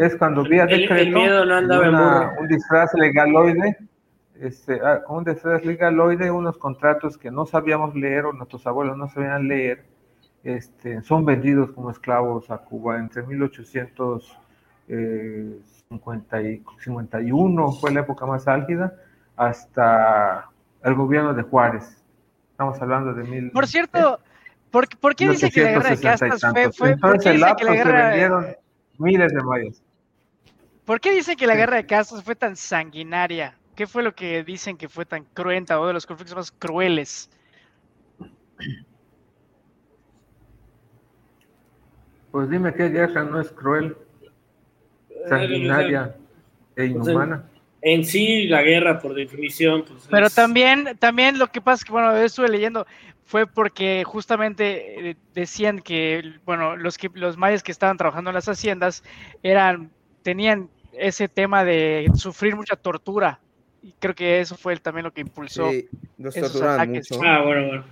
[0.00, 3.76] Es cuando vía decreto un disfraz legaloide,
[4.40, 9.08] este, ah, un disfraz legaloide, unos contratos que no sabíamos leer o nuestros abuelos no
[9.08, 9.84] sabían leer,
[10.42, 14.41] este, son vendidos como esclavos a Cuba entre 1851,
[14.92, 15.58] eh,
[17.80, 18.94] fue la época más álgida,
[19.36, 20.48] hasta
[20.84, 21.96] el gobierno de Juárez.
[22.50, 23.50] Estamos hablando de mil.
[23.50, 24.20] Por cierto,
[24.70, 27.64] ¿por, ¿por qué dice que la guerra de castas fue, fue ¿por qué dice que
[27.64, 28.56] la guerra
[28.98, 29.82] miles de mayas.
[30.84, 33.56] ¿Por qué dicen que la guerra de castas fue tan sanguinaria?
[33.74, 37.30] ¿Qué fue lo que dicen que fue tan cruenta o de los conflictos más crueles?
[42.30, 43.96] Pues dime qué guerra no es cruel,
[45.28, 46.14] sanguinaria
[46.76, 47.44] e inhumana.
[47.80, 49.84] En, sí, la guerra, por definición.
[49.84, 52.86] Pues, Pero también, también lo que pasa es que, bueno, yo estuve leyendo,
[53.24, 58.34] fue porque justamente eh, decían que, bueno, los, que, los mayas que estaban trabajando en
[58.34, 59.02] las haciendas
[59.42, 59.90] eran,
[60.22, 63.40] tenían ese tema de sufrir mucha tortura.
[63.82, 65.88] Y creo que eso fue también lo que impulsó sí,
[66.22, 67.10] esos ataques.
[67.10, 67.24] Mucho.
[67.24, 67.84] Ah, bueno, bueno.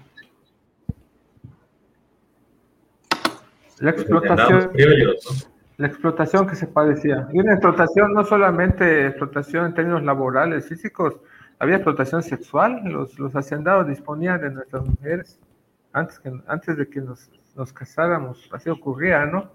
[3.80, 4.70] La explotación,
[5.80, 7.26] la explotación que se padecía.
[7.32, 11.14] Y una explotación, no solamente explotación en términos laborales, físicos,
[11.58, 15.40] había explotación sexual, los, los hacendados disponían de nuestras mujeres
[15.94, 19.50] antes, que, antes de que nos, nos casáramos, así ocurría, ¿no?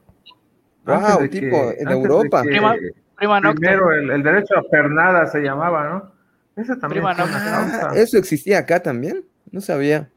[0.85, 2.41] Wow, tipo, en Europa.
[2.41, 6.11] primero el, el, derecho a pernada se llamaba, ¿no?
[6.55, 9.23] Eso también ah, ¿Eso existía acá también?
[9.51, 10.09] No sabía.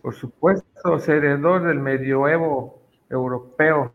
[0.00, 3.94] Por supuesto, se heredó del medioevo europeo,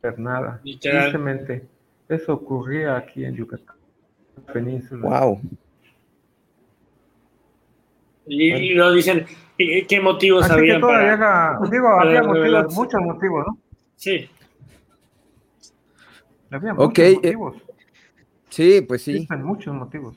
[0.00, 0.60] pernada.
[0.64, 1.66] Simplemente,
[2.08, 3.76] eso ocurría aquí en Yucatán,
[4.52, 5.20] península.
[5.20, 5.40] Wow.
[8.26, 9.26] Y, lo dicen,
[9.56, 13.58] ¿qué motivos había para, digo, había motivos, muchos motivos, ¿no?
[13.96, 14.28] Sí.
[16.50, 17.56] Había muchos eh, motivos.
[18.50, 19.12] sí, pues sí.
[19.12, 20.16] Existen muchos motivos.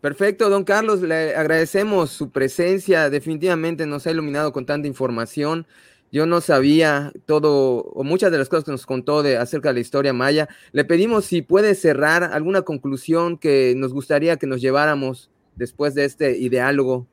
[0.00, 5.66] Perfecto, don Carlos, le agradecemos su presencia, definitivamente nos ha iluminado con tanta información.
[6.14, 9.74] Yo no sabía todo o muchas de las cosas que nos contó de acerca de
[9.74, 10.48] la historia maya.
[10.70, 16.04] Le pedimos si puede cerrar alguna conclusión que nos gustaría que nos lleváramos después de
[16.04, 17.08] este ideálogo?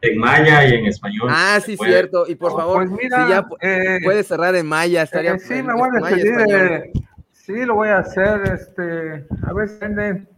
[0.00, 1.26] En maya y en español.
[1.28, 2.24] Ah, sí, cierto.
[2.28, 5.74] Y por favor, pues si ya eh, puede cerrar en maya, estaría eh, Sí, me
[5.74, 6.92] voy a despedir.
[7.32, 8.42] sí, lo voy a hacer.
[8.44, 10.28] Este, a ver,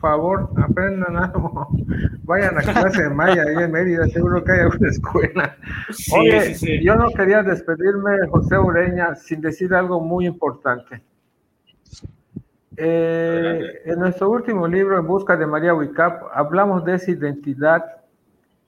[0.00, 1.68] favor, aprendan algo.
[2.24, 5.56] Vayan a clase de maya ahí en Mérida, seguro que hay alguna escuela.
[6.12, 11.02] Oye, yo no quería despedirme, José Ureña, sin decir algo muy importante.
[12.76, 17.84] Eh, en nuestro último libro, En Busca de María Wicap, hablamos de esa identidad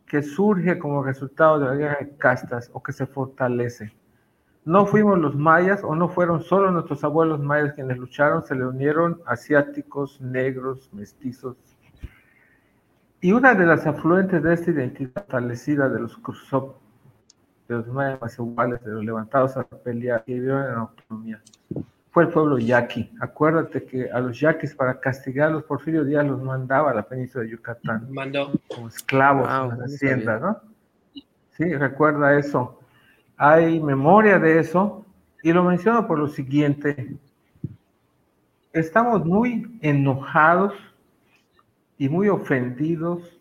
[0.07, 3.93] que surge como resultado de la guerra de castas o que se fortalece.
[4.69, 8.67] No fuimos los mayas o no fueron solo nuestros abuelos mayas quienes lucharon, se le
[8.67, 11.57] unieron asiáticos, negros, mestizos.
[13.23, 16.75] Y una de las afluentes de esta identidad fortalecida de los Khrushchev,
[17.67, 21.43] de los mayas iguales, de los levantados a pelear y vivieron en autonomía,
[22.11, 23.11] fue el pueblo yaqui.
[23.23, 27.53] Acuérdate que a los yaquis para castigarlos, Porfirio Díaz los mandaba a la península de
[27.53, 28.07] Yucatán.
[28.13, 28.53] Mandó.
[28.69, 30.61] Como esclavos en las haciendas, ¿no?
[31.57, 32.78] Sí, recuerda eso.
[33.41, 35.07] Hay memoria de eso
[35.45, 37.17] y lo menciono por lo siguiente.
[38.73, 40.75] Estamos muy enojados
[41.99, 43.39] y muy ofendidos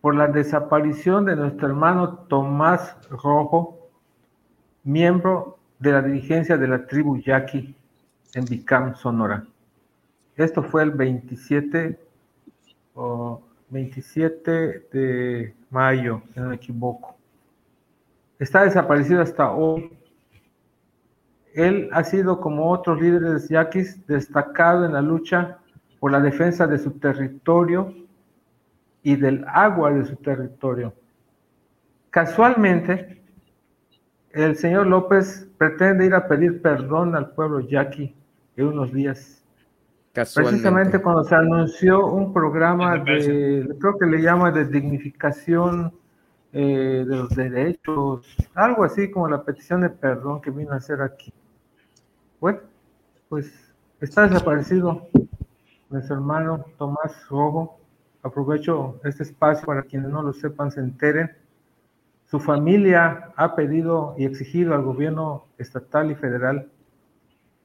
[0.00, 3.90] por la desaparición de nuestro hermano Tomás Rojo,
[4.84, 7.74] miembro de la dirigencia de la tribu Yaqui
[8.34, 9.44] en Bicam, Sonora.
[10.36, 11.98] Esto fue el 27,
[13.70, 17.17] 27 de mayo, si no me equivoco.
[18.38, 19.92] Está desaparecido hasta hoy.
[21.54, 25.58] Él ha sido, como otros líderes yaquis, destacado en la lucha
[25.98, 27.92] por la defensa de su territorio
[29.02, 30.92] y del agua de su territorio.
[32.10, 33.22] Casualmente,
[34.30, 38.14] el señor López pretende ir a pedir perdón al pueblo yaqui
[38.56, 39.42] en unos días.
[40.12, 45.92] Precisamente cuando se anunció un programa de, creo que le llama de dignificación
[46.60, 51.00] eh, de los derechos, algo así como la petición de perdón que vino a hacer
[51.00, 51.32] aquí.
[52.40, 52.58] Bueno,
[53.28, 55.06] pues está desaparecido
[55.88, 57.78] nuestro hermano Tomás Rojo.
[58.24, 61.30] Aprovecho este espacio para quienes no lo sepan, se enteren.
[62.26, 66.68] Su familia ha pedido y exigido al gobierno estatal y federal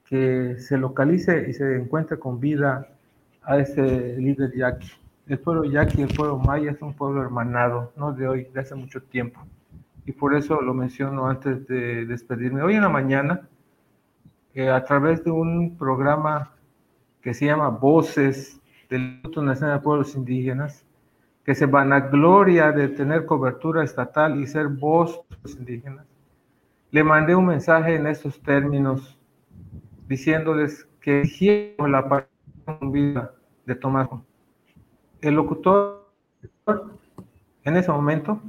[0.05, 2.87] que se localice y se encuentre con vida
[3.41, 5.02] a este líder yaqui.
[5.25, 8.75] El pueblo yaqui, el pueblo maya es un pueblo hermanado, no de hoy, de hace
[8.75, 9.41] mucho tiempo.
[10.05, 12.61] Y por eso lo menciono antes de despedirme.
[12.61, 13.47] Hoy en la mañana,
[14.53, 16.51] eh, a través de un programa
[17.21, 18.59] que se llama Voces
[18.89, 20.85] del Instituto Nacional de Pueblos Indígenas,
[21.45, 26.05] que se van a gloria de tener cobertura estatal y ser voz de los indígenas.
[26.91, 29.17] Le mandé un mensaje en estos términos
[30.07, 33.29] diciéndoles que exigió la participación
[33.65, 34.09] de Tomás.
[35.23, 36.05] El locutor
[37.63, 38.41] en ese momento,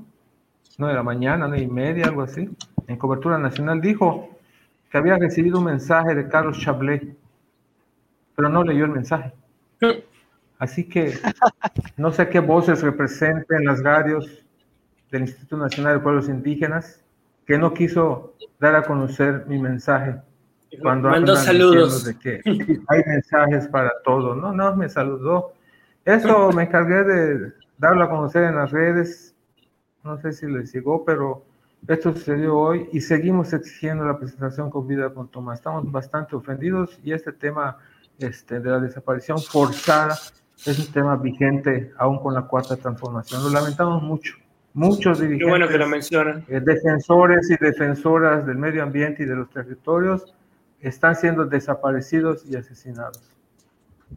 [0.76, 2.50] no de la mañana, no y media, algo así,
[2.88, 4.28] en cobertura nacional, dijo
[4.90, 7.14] que había recibido un mensaje de Carlos Chablé,
[8.34, 9.32] pero no leyó el mensaje.
[10.58, 11.14] Así que
[11.96, 14.44] no sé qué voces representen las radios
[15.12, 17.04] del Instituto Nacional de Pueblos Indígenas
[17.46, 20.16] que no quiso dar a conocer mi mensaje.
[20.80, 22.04] Cuando Mando saludos.
[22.04, 22.40] De que
[22.88, 24.34] hay mensajes para todo.
[24.34, 25.52] No, no, me saludó.
[26.04, 29.34] Eso me encargué de darlo a conocer en las redes.
[30.02, 31.44] No sé si les llegó, pero
[31.88, 35.60] esto sucedió hoy y seguimos exigiendo la presentación con vida con Tomás.
[35.60, 37.78] Estamos bastante ofendidos y este tema
[38.18, 40.14] este, de la desaparición forzada
[40.66, 43.42] es un tema vigente aún con la cuarta transformación.
[43.42, 44.34] Lo lamentamos mucho.
[44.74, 46.44] Muchos dirigentes, bueno que lo mencionan.
[46.48, 50.34] Eh, defensores y defensoras del medio ambiente y de los territorios
[50.80, 53.22] están siendo desaparecidos y asesinados.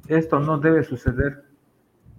[0.08, 1.47] Esto no debe suceder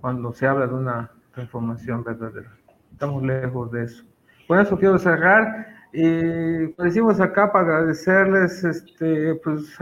[0.01, 2.51] cuando se habla de una transformación verdadera.
[2.93, 4.05] Estamos lejos de eso.
[4.47, 9.77] Con eso quiero cerrar y pues decimos acá para agradecerles, este, pues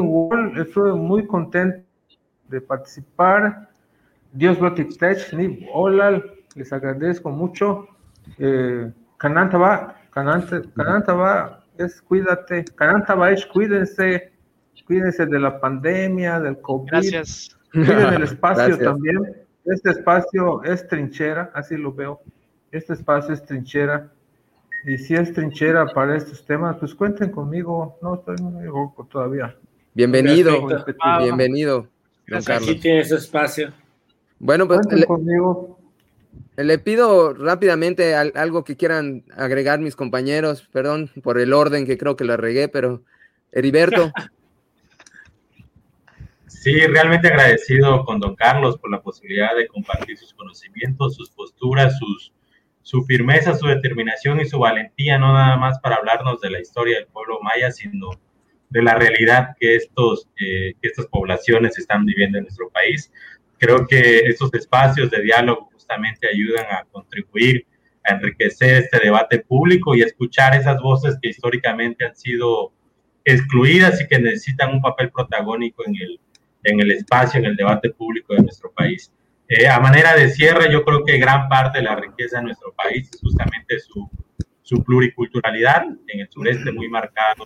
[0.00, 1.84] Wall, estuve muy contento
[2.48, 3.68] de participar.
[4.32, 4.58] Dios
[4.98, 6.22] Tech, ni hola,
[6.54, 7.86] les agradezco mucho.
[8.38, 9.96] Eh, Canantaba
[11.76, 14.32] es cuídate, Canantaba es cuídense,
[14.86, 16.90] cuídense de la pandemia, del COVID.
[16.90, 17.56] Gracias.
[17.72, 19.36] Cuiden el espacio también.
[19.64, 22.20] Este espacio es trinchera, así lo veo.
[22.70, 24.10] Este espacio es trinchera
[24.84, 27.98] y si es trinchera para estos temas, pues cuenten conmigo.
[28.02, 29.56] No estoy muy loco todavía.
[29.94, 30.66] Bienvenido,
[31.20, 31.88] bienvenido.
[32.26, 32.68] Don Carlos.
[32.68, 33.72] Aquí tiene su espacio.
[34.38, 35.78] Bueno, pues le, conmigo.
[36.56, 40.68] le, pido rápidamente algo que quieran agregar mis compañeros.
[40.72, 43.02] Perdón por el orden que creo que lo regué, pero
[43.52, 44.10] Heriberto.
[46.62, 51.98] Sí, realmente agradecido con don Carlos por la posibilidad de compartir sus conocimientos, sus posturas,
[51.98, 52.32] sus,
[52.82, 56.98] su firmeza, su determinación y su valentía, no nada más para hablarnos de la historia
[56.98, 58.10] del pueblo maya, sino
[58.70, 63.12] de la realidad que, estos, eh, que estas poblaciones están viviendo en nuestro país.
[63.58, 67.66] Creo que estos espacios de diálogo justamente ayudan a contribuir
[68.04, 72.72] a enriquecer este debate público y escuchar esas voces que históricamente han sido
[73.24, 76.20] excluidas y que necesitan un papel protagónico en el,
[76.64, 79.12] en el espacio, en el debate público de nuestro país.
[79.48, 82.72] Eh, a manera de cierre, yo creo que gran parte de la riqueza de nuestro
[82.72, 84.08] país es justamente su,
[84.62, 87.44] su pluriculturalidad, en el sureste muy marcado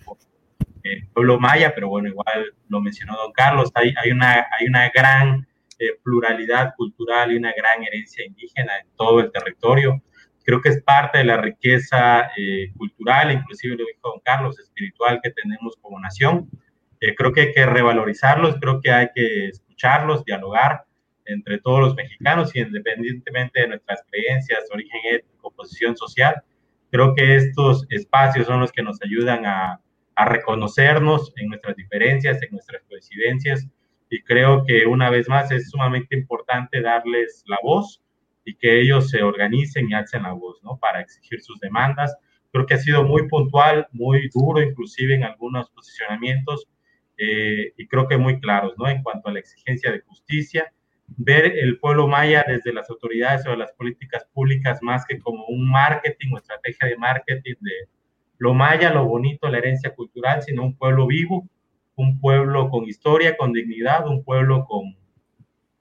[0.93, 4.88] el pueblo maya, pero bueno, igual lo mencionó don Carlos, hay, hay, una, hay una
[4.90, 5.47] gran
[5.78, 10.02] eh, pluralidad cultural y una gran herencia indígena en todo el territorio.
[10.44, 15.20] Creo que es parte de la riqueza eh, cultural, inclusive lo dijo don Carlos, espiritual
[15.22, 16.48] que tenemos como nación.
[17.15, 20.85] Creo que hay que revalorizarlos, creo que hay que escucharlos, dialogar,
[21.27, 26.43] entre todos los mexicanos y independientemente de nuestras creencias, origen étnico, posición social.
[26.91, 29.81] Creo que estos espacios son los que nos ayudan a,
[30.15, 33.66] a reconocernos en nuestras diferencias, en nuestras coincidencias
[34.09, 38.03] y creo que una vez más es sumamente importante darles la voz
[38.45, 40.78] y que ellos se organicen y alcen la voz, ¿no?
[40.78, 42.16] Para exigir sus demandas.
[42.53, 46.66] creo que ha sido muy puntual, muy duro, inclusive en algunos posicionamientos,
[47.18, 48.88] eh, y creo que muy claros, ¿no?
[48.88, 50.72] En cuanto a la exigencia de justicia,
[51.09, 55.47] ver el pueblo maya desde las autoridades o de las políticas públicas más que como
[55.47, 57.88] un marketing o estrategia de marketing de
[58.38, 61.48] lo maya, lo bonito, la herencia cultural, sino un pueblo vivo,
[61.94, 64.97] un pueblo con historia, con dignidad, un pueblo con,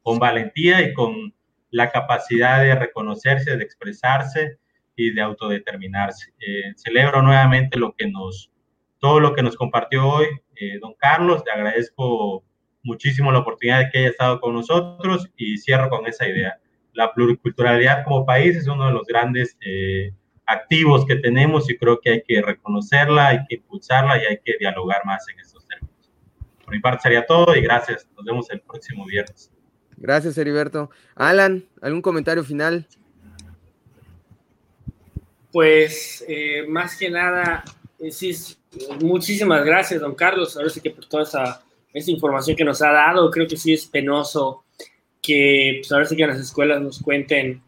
[0.02, 1.34] con valentía y con
[1.72, 4.58] la capacidad de reconocerse, de expresarse
[4.96, 6.34] y de autodeterminarse.
[6.40, 8.50] Eh, celebro nuevamente lo que nos,
[9.00, 11.44] todo lo que nos compartió hoy eh, don Carlos.
[11.46, 12.44] Le agradezco
[12.84, 16.60] muchísimo la oportunidad de que haya estado con nosotros y cierro con esa idea.
[16.94, 20.14] La pluriculturalidad como país es uno de los grandes eh,
[20.46, 24.54] activos que tenemos y creo que hay que reconocerla, hay que impulsarla y hay que
[24.60, 26.12] dialogar más en estos términos.
[26.64, 28.08] Por mi parte sería todo y gracias.
[28.16, 29.52] Nos vemos el próximo viernes.
[29.98, 30.90] Gracias, Heriberto.
[31.16, 32.88] Alan, ¿algún comentario final?
[35.52, 37.64] Pues eh, más que nada,
[38.00, 38.36] eh, sí,
[39.02, 40.56] muchísimas gracias, don Carlos.
[40.58, 43.74] Ahora sí que por toda esa, esa, información que nos ha dado, creo que sí
[43.74, 44.64] es penoso
[45.22, 47.62] que pues ahora sí que en las escuelas nos cuenten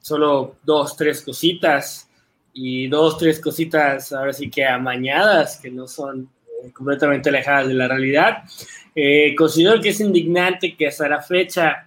[0.00, 2.08] solo dos, tres cositas
[2.52, 6.30] y dos, tres cositas ahora sí que amañadas, que no son
[6.72, 8.44] completamente alejadas de la realidad.
[8.94, 11.86] Eh, considero que es indignante que hasta la fecha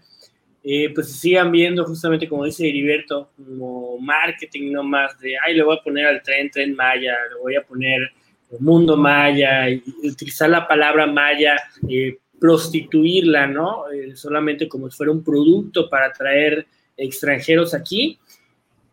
[0.63, 5.55] eh, pues se sigan viendo justamente como dice Heriberto como marketing no más de ay
[5.55, 8.11] le voy a poner al tren tren maya le voy a poner
[8.59, 9.67] mundo maya
[10.03, 11.55] utilizar la palabra maya
[11.87, 13.83] eh, prostituirla no
[14.15, 16.65] solamente como si fuera un producto para atraer
[16.97, 18.19] extranjeros aquí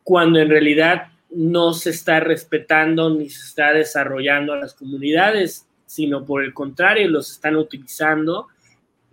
[0.03, 6.25] cuando en realidad no se está respetando ni se está desarrollando a las comunidades sino
[6.25, 8.49] por el contrario, los están utilizando,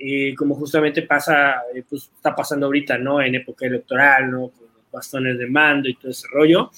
[0.06, 3.22] eh, como justamente pasa, eh, pues está pasando ahorita, ¿no?
[3.22, 4.50] En época electoral, ¿no?
[4.50, 6.72] Con los bastones de mando y todo ese rollo.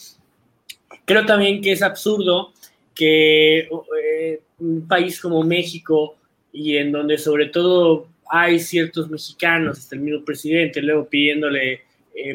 [1.05, 2.53] Creo también que es absurdo
[2.93, 6.17] que eh, un país como México
[6.51, 11.81] y en donde sobre todo hay ciertos mexicanos, hasta el mismo presidente, luego pidiéndole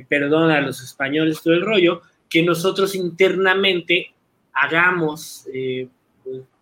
[0.09, 4.13] perdón a los españoles, todo el rollo, que nosotros internamente
[4.53, 5.47] hagamos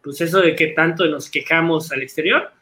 [0.03, 2.53] pues eso de que tanto nos quejamos al exterior,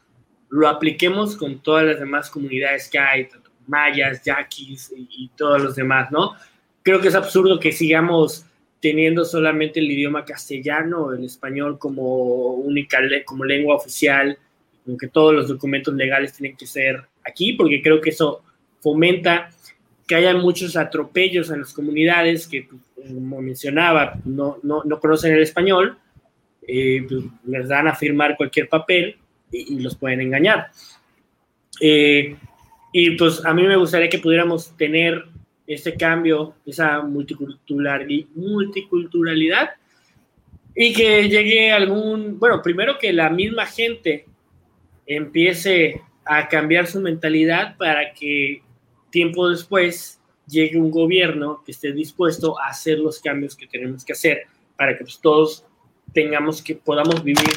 [0.49, 3.29] lo apliquemos con todas las demás comunidades que hay,
[3.67, 6.35] mayas, yaquis y, todos los demás, ¿no?
[6.83, 8.47] Creo que es absurdo que sigamos
[8.81, 14.39] teniendo solamente el idioma castellano, el español como única como lengua oficial,
[14.87, 18.43] aunque todos los documentos legales tienen que ser aquí, porque creo que eso
[18.81, 19.51] fomenta
[20.07, 25.35] que haya muchos atropellos en las comunidades que, pues, como mencionaba, no, no, no conocen
[25.35, 25.99] el español
[26.69, 29.17] eh, pues, les dan a firmar cualquier papel
[29.51, 30.71] y, los pueden engañar.
[31.81, 32.37] Eh,
[32.93, 35.25] y pues a mí me gustaría que pudiéramos tener
[35.67, 39.71] ese cambio, esa multiculturalidad
[40.75, 44.27] y que llegue algún, bueno, primero que la misma gente
[45.07, 48.63] empiece a cambiar su mentalidad para que
[49.11, 54.13] tiempo después llegue un gobierno que esté dispuesto a hacer los cambios que tenemos que
[54.13, 54.43] hacer
[54.77, 55.65] para que pues, todos
[56.13, 57.51] tengamos que podamos vivir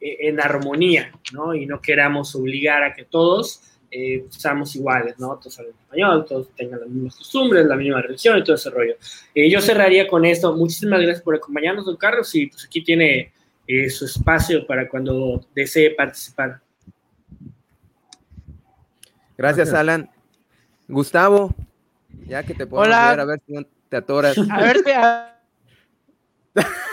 [0.00, 1.54] en armonía, ¿no?
[1.54, 5.36] Y no queramos obligar a que todos eh, seamos iguales, ¿no?
[5.36, 8.94] Todos hablen español, todos tengan las mismas costumbres, la misma religión y todo ese rollo.
[9.34, 10.54] Eh, yo cerraría con esto.
[10.54, 13.32] Muchísimas gracias por acompañarnos, don Carlos, y pues aquí tiene
[13.88, 16.60] su espacio para cuando desee participar.
[19.38, 20.10] Gracias, Alan.
[20.86, 21.54] Gustavo,
[22.26, 23.54] ya que te puedo ver, a ver si
[23.88, 24.36] te atoras.
[24.36, 25.40] A ver, a...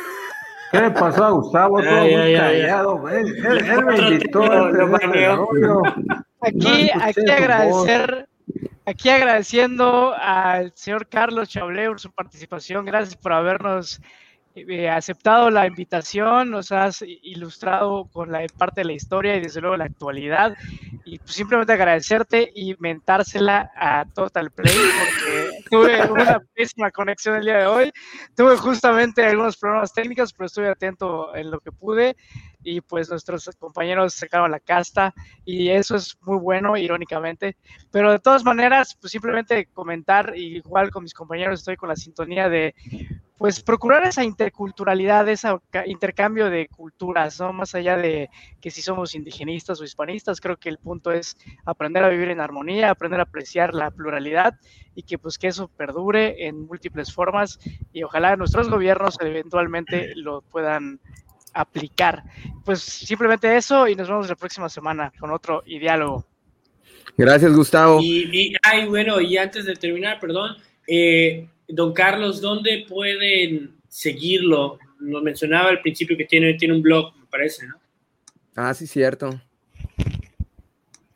[0.71, 1.81] ¿Qué le pasó a Gustavo?
[1.81, 4.43] Todo muy callado, él, él, me invitó.
[6.41, 8.27] Aquí, aquí agradecer,
[8.85, 12.85] aquí agradeciendo al señor Carlos Chableur su participación.
[12.85, 14.01] Gracias por habernos
[14.67, 19.61] eh, aceptado la invitación, nos has ilustrado con la parte de la historia y desde
[19.61, 20.55] luego la actualidad.
[21.05, 27.45] Y pues, simplemente agradecerte y mentársela a Total Play porque tuve una pésima conexión el
[27.45, 27.91] día de hoy.
[28.35, 32.15] Tuve justamente algunos problemas técnicos, pero estuve atento en lo que pude
[32.63, 35.13] y pues nuestros compañeros sacaron la casta
[35.45, 37.55] y eso es muy bueno, irónicamente.
[37.91, 42.49] Pero de todas maneras, pues simplemente comentar, igual con mis compañeros estoy con la sintonía
[42.49, 42.75] de
[43.37, 45.49] pues procurar esa interculturalidad, ese
[45.85, 47.53] intercambio de culturas, ¿no?
[47.53, 52.03] Más allá de que si somos indigenistas o hispanistas, creo que el punto es aprender
[52.03, 54.55] a vivir en armonía, aprender a apreciar la pluralidad
[54.95, 57.59] y que pues que eso perdure en múltiples formas
[57.93, 60.99] y ojalá nuestros gobiernos eventualmente lo puedan
[61.53, 62.23] aplicar.
[62.65, 66.25] Pues simplemente eso y nos vemos la próxima semana con otro diálogo.
[67.15, 67.99] Gracias, Gustavo.
[68.01, 70.55] Y, y ay, bueno, y antes de terminar, perdón,
[70.87, 74.77] eh, don Carlos, ¿dónde pueden seguirlo.
[74.99, 77.75] Nos mencionaba al principio que tiene, tiene un blog, me parece, ¿no?
[78.55, 79.29] Ah, sí, cierto.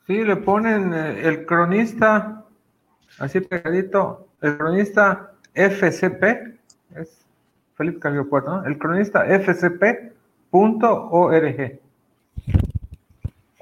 [0.07, 2.45] Sí, le ponen eh, el cronista,
[3.17, 6.23] así pegadito, el cronista FCP,
[6.95, 7.25] es
[7.75, 8.65] Felipe Cambio Puerto, ¿no?
[8.65, 10.11] El cronista FCP.org.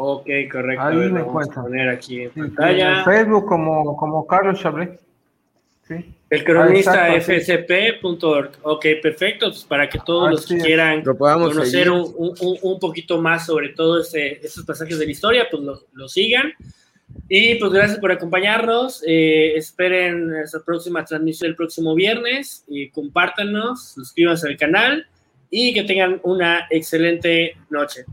[0.02, 0.84] Ok, correcto.
[0.84, 1.62] Ahí ver, me vamos a encuentro.
[1.64, 3.04] poner aquí en Sí, En pantalla.
[3.04, 4.98] Facebook como, como Carlos Chablé.
[5.88, 6.16] Sí.
[6.30, 7.34] El cronista Ah, sí.
[7.40, 8.52] fsp.org.
[8.62, 9.48] Ok, perfecto.
[9.50, 10.66] Pues para que todos los Así que es.
[10.66, 15.06] quieran Lo podamos conocer un, un- un poquito más sobre todo este, estos pasajes de
[15.06, 16.54] la historia, pues lo, lo sigan.
[17.28, 19.04] Y pues gracias por acompañarnos.
[19.08, 22.64] Eh, esperen esta próxima transmisión el próximo viernes.
[22.68, 25.08] Y compártanos, suscríbanse al canal
[25.50, 28.06] y que tengan una excelente noche.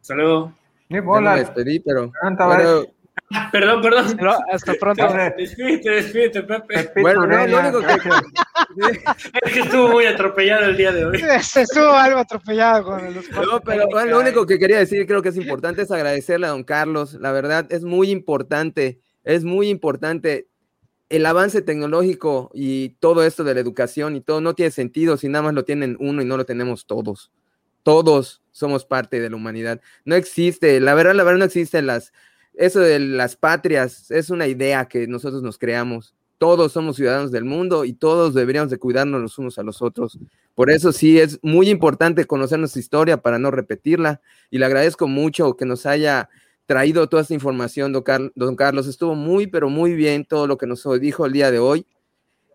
[0.00, 0.54] Hasta luego.
[0.88, 2.10] Sí, me despedí, pero.
[2.22, 2.90] Ah,
[3.52, 4.16] Perdón, perdón.
[4.16, 5.06] Pero hasta pronto.
[5.36, 7.00] Despídete, despídete, Pepe.
[7.00, 8.10] Bueno, no, lo único que-.
[9.42, 11.18] Es que estuvo muy atropellado el día de hoy.
[11.42, 15.22] Se estuvo algo atropellado con los No, pero bueno, lo único que quería decir, creo
[15.22, 17.14] que es importante, es agradecerle a don Carlos.
[17.14, 20.48] La verdad, es muy importante, es muy importante.
[21.08, 25.28] El avance tecnológico y todo esto de la educación y todo no tiene sentido si
[25.28, 27.32] nada más lo tienen uno y no lo tenemos todos.
[27.82, 29.80] Todos somos parte de la humanidad.
[30.04, 32.12] No existe, la verdad, la verdad no existen las,
[32.60, 36.14] eso de las patrias, es una idea que nosotros nos creamos.
[36.38, 40.18] Todos somos ciudadanos del mundo y todos deberíamos de cuidarnos los unos a los otros.
[40.54, 44.20] Por eso sí es muy importante conocer nuestra historia para no repetirla.
[44.50, 46.28] Y le agradezco mucho que nos haya
[46.66, 48.86] traído toda esta información, don, Car- don Carlos.
[48.86, 51.86] Estuvo muy, pero muy bien todo lo que nos dijo el día de hoy.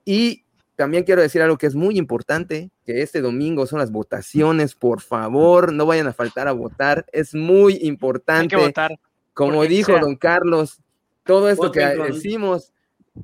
[0.03, 0.43] Y
[0.75, 4.75] también quiero decir algo que es muy importante, que este domingo son las votaciones.
[4.75, 7.05] Por favor, no vayan a faltar a votar.
[7.11, 8.55] Es muy Hay que importante.
[8.55, 8.99] votar.
[9.35, 10.01] Como dijo sea.
[10.01, 10.79] don Carlos,
[11.23, 12.73] todo esto que decimos,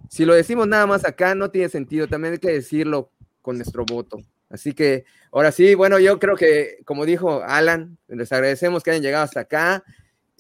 [0.09, 2.07] si lo decimos nada más acá, no tiene sentido.
[2.07, 3.09] También hay que decirlo
[3.41, 4.19] con nuestro voto.
[4.49, 9.03] Así que ahora sí, bueno, yo creo que, como dijo Alan, les agradecemos que hayan
[9.03, 9.83] llegado hasta acá,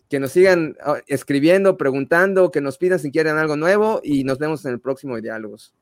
[0.09, 4.37] que nos sigan ah, escribiendo, preguntando, que nos pidan si quieren algo nuevo y nos
[4.37, 5.73] vemos en el próximo Diálogos.